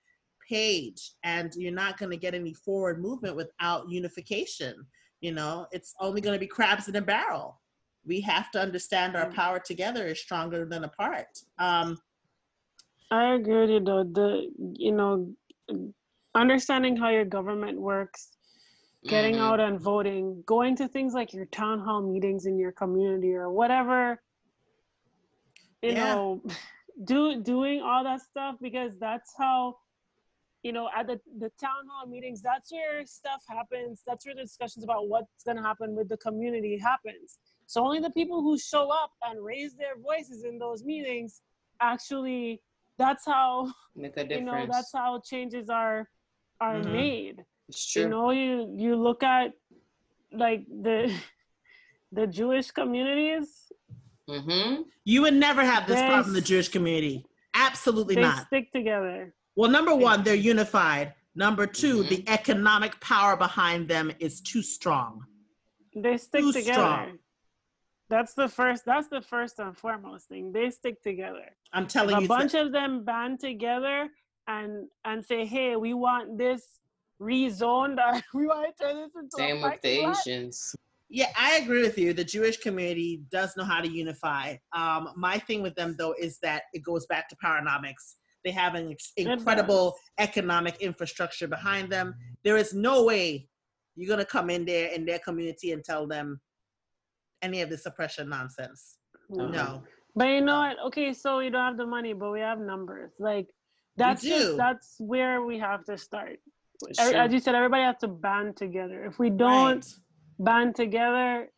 page 0.49 1.13
and 1.23 1.53
you're 1.55 1.81
not 1.85 1.97
going 1.99 2.11
to 2.11 2.17
get 2.17 2.35
any 2.35 2.53
forward 2.53 3.01
movement 3.01 3.37
without 3.37 3.89
unification 3.89 4.75
you 5.21 5.33
know 5.33 5.67
it's 5.71 5.95
only 6.01 6.21
going 6.21 6.35
to 6.35 6.45
be 6.47 6.47
crabs 6.57 6.89
in 6.89 6.97
a 6.97 7.01
barrel 7.01 7.61
we 8.05 8.21
have 8.21 8.51
to 8.51 8.61
understand 8.61 9.17
our 9.17 9.29
Mm. 9.31 9.35
power 9.41 9.59
together 9.73 10.07
is 10.07 10.21
stronger 10.21 10.65
than 10.73 10.85
apart 10.85 11.33
um 11.59 11.99
I 13.11 13.35
agree 13.35 13.61
with 13.63 13.71
you 13.71 13.81
though. 13.81 14.05
The 14.05 14.51
you 14.87 14.93
know, 14.93 15.35
understanding 16.35 16.95
how 16.97 17.09
your 17.09 17.25
government 17.25 17.81
works, 17.81 18.37
getting 19.07 19.37
Mhm. 19.37 19.41
out 19.47 19.61
and 19.61 19.81
voting, 19.81 20.43
going 20.47 20.77
to 20.77 20.89
things 20.89 21.15
like 21.15 21.33
your 21.33 21.47
town 21.47 21.81
hall 21.81 22.03
meetings 22.03 22.45
in 22.45 22.59
your 22.59 22.73
community 22.73 23.35
or 23.35 23.51
whatever. 23.51 24.21
You 25.83 25.93
Yeah. 25.93 26.05
know, 26.15 26.43
do 27.05 27.41
doing 27.43 27.81
all 27.83 28.03
that 28.05 28.21
stuff 28.21 28.57
because 28.61 28.93
that's 28.99 29.33
how 29.39 29.77
you 30.63 30.73
know 30.73 30.89
at 30.97 31.07
the 31.07 31.21
the 31.39 31.51
town 31.61 31.87
hall 31.89 32.07
meetings 32.07 32.43
that's 32.43 32.73
where 32.73 33.07
stuff 33.07 33.43
happens 33.49 34.03
that's 34.07 34.27
where 34.27 34.35
the 34.35 34.43
discussions 34.43 34.85
about 34.85 35.09
what's 35.09 35.45
going 35.45 35.57
to 35.57 35.63
happen 35.63 35.95
with 35.95 36.09
the 36.09 36.17
community 36.17 36.77
happens 36.77 37.39
so 37.67 37.85
only 37.85 38.01
the 38.01 38.11
people 38.11 38.43
who 38.43 38.59
show 38.59 38.91
up 38.91 39.13
and 39.29 39.45
raise 39.45 39.75
their 39.75 39.97
voices 40.03 40.45
in 40.45 40.59
those 40.59 40.83
meetings 40.85 41.41
actually 41.81 42.61
that's 42.99 43.25
how 43.25 43.73
Make 43.95 44.17
a 44.17 44.25
you 44.29 44.43
know 44.43 44.67
that's 44.67 44.93
how 44.93 45.21
changes 45.25 45.71
are 45.71 46.09
are 46.61 46.81
Mhm. 46.81 46.93
made. 46.93 47.45
It's 47.69 47.87
true. 47.87 48.03
You 48.03 48.09
know, 48.09 48.31
you 48.31 48.75
you 48.77 48.97
look 48.97 49.23
at 49.23 49.53
like 50.33 50.67
the 50.67 51.15
the 52.13 52.27
Jewish 52.27 52.71
communities, 52.71 53.68
Mm-hmm. 54.29 54.83
You 55.05 55.23
would 55.23 55.35
never 55.35 55.65
have 55.65 55.87
this 55.87 56.01
problem 56.01 56.29
in 56.29 56.33
the 56.35 56.41
Jewish 56.41 56.69
community. 56.69 57.25
Absolutely 57.55 58.17
not. 58.17 58.21
they 58.23 58.37
not. 58.37 58.47
stick 58.47 58.73
together. 58.73 59.35
Well, 59.57 59.71
number 59.71 59.95
one, 59.95 60.23
they're 60.23 60.35
unified. 60.35 61.15
Number 61.35 61.67
2 61.67 62.03
Mhm. 62.03 62.09
the 62.09 62.29
economic 62.29 63.01
power 63.01 63.37
behind 63.37 63.89
them 63.89 64.13
is 64.19 64.41
too 64.41 64.63
strong. 64.63 65.25
They 65.95 66.17
stick 66.17 66.41
Too 66.43 66.53
together. 66.53 66.73
strong. 66.75 67.19
That's 68.11 68.35
the 68.35 68.49
first. 68.49 68.85
That's 68.85 69.09
the 69.09 69.21
first 69.21 69.59
and 69.59 69.77
foremost 69.77 70.29
thing. 70.29 70.53
They 70.53 70.71
stick 70.71 71.03
together. 71.03 71.57
I'm 71.73 71.87
telling 71.87 72.17
If 72.17 72.21
you. 72.23 72.25
a 72.27 72.29
bunch 72.29 72.55
of 72.55 72.73
them 72.73 73.05
band 73.05 73.41
together 73.41 74.09
and 74.47 74.89
and 75.05 75.25
say, 75.25 75.45
"Hey, 75.45 75.77
we 75.77 75.93
want 75.95 76.39
this 76.39 76.81
rezoned. 77.21 77.99
Or 77.99 78.21
we 78.39 78.47
want 78.47 78.75
to 78.77 78.83
turn 78.85 78.97
this 78.97 79.15
into 79.15 79.37
Same 79.37 79.59
a 79.63 79.69
with 79.71 79.81
the 79.83 80.03
parking 80.03 80.05
lot." 80.09 80.53
Asians. 81.11 81.29
Yeah, 81.29 81.33
I 81.39 81.57
agree 81.59 81.83
with 81.83 81.99
you. 81.99 82.13
The 82.13 82.25
Jewish 82.25 82.59
community 82.59 83.23
does 83.31 83.57
know 83.57 83.65
how 83.65 83.81
to 83.81 83.89
unify. 83.89 84.57
Um, 84.73 85.11
my 85.17 85.39
thing 85.39 85.63
with 85.63 85.75
them, 85.75 85.97
though, 85.99 86.15
is 86.19 86.39
that 86.43 86.63
it 86.73 86.83
goes 86.83 87.07
back 87.07 87.29
to 87.31 87.37
poweronomics. 87.45 88.17
They 88.45 88.51
have 88.53 88.75
an 88.75 88.91
ex- 88.93 89.13
incredible 89.17 89.97
economic 90.19 90.77
infrastructure 90.81 91.49
behind 91.49 91.91
them. 91.91 92.15
There 92.45 92.57
is 92.57 92.73
no 92.73 93.05
way 93.05 93.49
you're 93.97 94.07
going 94.09 94.21
to 94.21 94.25
come 94.25 94.49
in 94.49 94.65
there 94.65 94.89
in 94.93 95.05
their 95.05 95.19
community 95.19 95.73
and 95.73 95.85
tell 95.85 96.07
them 96.07 96.41
any 97.43 97.63
of 97.63 97.69
this 97.71 97.85
oppression 97.87 98.29
nonsense. 98.29 98.99
Uh-huh. 99.33 99.49
No. 99.49 99.83
But 100.15 100.29
you 100.29 100.41
know 100.41 100.61
what? 100.61 100.77
Okay, 100.87 101.13
so 101.13 101.39
we 101.39 101.51
don't 101.51 101.65
have 101.65 101.77
the 101.77 101.87
money, 101.87 102.13
but 102.13 102.31
we 102.33 102.41
have 102.41 102.59
numbers. 102.59 103.13
Like 103.19 103.49
that's 103.97 104.23
just 104.23 104.57
that's 104.57 104.95
where 104.99 105.43
we 105.43 105.59
have 105.59 105.85
to 105.85 105.99
start. 105.99 106.39
It's 106.89 106.99
Every- 106.99 107.13
true. 107.13 107.21
As 107.23 107.33
you 107.33 107.41
said, 107.41 107.55
everybody 107.55 107.83
has 107.83 107.97
to 108.01 108.09
band 108.09 108.57
together. 108.57 109.05
If 109.05 109.19
we 109.19 109.31
don't 109.31 109.75
Right. 109.77 109.95
Band 110.39 110.75
together, 110.77 111.49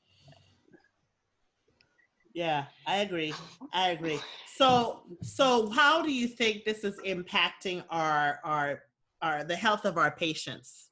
Yeah, 2.33 2.66
I 2.87 2.99
agree. 2.99 3.35
I 3.72 3.91
agree. 3.91 4.20
So, 4.57 5.03
so 5.22 5.68
how 5.70 6.03
do 6.03 6.12
you 6.12 6.28
think 6.28 6.64
this 6.64 6.85
is 6.85 6.97
impacting 7.01 7.83
our 7.91 8.39
our 8.45 8.83
our 9.20 9.45
the 9.45 9.57
health 9.57 9.85
of 9.85 9.99
our 9.99 10.12
patients? 10.12 10.91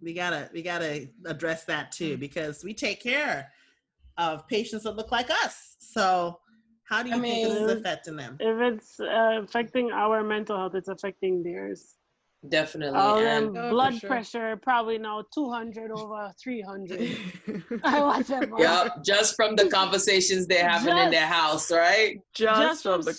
We 0.00 0.14
gotta 0.14 0.48
we 0.54 0.62
gotta 0.62 1.08
address 1.26 1.64
that 1.64 1.92
too 1.92 2.16
because 2.16 2.64
we 2.64 2.72
take 2.72 3.00
care 3.02 3.52
of 4.16 4.46
patients 4.48 4.84
that 4.84 4.96
look 4.96 5.12
like 5.12 5.30
us. 5.30 5.76
So, 5.80 6.40
how 6.84 7.02
do 7.02 7.10
you 7.10 7.16
I 7.16 7.20
think 7.20 7.42
this 7.42 7.52
is 7.52 7.70
affecting 7.70 8.16
them? 8.16 8.36
if 8.40 8.60
it's 8.74 9.00
uh, 9.00 9.40
affecting 9.42 9.90
our 9.90 10.24
mental 10.24 10.56
health, 10.56 10.74
it's 10.74 10.88
affecting 10.88 11.42
theirs. 11.42 11.97
Definitely. 12.48 12.98
All 12.98 13.18
and 13.18 13.26
them 13.26 13.56
Oh, 13.56 13.68
for 13.68 13.70
blood 13.70 13.94
sure. 13.98 14.08
pressure 14.10 14.56
probably 14.62 14.96
now 14.98 15.24
200 15.34 15.90
over 15.90 16.32
300. 16.40 17.18
I 17.84 18.00
want 18.00 18.26
them 18.28 18.52
all. 18.52 18.60
Yep, 18.60 19.02
just 19.04 19.34
from 19.34 19.56
the 19.56 19.68
conversations 19.68 20.46
they're 20.46 20.68
having 20.68 20.96
in 20.96 21.10
their 21.10 21.26
house, 21.26 21.72
right? 21.72 22.16
Just, 22.34 22.84
from 22.84 23.02
the 23.02 23.10
scrolling 23.10 23.18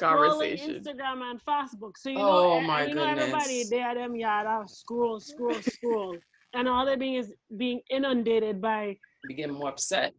conversation. 0.58 0.82
Instagram 0.82 1.22
and 1.32 1.42
Facebook. 1.44 1.98
So 1.98 2.10
you 2.12 2.18
Oh, 2.20 2.62
know, 2.62 2.68
my 2.68 2.82
and 2.84 2.90
you 2.92 2.96
know 2.96 3.04
everybody 3.06 3.64
goodness. 3.64 3.70
they 3.70 3.82
are 3.82 3.96
them 3.96 4.16
yard 4.16 4.48
have 4.48 4.70
scroll, 4.70 5.20
scroll, 5.20 5.62
scroll. 5.62 6.18
and 6.54 6.70
all 6.70 6.86
they're 6.86 6.96
being 6.98 7.16
is 7.16 7.34
being 7.58 7.82
inundated 7.90 8.62
by 8.62 8.98
We 9.28 9.34
get 9.34 9.50
more 9.50 9.68
upset. 9.70 10.14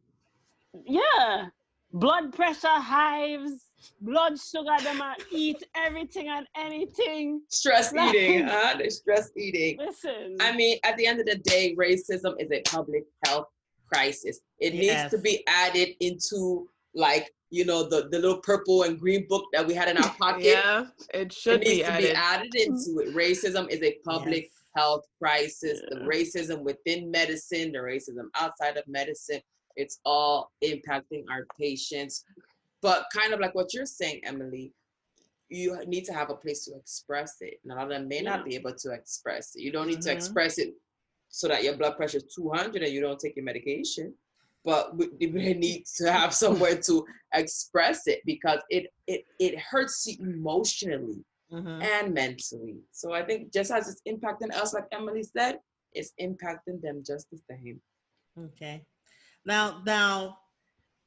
yeah. 0.84 1.46
Blood 1.92 2.34
pressure 2.34 2.68
hives, 2.68 3.64
blood 4.00 4.38
sugar, 4.38 4.76
them 4.82 5.00
a 5.00 5.14
eat 5.30 5.62
everything 5.74 6.28
and 6.28 6.46
anything. 6.56 7.42
Stress 7.48 7.92
Like- 7.92 8.14
eating, 8.14 8.44
huh? 8.46 8.76
They 8.78 8.88
stress 8.90 9.30
eating. 9.36 9.78
Listen. 9.78 10.36
I 10.40 10.52
mean, 10.56 10.78
at 10.84 10.96
the 10.96 11.06
end 11.06 11.20
of 11.20 11.26
the 11.26 11.36
day, 11.38 11.74
racism 11.76 12.34
is 12.40 12.50
a 12.52 12.62
public 12.62 13.04
health 13.26 13.46
crisis. 13.92 14.40
It 14.58 14.74
needs 14.74 15.10
to 15.10 15.18
be 15.18 15.44
added 15.46 15.90
into 16.00 16.68
like 16.94 17.32
you 17.52 17.64
know 17.64 17.88
the 17.88 18.08
the 18.10 18.18
little 18.18 18.38
purple 18.40 18.84
and 18.84 18.98
green 18.98 19.26
book 19.28 19.44
that 19.52 19.66
we 19.66 19.74
had 19.74 19.88
in 19.88 19.96
our 19.98 20.14
pocket. 20.14 20.44
Yeah, 20.44 20.86
it 21.14 21.32
should 21.32 21.62
it 21.62 21.68
needs 21.68 21.78
be 21.78 21.82
to 21.82 21.90
added. 21.90 22.10
be 22.10 22.12
added 22.14 22.54
into 22.54 23.00
it. 23.00 23.14
Racism 23.14 23.68
is 23.70 23.82
a 23.82 23.96
public 24.04 24.44
Yes. 24.44 24.50
health 24.76 25.04
crisis. 25.20 25.80
The 25.90 25.96
racism 26.00 26.62
within 26.62 27.10
medicine, 27.10 27.72
the 27.72 27.78
racism 27.78 28.26
outside 28.36 28.76
of 28.76 28.84
medicine, 28.86 29.40
it's 29.76 29.98
all 30.04 30.52
impacting 30.62 31.24
our 31.30 31.44
patients. 31.58 32.24
But 32.82 33.06
kind 33.12 33.32
of 33.32 33.40
like 33.40 33.54
what 33.54 33.74
you're 33.74 33.86
saying, 33.86 34.20
Emily, 34.24 34.72
you 35.48 35.76
need 35.86 36.04
to 36.04 36.12
have 36.12 36.30
a 36.30 36.34
place 36.34 36.64
to 36.66 36.74
express 36.76 37.36
it. 37.40 37.60
And 37.62 37.72
a 37.72 37.76
lot 37.76 37.84
of 37.84 37.90
them 37.90 38.08
may 38.08 38.22
Yeah. 38.22 38.36
not 38.36 38.44
be 38.44 38.54
able 38.54 38.74
to 38.74 38.92
express 38.92 39.54
it. 39.56 39.62
You 39.62 39.72
don't 39.72 39.88
need 39.88 40.00
to 40.02 40.10
Mhm. 40.10 40.14
express 40.14 40.58
it 40.58 40.74
so 41.28 41.48
that 41.48 41.64
your 41.64 41.76
blood 41.76 41.96
pressure 41.96 42.18
is 42.18 42.32
200 42.34 42.82
and 42.82 42.92
you 42.92 43.00
don't 43.00 43.18
take 43.18 43.36
your 43.36 43.44
medication. 43.44 44.14
But 44.64 44.96
we, 44.96 45.08
we 45.34 45.54
need 45.54 45.86
to 45.96 46.12
have 46.12 46.32
somewhere 46.34 46.80
to 46.82 47.06
express 47.34 48.06
it 48.06 48.20
because 48.24 48.60
it 48.70 48.92
it 49.06 49.24
it 49.38 49.58
hurts 49.58 50.06
you 50.06 50.16
emotionally 50.24 51.24
Mhm. 51.50 51.82
and 51.82 52.14
mentally. 52.14 52.78
So 52.92 53.12
I 53.12 53.24
think 53.24 53.52
just 53.52 53.70
as 53.70 53.88
it's 53.88 54.02
impacting 54.06 54.52
us, 54.54 54.72
like 54.74 54.86
Emily 54.92 55.22
said, 55.24 55.60
it's 55.92 56.12
impacting 56.20 56.80
them 56.80 57.02
just 57.04 57.28
the 57.30 57.38
same. 57.38 57.80
Okay. 58.38 58.84
Now, 59.44 59.82
now, 59.84 60.38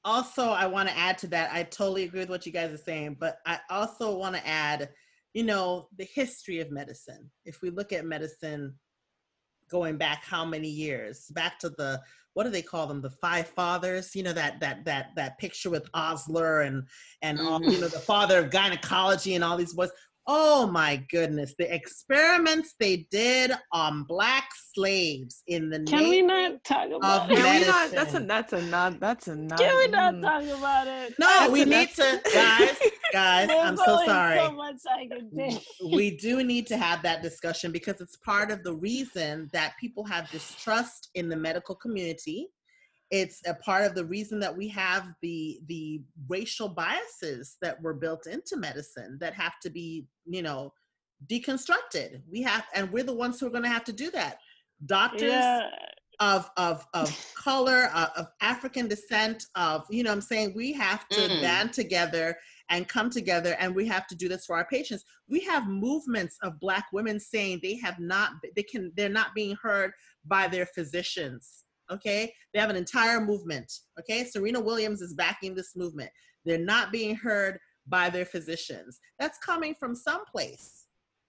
also, 0.05 0.49
I 0.49 0.67
want 0.67 0.89
to 0.89 0.97
add 0.97 1.17
to 1.19 1.27
that. 1.27 1.51
I 1.53 1.63
totally 1.63 2.03
agree 2.03 2.21
with 2.21 2.29
what 2.29 2.45
you 2.45 2.51
guys 2.51 2.71
are 2.71 2.77
saying, 2.77 3.17
but 3.19 3.37
I 3.45 3.59
also 3.69 4.15
want 4.15 4.35
to 4.35 4.47
add, 4.47 4.89
you 5.33 5.43
know, 5.43 5.87
the 5.97 6.05
history 6.05 6.59
of 6.59 6.71
medicine. 6.71 7.29
If 7.45 7.61
we 7.61 7.69
look 7.69 7.93
at 7.93 8.05
medicine 8.05 8.75
going 9.69 9.97
back 9.97 10.23
how 10.23 10.45
many 10.45 10.69
years? 10.69 11.25
Back 11.31 11.59
to 11.59 11.69
the 11.69 12.01
what 12.33 12.45
do 12.45 12.49
they 12.49 12.61
call 12.61 12.87
them? 12.87 13.01
The 13.01 13.09
five 13.09 13.47
fathers. 13.47 14.15
You 14.15 14.23
know 14.23 14.33
that 14.33 14.59
that 14.59 14.85
that 14.85 15.07
that 15.15 15.37
picture 15.37 15.69
with 15.69 15.89
Osler 15.93 16.61
and 16.61 16.83
and 17.21 17.39
all, 17.39 17.61
you 17.61 17.71
mm-hmm. 17.71 17.81
know 17.81 17.87
the 17.87 17.99
father 17.99 18.39
of 18.39 18.51
gynecology 18.51 19.35
and 19.35 19.43
all 19.43 19.57
these 19.57 19.73
boys. 19.73 19.91
Oh 20.25 20.67
my 20.67 21.03
goodness, 21.11 21.53
the 21.59 21.73
experiments 21.73 22.75
they 22.79 23.07
did 23.11 23.51
on 23.73 24.03
black 24.03 24.49
slaves 24.73 25.43
in 25.47 25.69
the 25.69 25.83
Can 25.83 26.09
we 26.09 26.21
not 26.21 26.63
talk 26.63 26.87
about 26.91 27.25
of 27.25 27.31
it? 27.31 27.37
Can 27.37 27.59
we 27.59 27.67
not? 27.67 27.91
That's 27.91 28.13
a 28.13 28.19
that's 28.19 28.53
a 28.53 28.61
not 28.61 28.99
that's 29.01 29.27
a 29.27 29.35
not. 29.35 29.59
Can 29.59 29.77
we 29.77 29.87
not 29.87 30.13
mm. 30.13 30.21
talk 30.21 30.57
about 30.57 30.87
it? 30.87 31.13
No, 31.19 31.49
we 31.51 31.65
need 31.65 31.89
to, 31.95 32.21
guys, 32.33 32.77
guys. 33.11 33.49
I'm 33.51 33.75
so 33.75 34.05
sorry. 34.05 34.37
So 34.37 34.51
much 34.53 34.77
I 34.89 35.07
can 35.07 35.29
take. 35.35 35.61
We 35.91 36.15
do 36.15 36.41
need 36.41 36.67
to 36.67 36.77
have 36.77 37.03
that 37.03 37.21
discussion 37.21 37.73
because 37.73 37.99
it's 37.99 38.15
part 38.15 38.49
of 38.49 38.63
the 38.63 38.73
reason 38.73 39.49
that 39.51 39.73
people 39.77 40.05
have 40.05 40.29
distrust 40.29 41.09
in 41.15 41.27
the 41.27 41.35
medical 41.35 41.75
community. 41.75 42.47
It's 43.19 43.41
a 43.45 43.53
part 43.53 43.83
of 43.85 43.93
the 43.93 44.05
reason 44.05 44.39
that 44.39 44.57
we 44.57 44.67
have 44.69 45.03
the 45.21 45.59
the 45.67 46.01
racial 46.27 46.67
biases 46.67 47.57
that 47.61 47.79
were 47.83 47.93
built 47.93 48.25
into 48.25 48.57
medicine 48.57 49.17
that 49.21 49.35
have 49.35 49.59
to 49.61 49.69
be, 49.69 50.07
you 50.25 50.41
know, 50.41 50.73
deconstructed. 51.27 52.21
We 52.31 52.41
have, 52.41 52.65
and 52.73 52.91
we're 52.91 53.03
the 53.03 53.13
ones 53.13 53.39
who 53.39 53.45
are 53.45 53.51
going 53.51 53.69
to 53.69 53.69
have 53.69 53.83
to 53.85 53.93
do 53.93 54.09
that. 54.11 54.39
Doctors 54.87 55.29
Yeah. 55.45 55.69
of 56.19 56.49
of 56.57 56.85
of 56.93 57.07
color 57.35 57.89
uh, 57.93 58.09
of 58.15 58.27
african 58.41 58.87
descent 58.87 59.45
of 59.55 59.83
you 59.89 60.03
know 60.03 60.11
what 60.11 60.15
i'm 60.15 60.21
saying 60.21 60.53
we 60.55 60.71
have 60.71 61.07
to 61.09 61.21
Mm. 61.21 61.41
band 61.41 61.73
together 61.73 62.37
and 62.69 62.87
come 62.87 63.09
together 63.09 63.55
and 63.59 63.73
we 63.75 63.87
have 63.87 64.05
to 64.07 64.15
do 64.15 64.29
this 64.29 64.45
for 64.45 64.55
our 64.55 64.67
patients 64.67 65.03
we 65.27 65.39
have 65.41 65.67
movements 65.67 66.37
of 66.43 66.59
black 66.59 66.85
women 66.93 67.19
saying 67.19 67.59
they 67.63 67.75
have 67.77 67.97
not 67.99 68.29
they 68.55 68.61
can 68.61 68.91
they're 68.95 69.09
not 69.09 69.33
being 69.33 69.55
heard 69.61 69.91
by 70.25 70.47
their 70.47 70.67
physicians 70.67 71.62
okay? 71.91 72.33
They 72.53 72.59
have 72.59 72.69
an 72.69 72.75
entire 72.75 73.21
movement 73.21 73.71
okay? 73.99 74.23
Serena 74.25 74.59
williams 74.59 75.01
is 75.01 75.13
backing 75.13 75.55
this 75.55 75.75
movement. 75.75 76.09
They're 76.45 76.57
not 76.57 76.91
being 76.91 77.15
heard 77.15 77.59
by 77.87 78.09
their 78.09 78.25
physicians. 78.25 78.99
That's 79.19 79.37
coming 79.39 79.75
from 79.79 79.95
someplace. 79.95 80.85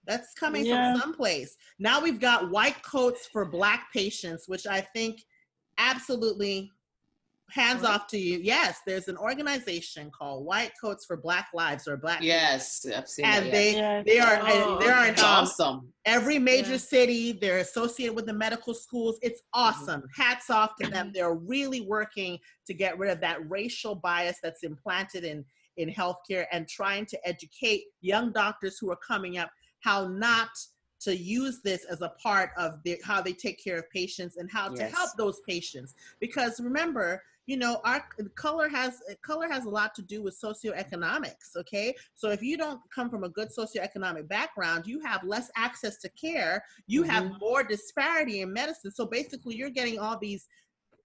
That's 0.07 0.33
coming 0.33 0.65
Yeah. 0.65 0.93
from 0.93 1.01
someplace. 1.01 1.55
Now 1.79 1.99
we've 2.01 2.19
got 2.19 2.51
white 2.51 2.81
coats 2.83 3.27
for 3.31 3.45
black 3.45 3.91
patients, 3.93 4.47
which 4.47 4.67
I 4.67 4.81
think 4.81 5.21
absolutely 5.77 6.71
hands 7.51 7.83
What? 7.83 7.91
off 7.91 8.07
to 8.07 8.17
you. 8.17 8.39
Yes, 8.39 8.79
there's 8.85 9.07
an 9.07 9.17
organization 9.17 10.09
called 10.11 10.45
White 10.45 10.71
Coats 10.81 11.05
for 11.05 11.15
Black 11.17 11.47
Lives 11.53 11.87
or 11.87 11.95
Black 11.97 12.21
Yes, 12.21 12.85
I've 12.95 13.07
seen 13.07 13.25
and 13.25 13.45
that. 13.45 13.51
they 13.51 13.75
Yeah. 13.75 14.03
they 14.03 14.19
are 14.19 14.39
Oh, 14.41 14.79
they 14.79 14.89
are 14.89 15.05
in 15.05 15.13
It's 15.13 15.21
um, 15.23 15.29
awesome. 15.29 15.93
every 16.05 16.39
major 16.39 16.71
Yeah. 16.71 16.77
city. 16.77 17.31
They're 17.33 17.59
associated 17.59 18.15
with 18.15 18.25
the 18.25 18.33
medical 18.33 18.73
schools. 18.73 19.19
It's 19.21 19.41
awesome. 19.53 20.03
Hats 20.15 20.49
off 20.49 20.75
to 20.81 20.89
them. 20.89 21.11
They're 21.13 21.33
really 21.35 21.81
working 21.81 22.39
to 22.67 22.73
get 22.73 22.97
rid 22.97 23.11
of 23.11 23.21
that 23.21 23.47
racial 23.49 23.95
bias 23.95 24.37
that's 24.41 24.63
implanted 24.63 25.23
in 25.23 25.45
in 25.77 25.89
healthcare 25.89 26.45
and 26.53 26.69
trying 26.69 27.05
to 27.05 27.27
educate 27.27 27.83
young 27.99 28.31
doctors 28.31 28.77
who 28.79 28.89
are 28.89 28.95
coming 29.05 29.37
up 29.37 29.51
how 29.81 30.07
not 30.07 30.47
to 31.05 31.15
use 31.15 31.61
this 31.63 31.85
as 31.85 32.01
a 32.01 32.09
part 32.21 32.49
of 32.57 32.83
their, 32.83 32.97
how 33.03 33.21
they 33.21 33.33
take 33.33 33.63
care 33.63 33.77
of 33.77 33.89
patients 33.91 34.37
and 34.37 34.49
how 34.51 34.69
to 34.69 34.83
help 34.83 35.11
those 35.17 35.39
patients. 35.47 35.93
Because 36.19 36.59
remember, 36.59 37.21
you 37.45 37.57
know, 37.57 37.79
our 37.83 38.03
color 38.33 38.67
has 38.67 39.01
color 39.21 39.47
has 39.47 39.65
a 39.65 39.69
lot 39.69 39.93
to 39.95 40.01
do 40.01 40.23
with 40.23 40.39
socioeconomics. 40.41 41.55
Okay, 41.55 41.95
so 42.15 42.29
if 42.29 42.41
you 42.41 42.57
don't 42.57 42.81
come 42.93 43.09
from 43.09 43.23
a 43.23 43.29
good 43.29 43.49
socioeconomic 43.55 44.27
background, 44.27 44.87
you 44.87 44.99
have 45.01 45.23
less 45.23 45.51
access 45.55 45.97
to 45.97 46.09
care. 46.09 46.63
You 46.87 47.03
have 47.03 47.25
mm-hmm. 47.25 47.37
more 47.39 47.63
disparity 47.63 48.41
in 48.41 48.51
medicine. 48.51 48.91
So 48.91 49.05
basically, 49.05 49.55
you're 49.55 49.69
getting 49.69 49.99
all 49.99 50.17
these 50.17 50.47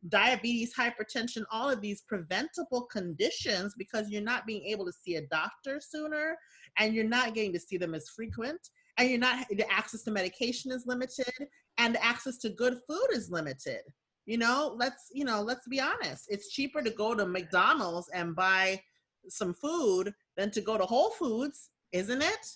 diabetes, 0.09 0.72
hypertension, 0.74 1.44
all 1.51 1.68
of 1.68 1.82
these 1.82 2.03
preventable 2.03 2.82
conditions 2.90 3.74
because 3.76 4.09
you're 4.09 4.22
not 4.22 4.46
being 4.46 4.64
able 4.64 4.86
to 4.86 4.92
see 4.92 5.16
a 5.16 5.26
doctor 5.26 5.78
sooner 5.78 6.38
and 6.78 6.94
you're 6.94 7.05
not 7.05 7.34
getting 7.34 7.53
to 7.53 7.61
see 7.61 7.76
them 7.76 7.94
as 7.94 8.09
frequent 8.09 8.70
and 9.01 9.11
you're 9.11 9.18
not 9.18 9.48
the 9.48 9.70
access 9.70 10.03
to 10.03 10.11
medication 10.11 10.70
is 10.70 10.86
limited 10.86 11.48
and 11.78 11.94
the 11.94 12.05
access 12.05 12.36
to 12.38 12.51
good 12.51 12.78
food 12.86 13.09
is 13.12 13.30
limited. 13.30 13.80
You 14.26 14.38
know 14.38 14.74
let's 14.76 15.11
you 15.12 15.24
know 15.24 15.42
let's 15.42 15.66
be 15.66 15.80
honest. 15.80 16.26
It's 16.28 16.51
cheaper 16.51 16.82
to 16.82 16.90
go 16.90 17.14
to 17.14 17.26
mcdonald's 17.26 18.09
and 18.14 18.36
buy 18.36 18.80
some 19.28 19.55
food 19.55 20.14
than 20.36 20.51
to 20.51 20.61
go 20.61 20.78
to 20.78 20.84
whole 20.84 21.11
foods 21.11 21.70
isn't 21.92 22.22
it 22.22 22.46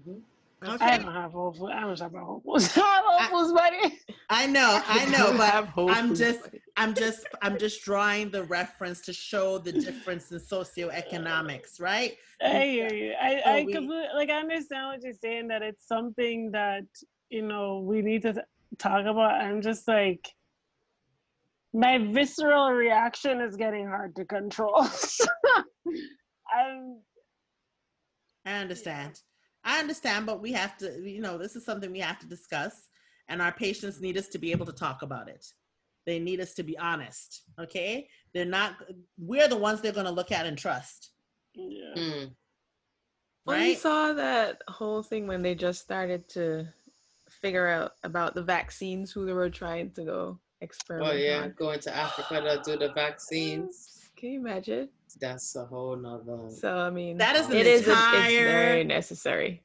mm-hmm. 0.00 0.18
I 0.62 0.98
don't 0.98 1.12
have 1.12 1.32
Whole 1.32 1.52
Foods. 1.52 1.72
I 1.74 1.80
don't 1.80 1.96
shop 1.96 2.12
at 2.14 2.20
Whole 2.22 2.42
Foods. 2.44 2.76
I 2.76 2.80
have 2.80 3.04
Whole 3.30 3.44
Foods, 3.44 3.52
buddy. 3.54 3.98
i 4.28 4.46
know 4.46 4.80
i 4.88 5.04
know 5.06 5.32
You 5.32 5.38
but 5.38 5.50
have 5.50 5.66
Whole 5.68 5.90
I'm 5.90 6.14
just- 6.14 6.42
buddy. 6.42 6.60
I'm 6.76 6.94
just 6.94 7.26
I'm 7.42 7.58
just 7.58 7.82
drawing 7.84 8.30
the 8.30 8.44
reference 8.44 9.00
to 9.02 9.12
show 9.12 9.58
the 9.58 9.72
difference 9.72 10.30
in 10.32 10.38
socioeconomics, 10.38 11.80
right? 11.80 12.16
I 12.42 12.62
hear 12.64 12.92
you. 12.92 13.12
I, 13.20 13.40
So 13.44 13.50
I 13.50 13.64
we- 13.64 13.72
completely 13.72 14.08
like. 14.14 14.30
I 14.30 14.38
understand 14.40 14.86
what 14.88 15.02
you're 15.02 15.12
saying. 15.14 15.48
That 15.48 15.62
it's 15.62 15.86
something 15.86 16.50
that 16.52 16.84
you 17.30 17.42
know 17.42 17.80
we 17.80 18.00
need 18.02 18.22
to 18.22 18.42
talk 18.78 19.04
about. 19.06 19.32
I'm 19.40 19.60
just 19.62 19.86
like, 19.88 20.26
my 21.74 21.98
visceral 21.98 22.70
reaction 22.70 23.40
is 23.40 23.56
getting 23.56 23.86
hard 23.86 24.16
to 24.16 24.24
control. 24.24 24.86
I'm 26.54 27.00
I 28.46 28.52
understand. 28.54 29.20
I 29.64 29.78
understand, 29.78 30.26
but 30.26 30.40
we 30.40 30.52
have 30.52 30.76
to, 30.78 31.00
you 31.02 31.20
know, 31.20 31.38
this 31.38 31.56
is 31.56 31.64
something 31.64 31.92
we 31.92 32.00
have 32.00 32.18
to 32.20 32.26
discuss, 32.26 32.88
and 33.28 33.42
our 33.42 33.52
patients 33.52 34.00
need 34.00 34.16
us 34.16 34.28
to 34.28 34.38
be 34.38 34.52
able 34.52 34.66
to 34.66 34.72
talk 34.72 35.02
about 35.02 35.28
it. 35.28 35.46
They 36.06 36.18
need 36.18 36.40
us 36.40 36.54
to 36.54 36.62
be 36.62 36.78
honest, 36.78 37.42
okay? 37.60 38.08
They're 38.32 38.44
not, 38.44 38.76
we're 39.18 39.48
the 39.48 39.56
ones 39.56 39.80
they're 39.80 39.92
going 39.92 40.06
to 40.06 40.12
look 40.12 40.32
at 40.32 40.46
and 40.46 40.56
trust, 40.56 41.10
yeah. 41.54 41.94
Mm. 41.96 42.30
Well, 43.46 43.60
you 43.60 43.74
saw 43.74 44.12
that 44.12 44.62
whole 44.68 45.02
thing 45.02 45.26
when 45.26 45.42
they 45.42 45.54
just 45.54 45.82
started 45.82 46.28
to 46.30 46.68
figure 47.28 47.66
out 47.68 47.92
about 48.04 48.34
the 48.34 48.42
vaccines, 48.42 49.10
who 49.10 49.26
they 49.26 49.32
were 49.32 49.50
trying 49.50 49.90
to 49.92 50.04
go 50.04 50.38
experiment 50.60 51.12
Oh 51.12 51.16
yeah, 51.16 51.42
on. 51.42 51.54
going 51.58 51.80
to 51.80 51.96
Africa 51.96 52.40
to 52.40 52.60
do 52.64 52.78
the 52.78 52.92
vaccines. 52.92 53.99
Can 54.20 54.32
you 54.32 54.40
imagine? 54.40 54.90
That's 55.18 55.56
a 55.56 55.64
whole 55.64 55.96
nother. 55.96 56.50
So 56.50 56.76
I 56.76 56.90
mean, 56.90 57.16
That 57.16 57.36
is 57.36 57.46
an 57.46 57.54
it 57.56 57.66
is 57.66 57.88
a- 57.88 57.92
it's 57.92 58.36
very 58.36 58.84
necessary. 58.84 59.64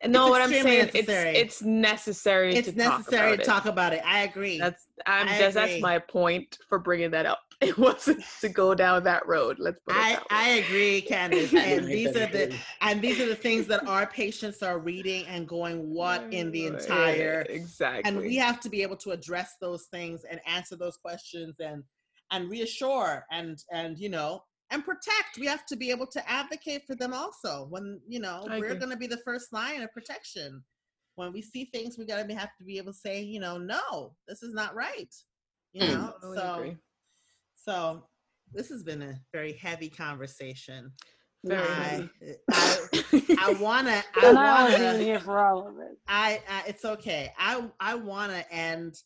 And 0.00 0.12
no, 0.12 0.28
what 0.28 0.42
I'm 0.42 0.48
saying, 0.50 0.86
necessary. 0.86 1.36
it's 1.36 1.38
it's 1.38 1.62
necessary. 1.62 2.54
It's 2.56 2.70
to 2.70 2.76
necessary 2.76 3.34
about 3.34 3.44
to 3.44 3.50
talk 3.50 3.66
about 3.66 3.92
it. 3.92 4.02
I 4.04 4.22
agree. 4.22 4.58
That's 4.58 4.88
I'm 5.06 5.28
I 5.28 5.38
just 5.38 5.56
agree. 5.56 5.70
that's 5.70 5.80
my 5.82 6.00
point 6.00 6.58
for 6.68 6.80
bringing 6.80 7.12
that 7.12 7.26
up. 7.26 7.38
It 7.60 7.76
wasn't 7.76 8.24
to 8.40 8.48
go 8.48 8.74
down 8.74 9.04
that 9.04 9.26
road. 9.26 9.58
Let's 9.58 9.78
put 9.86 9.94
it 9.94 10.00
I, 10.00 10.12
that. 10.14 10.22
I 10.30 10.48
agree, 10.64 11.02
Candice. 11.08 11.52
And 11.54 11.86
these 11.86 12.16
are 12.16 12.26
the 12.26 12.56
and 12.80 13.02
these 13.02 13.20
are 13.20 13.26
the 13.28 13.36
things 13.36 13.66
that 13.66 13.86
our 13.86 14.06
patients 14.06 14.62
are 14.62 14.78
reading 14.78 15.26
and 15.26 15.46
going, 15.46 15.90
what 15.90 16.22
in 16.32 16.50
the 16.50 16.60
Yeah, 16.60 16.68
entire 16.68 17.42
exactly. 17.50 18.10
and 18.10 18.18
we 18.18 18.36
have 18.36 18.60
to 18.60 18.70
be 18.70 18.82
able 18.82 18.96
to 18.96 19.10
address 19.10 19.56
those 19.60 19.84
things 19.84 20.24
and 20.24 20.40
answer 20.46 20.74
those 20.74 20.96
questions 20.96 21.60
and 21.60 21.84
and 22.30 22.50
reassure 22.50 23.26
and 23.30 23.58
and 23.72 23.98
you 23.98 24.08
know 24.08 24.42
and 24.70 24.84
protect 24.84 25.38
we 25.38 25.46
have 25.46 25.66
to 25.66 25.76
be 25.76 25.90
able 25.90 26.06
to 26.06 26.30
advocate 26.30 26.82
for 26.86 26.94
them 26.94 27.12
also 27.12 27.66
when 27.70 28.00
you 28.08 28.20
know 28.20 28.46
I 28.48 28.58
we're 28.58 28.74
going 28.74 28.90
to 28.90 28.96
be 28.96 29.06
the 29.06 29.20
first 29.24 29.52
line 29.52 29.82
of 29.82 29.92
protection 29.92 30.62
when 31.16 31.32
we 31.32 31.42
see 31.42 31.66
things 31.66 31.96
we 31.98 32.06
got 32.06 32.26
to 32.26 32.34
have 32.34 32.56
to 32.58 32.64
be 32.64 32.78
able 32.78 32.92
to 32.92 32.98
say 32.98 33.20
you 33.20 33.40
know 33.40 33.58
no 33.58 34.14
this 34.28 34.42
is 34.42 34.54
not 34.54 34.74
right 34.74 35.14
you 35.72 35.82
Mm. 35.84 35.88
know 35.88 36.12
Totally 36.20 36.38
so 36.38 36.54
agree. 36.54 36.76
so 37.54 38.04
this 38.52 38.68
has 38.68 38.82
been 38.82 39.02
a 39.02 39.14
very 39.32 39.52
heavy 39.52 39.88
conversation 39.88 40.92
Very 41.44 41.60
I. 41.60 42.10
I, 42.52 42.78
I 43.38 43.54
wanna 43.60 44.02
i 44.14 44.28
And 44.28 44.38
I 44.38 44.64
wasn't 44.64 44.80
wanna 44.80 44.88
even 44.90 45.00
here 45.00 45.20
for 45.20 45.38
all 45.38 45.66
of 45.68 45.78
it. 45.78 45.96
I, 46.08 46.40
I 46.48 46.62
it's 46.68 46.84
okay. 46.84 47.32
I 47.38 47.64
I 47.78 47.94
want 47.94 48.32
to 48.32 48.52
end 48.52 48.96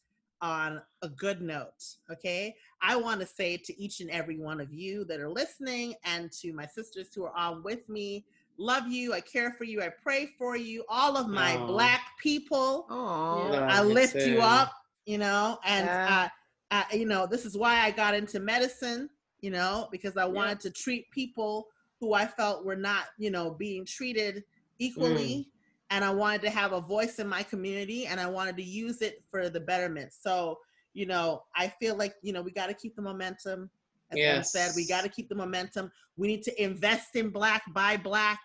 on 0.40 0.80
a 1.02 1.08
good 1.08 1.40
note. 1.40 1.96
Okay, 2.10 2.54
I 2.82 2.96
want 2.96 3.20
to 3.20 3.26
say 3.26 3.56
to 3.56 3.80
each 3.82 4.00
and 4.00 4.10
every 4.10 4.38
one 4.38 4.60
of 4.60 4.72
you 4.72 5.04
that 5.06 5.20
are 5.20 5.28
listening, 5.28 5.94
and 6.04 6.30
to 6.32 6.52
my 6.52 6.66
sisters 6.66 7.08
who 7.14 7.24
are 7.24 7.36
on 7.36 7.62
with 7.62 7.88
me, 7.88 8.24
love 8.58 8.86
you. 8.88 9.12
I 9.12 9.20
care 9.20 9.52
for 9.52 9.64
you. 9.64 9.82
I 9.82 9.88
pray 9.88 10.26
for 10.38 10.56
you. 10.56 10.84
All 10.88 11.16
of 11.16 11.28
my 11.28 11.56
Aw. 11.56 11.66
black 11.66 12.00
people. 12.18 12.86
Oh, 12.90 13.52
Yeah. 13.52 13.66
I 13.70 13.82
me 13.82 13.94
lift 13.94 14.16
you 14.16 14.40
up. 14.40 14.72
You 15.06 15.18
know, 15.18 15.58
and 15.64 15.84
Yeah. 15.86 16.28
uh, 16.70 16.74
uh, 16.76 16.96
you 16.96 17.04
know 17.04 17.26
this 17.26 17.44
is 17.44 17.56
why 17.58 17.80
I 17.80 17.90
got 17.90 18.14
into 18.14 18.40
medicine. 18.40 19.10
You 19.40 19.50
know, 19.50 19.88
because 19.92 20.16
I 20.16 20.24
wanted 20.24 20.60
to 20.60 20.70
treat 20.70 21.10
people 21.10 21.68
who 22.00 22.14
I 22.14 22.26
felt 22.26 22.64
were 22.64 22.76
not, 22.76 23.06
you 23.18 23.30
know, 23.30 23.50
being 23.50 23.84
treated 23.84 24.44
equally. 24.78 25.50
And 25.94 26.04
I 26.04 26.10
wanted 26.10 26.42
to 26.42 26.50
have 26.50 26.72
a 26.72 26.80
voice 26.80 27.20
in 27.20 27.28
my 27.28 27.44
community 27.44 28.06
and 28.06 28.18
I 28.18 28.26
wanted 28.26 28.56
to 28.56 28.64
use 28.64 29.00
it 29.00 29.22
for 29.30 29.48
the 29.48 29.60
betterment. 29.60 30.12
So, 30.12 30.58
you 30.92 31.06
know, 31.06 31.44
I 31.54 31.68
feel 31.68 31.94
like, 31.94 32.16
you 32.20 32.32
know, 32.32 32.42
we 32.42 32.50
got 32.50 32.66
to 32.66 32.74
keep 32.74 32.96
the 32.96 33.02
momentum. 33.02 33.70
As 34.10 34.18
I 34.18 34.42
said, 34.42 34.72
we 34.74 34.88
got 34.88 35.04
to 35.04 35.08
keep 35.08 35.28
the 35.28 35.36
momentum. 35.36 35.92
We 36.16 36.26
need 36.26 36.42
to 36.42 36.62
invest 36.62 37.14
in 37.14 37.30
Black, 37.30 37.62
buy 37.72 37.96
Black, 37.96 38.40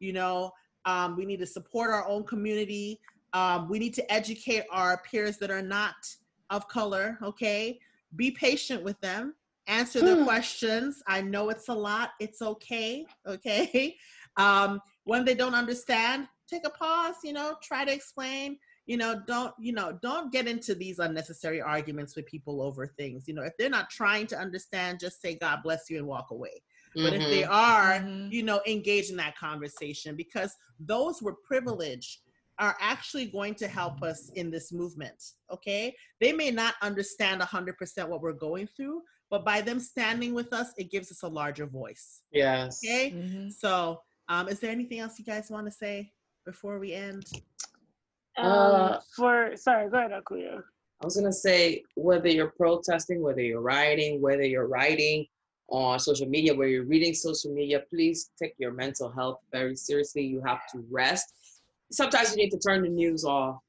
you 0.00 0.14
know, 0.14 0.52
um, 0.86 1.14
we 1.14 1.26
need 1.26 1.40
to 1.40 1.46
support 1.46 1.90
our 1.90 2.08
own 2.08 2.24
community. 2.24 3.00
Um, 3.34 3.68
we 3.68 3.78
need 3.78 3.92
to 3.94 4.12
educate 4.12 4.64
our 4.70 5.02
peers 5.02 5.36
that 5.38 5.50
are 5.50 5.60
not 5.60 5.94
of 6.48 6.66
color, 6.68 7.18
okay? 7.22 7.80
Be 8.16 8.30
patient 8.30 8.82
with 8.82 8.98
them, 9.02 9.34
answer 9.66 10.00
their 10.00 10.24
questions. 10.24 11.02
I 11.06 11.20
know 11.20 11.50
it's 11.50 11.68
a 11.68 11.74
lot, 11.74 12.12
it's 12.18 12.40
okay, 12.40 13.04
okay? 13.26 13.98
Um, 14.36 14.80
when 15.04 15.24
they 15.24 15.36
don't 15.36 15.54
understand, 15.54 16.26
take 16.48 16.66
a 16.66 16.70
pause, 16.70 17.16
you 17.24 17.32
know, 17.32 17.56
try 17.62 17.84
to 17.84 17.92
explain. 17.92 18.58
You 18.86 18.98
know, 18.98 19.22
don't, 19.26 19.54
you 19.58 19.72
know, 19.72 19.98
don't 20.02 20.30
get 20.30 20.46
into 20.46 20.74
these 20.74 20.98
unnecessary 20.98 21.60
arguments 21.60 22.16
with 22.16 22.26
people 22.26 22.60
over 22.60 22.86
things. 22.86 23.24
You 23.26 23.34
know, 23.34 23.42
if 23.42 23.54
they're 23.58 23.70
not 23.70 23.88
trying 23.90 24.26
to 24.28 24.38
understand, 24.38 25.00
just 25.00 25.22
say 25.22 25.36
God 25.36 25.60
bless 25.62 25.88
you 25.88 25.98
and 25.98 26.06
walk 26.06 26.30
away. 26.30 26.62
But 26.94 27.14
if 27.14 27.22
they 27.30 27.42
Mhm. 27.42 27.50
are, 27.50 27.92
Mhm. 28.00 28.30
you 28.30 28.42
know, 28.42 28.60
engage 28.66 29.10
in 29.10 29.16
that 29.16 29.36
conversation 29.36 30.14
because 30.16 30.54
those 30.78 31.20
with 31.22 31.42
privileged 31.42 32.20
are 32.58 32.76
actually 32.78 33.26
going 33.26 33.54
to 33.56 33.66
help 33.66 34.02
us 34.02 34.30
in 34.36 34.50
this 34.50 34.70
movement. 34.70 35.32
Okay. 35.50 35.96
They 36.20 36.32
may 36.32 36.52
not 36.52 36.76
understand 36.82 37.40
100% 37.40 38.08
what 38.08 38.20
we're 38.20 38.32
going 38.32 38.68
through, 38.68 39.02
but 39.28 39.44
by 39.44 39.60
them 39.60 39.80
standing 39.80 40.34
with 40.34 40.52
us, 40.52 40.72
it 40.76 40.90
gives 40.90 41.10
us 41.10 41.22
a 41.24 41.28
larger 41.28 41.66
voice. 41.66 42.22
Yes. 42.30 42.80
Okay. 42.84 43.10
Mhm. 43.10 43.52
So, 43.52 44.02
um, 44.28 44.48
is 44.48 44.60
there 44.60 44.70
anything 44.70 45.00
else 45.00 45.18
you 45.18 45.24
guys 45.24 45.50
want 45.50 45.66
to 45.66 45.72
say 45.72 46.13
before 46.44 46.78
we 46.78 46.92
end? 46.92 47.24
Um, 48.36 48.46
Uh, 48.46 49.00
for 49.16 49.56
sorry, 49.56 49.88
go 49.90 49.98
ahead, 49.98 50.10
Akuya. 50.12 50.62
I 51.00 51.04
was 51.04 51.16
gonna 51.16 51.32
say 51.32 51.82
whether 51.96 52.28
you're 52.28 52.50
protesting, 52.50 53.20
whether 53.22 53.42
you're 53.42 53.60
rioting, 53.60 54.20
whether 54.20 54.44
you're 54.44 54.66
writing 54.66 55.26
on 55.68 55.98
social 55.98 56.28
media, 56.28 56.54
where 56.54 56.68
you're 56.68 56.84
reading 56.84 57.14
social 57.14 57.52
media, 57.52 57.80
please 57.90 58.30
take 58.40 58.54
your 58.58 58.72
mental 58.72 59.10
health 59.10 59.40
very 59.52 59.76
seriously. 59.76 60.22
You 60.22 60.42
have 60.44 60.60
to 60.72 60.84
rest. 60.90 61.32
Sometimes 61.90 62.30
you 62.30 62.36
need 62.36 62.50
to 62.50 62.58
turn 62.58 62.82
the 62.82 62.88
news 62.88 63.24
off 63.24 63.60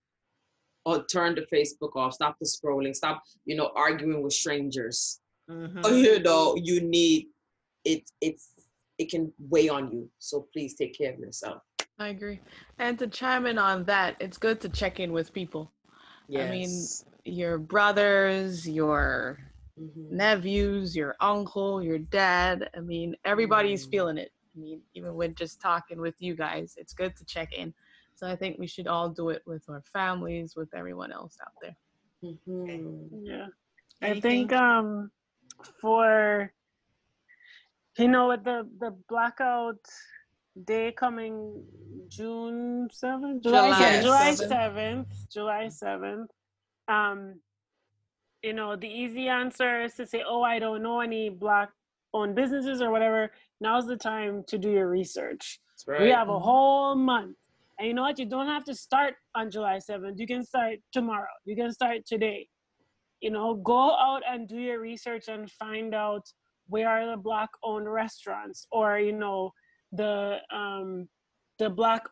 or 0.85 1.03
turn 1.05 1.35
the 1.35 1.41
Facebook 1.53 1.95
off. 1.95 2.13
Stop 2.13 2.37
the 2.39 2.45
scrolling. 2.45 2.95
Stop, 2.95 3.23
you 3.45 3.55
know, 3.55 3.71
arguing 3.75 4.21
with 4.21 4.33
strangers. 4.33 5.19
Mhm. 5.49 5.81
Oh, 5.83 5.95
you 5.95 6.19
know, 6.19 6.55
you 6.55 6.81
need 6.81 7.29
it. 7.83 8.09
It's 8.21 8.51
it 8.97 9.09
can 9.09 9.33
weigh 9.49 9.67
on 9.69 9.91
you. 9.91 10.09
So 10.19 10.47
please 10.53 10.73
take 10.75 10.97
care 10.97 11.13
of 11.13 11.19
yourself. 11.19 11.61
I 11.99 12.07
agree. 12.09 12.41
And 12.77 12.97
to 12.99 13.07
chime 13.07 13.45
in 13.45 13.57
on 13.57 13.85
that, 13.85 14.15
it's 14.19 14.37
good 14.37 14.61
to 14.61 14.69
check 14.69 14.99
in 14.99 15.11
with 15.13 15.33
people. 15.33 15.71
Yes. 16.27 16.37
I 16.37 16.45
mean, 16.45 16.89
your 17.23 17.57
brothers, 17.57 18.67
your 18.69 19.39
Mhm. 19.77 20.09
nephews, 20.09 20.95
your 20.95 21.15
uncle, 21.21 21.81
your 21.83 21.99
dad. 21.99 22.69
I 22.75 22.81
mean, 22.81 23.15
everybody's 23.25 23.85
Mm. 23.85 23.85
feeling 23.85 24.17
it. 24.17 24.31
I 24.55 24.59
mean, 24.59 24.81
even 24.93 25.15
with 25.15 25.35
just 25.35 25.61
talking 25.61 25.99
with 25.99 26.15
you 26.21 26.35
guys, 26.35 26.75
it's 26.77 26.93
good 26.93 27.15
to 27.17 27.25
check 27.25 27.53
in. 27.53 27.73
So 28.15 28.27
I 28.27 28.35
think 28.35 28.57
we 28.59 28.67
should 28.67 28.87
all 28.87 29.09
do 29.09 29.29
it 29.29 29.43
with 29.45 29.63
our 29.69 29.81
families, 29.81 30.55
with 30.55 30.73
everyone 30.73 31.11
else 31.11 31.37
out 31.41 31.53
there. 31.61 31.77
Mhm. 32.23 33.19
Yeah. 33.23 33.47
I 34.01 34.15
think 34.15 34.51
um 34.53 35.11
for 35.81 36.51
you 37.97 38.07
know 38.07 38.27
with 38.29 38.43
the 38.43 38.67
the 38.79 38.91
blackout 39.07 39.79
day 40.63 40.91
coming 40.91 41.63
June 42.07 42.87
7th, 42.91 43.43
July, 43.43 43.67
July 43.67 43.79
yeah, 43.79 44.01
July 44.01 44.31
7th. 44.31 44.49
7th, 44.49 45.05
July 45.31 45.65
7th. 45.65 46.27
Um, 46.87 47.39
you 48.41 48.53
know, 48.53 48.75
the 48.75 48.87
easy 48.87 49.27
answer 49.27 49.81
is 49.81 49.95
to 49.95 50.05
say, 50.05 50.23
oh, 50.25 50.41
I 50.41 50.59
don't 50.59 50.83
know 50.83 51.01
any 51.01 51.29
black 51.29 51.69
owned 52.13 52.35
businesses 52.35 52.81
or 52.81 52.91
whatever. 52.91 53.31
Now's 53.59 53.87
the 53.87 53.97
time 53.97 54.43
to 54.47 54.57
do 54.57 54.69
your 54.69 54.87
research. 54.87 55.59
That's 55.71 55.87
right. 55.87 56.01
We 56.01 56.09
have 56.11 56.29
a 56.29 56.39
whole 56.39 56.95
month. 56.95 57.35
And 57.77 57.87
you 57.87 57.93
know 57.93 58.03
what? 58.03 58.19
You 58.19 58.25
don't 58.25 58.47
have 58.47 58.63
to 58.65 58.75
start 58.75 59.15
on 59.33 59.51
July 59.51 59.79
7th. 59.79 60.17
You 60.17 60.27
can 60.27 60.45
start 60.45 60.77
tomorrow. 60.93 61.33
You 61.43 61.55
can 61.55 61.73
start 61.73 62.05
today. 62.05 62.47
You 63.19 63.31
know, 63.31 63.55
go 63.55 63.95
out 63.95 64.21
and 64.29 64.47
do 64.47 64.57
your 64.57 64.79
research 64.79 65.27
and 65.27 65.51
find 65.51 65.93
out 65.93 66.31
where 66.67 66.87
are 66.87 67.09
the 67.09 67.17
black 67.17 67.49
owned 67.63 67.91
restaurants 67.91 68.67
or, 68.71 68.99
you 68.99 69.11
know, 69.11 69.51
the 69.91 70.37
um 70.53 71.07
the 71.59 71.69
black 71.69 72.03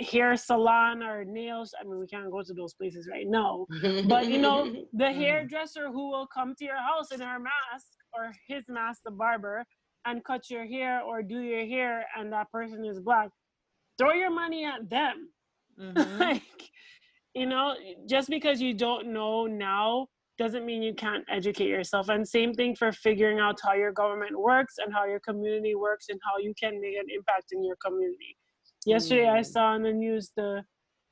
hair 0.00 0.36
salon 0.36 1.02
or 1.02 1.24
nails. 1.24 1.74
I 1.78 1.84
mean, 1.84 1.98
we 1.98 2.06
can't 2.06 2.30
go 2.30 2.42
to 2.42 2.54
those 2.54 2.74
places 2.74 3.08
right 3.10 3.26
now. 3.26 3.66
But 4.08 4.28
you 4.28 4.38
know, 4.38 4.70
the 4.92 5.12
hairdresser 5.12 5.88
who 5.88 6.10
will 6.10 6.26
come 6.26 6.54
to 6.58 6.64
your 6.64 6.78
house 6.78 7.10
in 7.12 7.20
her 7.20 7.38
mask 7.38 7.86
or 8.12 8.32
his 8.46 8.64
mask, 8.68 9.02
the 9.04 9.10
barber, 9.10 9.64
and 10.04 10.24
cut 10.24 10.48
your 10.50 10.66
hair 10.66 11.02
or 11.02 11.22
do 11.22 11.40
your 11.40 11.66
hair, 11.66 12.06
and 12.16 12.32
that 12.32 12.50
person 12.52 12.84
is 12.84 13.00
black. 13.00 13.30
Throw 13.98 14.12
your 14.12 14.30
money 14.30 14.64
at 14.64 14.88
them. 14.88 15.30
Mhm. 15.78 16.18
like, 16.18 16.70
you 17.34 17.46
know, 17.46 17.76
just 18.08 18.28
because 18.28 18.60
you 18.60 18.74
don't 18.74 19.12
know 19.12 19.46
now 19.46 20.08
doesn't 20.38 20.64
mean 20.64 20.82
you 20.82 20.94
can't 20.94 21.24
educate 21.28 21.68
yourself. 21.68 22.08
And 22.08 22.26
same 22.26 22.54
thing 22.54 22.74
for 22.76 22.92
figuring 22.92 23.40
out 23.40 23.58
how 23.62 23.74
your 23.74 23.92
government 23.92 24.38
works 24.38 24.74
and 24.78 24.92
how 24.92 25.04
your 25.04 25.20
community 25.20 25.74
works 25.74 26.06
and 26.08 26.18
how 26.24 26.38
you 26.38 26.54
can 26.58 26.80
make 26.80 26.96
an 26.96 27.06
impact 27.14 27.46
in 27.52 27.64
your 27.64 27.76
community. 27.84 28.36
Yesterday, 28.86 29.28
I 29.28 29.40
Mm. 29.40 29.46
saw 29.46 29.64
on 29.74 29.82
the 29.82 29.92
news 29.92 30.30
the 30.36 30.64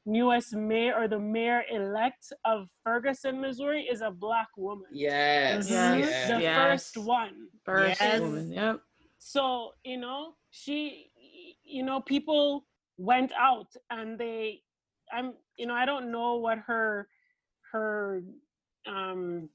newest 0.08 0.54
mayor 0.54 0.94
or 0.96 1.08
the 1.08 1.18
mayor 1.18 1.64
elect 1.68 2.32
of 2.44 2.68
Ferguson, 2.84 3.40
Missouri, 3.40 3.82
is 3.90 4.00
a 4.02 4.10
black 4.10 4.48
woman. 4.56 4.86
yes. 4.92 5.68
Mhm. 5.68 5.98
yes. 5.98 6.28
The 6.30 6.40
Yes. 6.40 6.56
first 6.92 6.96
one. 7.06 7.48
First 7.64 8.00
Yes. 8.00 8.20
woman. 8.20 8.52
Yep. 8.52 8.80
So, 9.18 9.74
you 9.82 9.96
know, 9.96 10.36
she, 10.50 11.10
you 11.64 11.82
know, 11.82 12.00
people 12.00 12.66
went 12.98 13.32
out 13.32 13.74
and 13.90 14.16
they, 14.16 14.62
I'm, 15.12 15.34
you 15.56 15.66
know, 15.66 15.74
I 15.74 15.84
don't 15.84 16.12
know 16.12 16.36
what 16.36 16.58
her, 16.58 17.08
her, 17.72 18.22
um, 18.86 19.48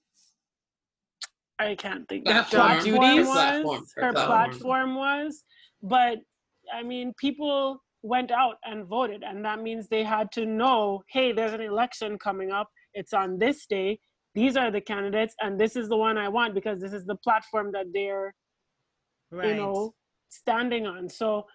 I 1.59 1.75
can't 1.75 2.07
think. 2.07 2.25
Platform. 2.25 2.61
Job 2.61 2.83
duties? 2.83 3.27
was, 3.27 3.35
Platform. 3.35 3.85
Her 3.95 4.05
her 4.05 4.13
platform. 4.13 4.49
platform 4.49 4.95
was, 4.95 5.43
but 5.83 6.17
I 6.73 6.83
mean, 6.83 7.13
people 7.17 7.81
went 8.03 8.31
out 8.31 8.55
and 8.65 8.85
voted, 8.85 9.23
and 9.23 9.45
that 9.45 9.61
means 9.61 9.87
they 9.87 10.03
had 10.03 10.31
to 10.33 10.45
know, 10.45 11.03
hey, 11.09 11.31
there's 11.31 11.53
an 11.53 11.61
election 11.61 12.17
coming 12.17 12.51
up. 12.51 12.67
It's 12.93 13.13
on 13.13 13.37
this 13.37 13.65
day. 13.67 13.99
These 14.33 14.55
are 14.57 14.71
the 14.71 14.81
candidates, 14.81 15.35
and 15.41 15.59
this 15.59 15.75
is 15.75 15.89
the 15.89 15.97
one 15.97 16.17
I 16.17 16.29
want 16.29 16.55
because 16.55 16.79
this 16.79 16.93
is 16.93 17.05
the 17.05 17.15
platform 17.17 17.71
that 17.73 17.87
they're 17.93 18.33
Right. 19.31 19.49
you 19.49 19.55
know 19.55 19.93
standing 20.27 20.85
on 20.85 21.07
so 21.07 21.45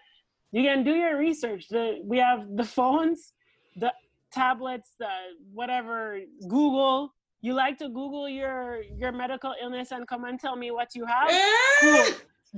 you 0.50 0.62
can 0.62 0.82
do 0.82 0.92
your 0.94 1.18
research 1.18 1.66
the 1.68 2.00
we 2.02 2.16
have 2.16 2.46
the 2.56 2.64
phones 2.64 3.34
the 3.76 3.92
tablets 4.32 4.92
the 4.98 5.08
whatever 5.52 6.18
google 6.48 7.12
you 7.42 7.52
like 7.54 7.78
to 7.78 7.88
google 7.88 8.28
your 8.28 8.82
your 8.96 9.12
medical 9.12 9.54
illness 9.62 9.92
and 9.92 10.06
come 10.06 10.24
and 10.24 10.40
tell 10.40 10.56
me 10.56 10.70
what 10.70 10.94
you 10.94 11.04
have 11.04 11.28
eh? 11.30 11.52
cool 11.80 12.06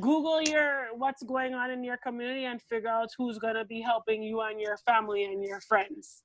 google 0.00 0.40
your 0.42 0.88
what's 0.96 1.22
going 1.22 1.54
on 1.54 1.70
in 1.70 1.82
your 1.82 1.96
community 1.96 2.44
and 2.44 2.62
figure 2.62 2.88
out 2.88 3.08
who's 3.16 3.38
going 3.38 3.54
to 3.54 3.64
be 3.64 3.80
helping 3.80 4.22
you 4.22 4.40
and 4.40 4.60
your 4.60 4.76
family 4.78 5.24
and 5.24 5.42
your 5.42 5.60
friends 5.60 6.22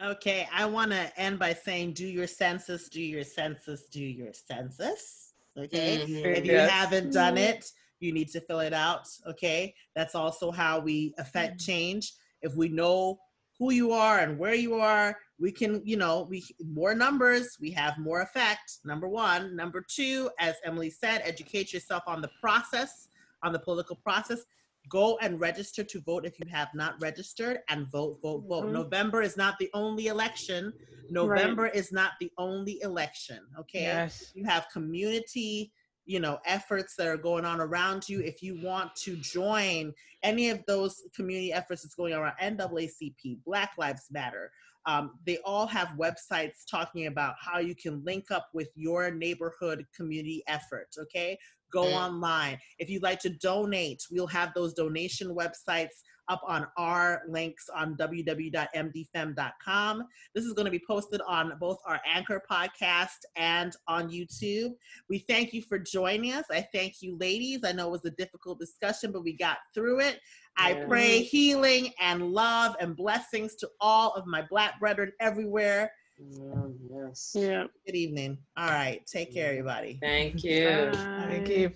Okay, 0.00 0.48
I 0.54 0.64
want 0.64 0.92
to 0.92 1.10
end 1.18 1.40
by 1.40 1.52
saying 1.52 1.94
do 1.94 2.06
your 2.06 2.28
census, 2.28 2.88
do 2.88 3.02
your 3.02 3.24
census, 3.24 3.86
do 3.86 4.00
your 4.00 4.32
census. 4.32 5.34
Okay. 5.58 5.98
Mhm. 6.06 6.36
If 6.36 6.46
you 6.46 6.52
Yes. 6.52 6.70
haven't 6.70 7.12
done 7.12 7.34
mm-hmm. 7.34 7.58
it, 7.58 7.72
you 7.98 8.12
need 8.12 8.28
to 8.28 8.40
fill 8.40 8.60
it 8.60 8.72
out. 8.72 9.08
Okay. 9.26 9.74
That's 9.96 10.14
also 10.14 10.52
how 10.52 10.78
we 10.78 11.14
affect 11.18 11.56
mm. 11.56 11.66
change. 11.66 12.12
If 12.42 12.54
we 12.54 12.68
know 12.68 13.18
who 13.58 13.72
you 13.72 13.90
are 13.90 14.20
and 14.20 14.38
where 14.38 14.54
you 14.54 14.76
are, 14.76 15.18
we 15.40 15.52
can, 15.52 15.80
you 15.84 15.96
know, 15.96 16.26
we 16.28 16.44
more 16.64 16.94
numbers, 16.94 17.56
we 17.60 17.70
have 17.72 17.96
more 17.98 18.22
effect. 18.22 18.78
Number 18.84 19.08
one. 19.08 19.54
Number 19.54 19.84
two, 19.88 20.30
as 20.38 20.56
Emily 20.64 20.90
said, 20.90 21.22
educate 21.24 21.72
yourself 21.72 22.02
on 22.06 22.20
the 22.20 22.30
process, 22.40 23.08
on 23.42 23.52
the 23.52 23.58
political 23.58 23.96
process. 23.96 24.44
Go 24.88 25.18
and 25.18 25.38
register 25.38 25.84
to 25.84 26.00
vote 26.00 26.24
if 26.24 26.40
you 26.40 26.46
have 26.50 26.68
not 26.74 26.94
registered 27.00 27.58
and 27.68 27.86
vote, 27.90 28.18
vote, 28.22 28.44
vote. 28.48 28.66
Mhm. 28.66 28.72
November 28.72 29.22
is 29.22 29.36
not 29.36 29.58
the 29.58 29.70
only 29.74 30.06
election. 30.06 30.72
November 31.10 31.66
is 31.66 31.92
not 31.92 32.12
the 32.20 32.30
only 32.38 32.80
election. 32.82 33.46
Okay 33.58 33.82
Yes. 33.82 34.32
you 34.34 34.44
have 34.44 34.66
community 34.72 35.72
you 36.08 36.18
know 36.18 36.38
efforts 36.46 36.96
that 36.96 37.06
are 37.06 37.18
going 37.18 37.44
on 37.44 37.60
around 37.60 38.08
you 38.08 38.20
if 38.20 38.42
you 38.42 38.58
want 38.62 38.94
to 38.96 39.14
join 39.16 39.92
any 40.22 40.48
of 40.48 40.64
those 40.66 41.02
community 41.14 41.52
efforts 41.52 41.82
that's 41.82 41.94
going 41.94 42.14
on 42.14 42.20
around 42.22 42.34
naacp 42.40 43.38
black 43.44 43.72
lives 43.76 44.06
matter 44.10 44.50
um, 44.88 45.12
they 45.26 45.38
all 45.44 45.66
have 45.66 45.88
websites 46.00 46.64
talking 46.68 47.06
about 47.06 47.34
how 47.38 47.58
you 47.58 47.74
can 47.74 48.02
link 48.04 48.30
up 48.30 48.48
with 48.54 48.68
your 48.74 49.10
neighborhood 49.10 49.84
community 49.94 50.42
efforts 50.48 50.98
okay 50.98 51.38
go 51.70 51.84
Mm. 51.84 52.06
online 52.06 52.58
if 52.78 52.88
you'd 52.90 53.02
like 53.02 53.20
to 53.20 53.30
donate 53.30 54.00
we'll 54.10 54.26
have 54.26 54.50
those 54.54 54.72
donation 54.72 55.28
websites 55.42 55.96
up 56.28 56.42
on 56.46 56.66
our 56.76 57.22
links 57.28 57.68
on 57.74 57.96
www.mdfem.com 57.96 60.04
this 60.34 60.44
is 60.44 60.52
going 60.52 60.64
to 60.64 60.70
be 60.70 60.82
posted 60.86 61.20
on 61.26 61.52
both 61.60 61.78
our 61.86 62.00
Anchor 62.06 62.42
podcast 62.50 63.24
and 63.36 63.74
on 63.86 64.10
YouTube. 64.10 64.74
We 65.08 65.18
thank 65.20 65.52
you 65.52 65.62
for 65.62 65.78
joining 65.78 66.32
us. 66.32 66.44
I 66.50 66.66
thank 66.72 67.02
you, 67.02 67.16
ladies. 67.18 67.60
I 67.64 67.72
know 67.72 67.88
it 67.88 67.92
was 67.92 68.04
a 68.04 68.10
difficult 68.10 68.58
discussion, 68.58 69.12
but 69.12 69.22
we 69.24 69.32
got 69.32 69.58
through 69.74 70.00
it. 70.00 70.20
I 70.56 70.72
Yeah. 70.72 70.86
pray 70.86 71.22
healing 71.22 71.92
and 72.00 72.32
love 72.32 72.76
and 72.80 72.96
blessings 72.96 73.54
to 73.56 73.70
all 73.80 74.12
of 74.14 74.26
my 74.26 74.42
Black 74.42 74.78
brethren 74.80 75.12
everywhere. 75.20 75.92
Yeah, 76.18 76.66
yes. 76.90 77.32
yeah 77.34 77.66
Good 77.86 77.94
evening. 77.94 78.38
All 78.56 78.68
right. 78.68 79.06
Take 79.06 79.32
care, 79.32 79.50
everybody. 79.50 79.98
Thank 80.00 80.42
you. 80.42 80.90
Bye. 80.92 81.26
Thank 81.28 81.48
you. 81.48 81.72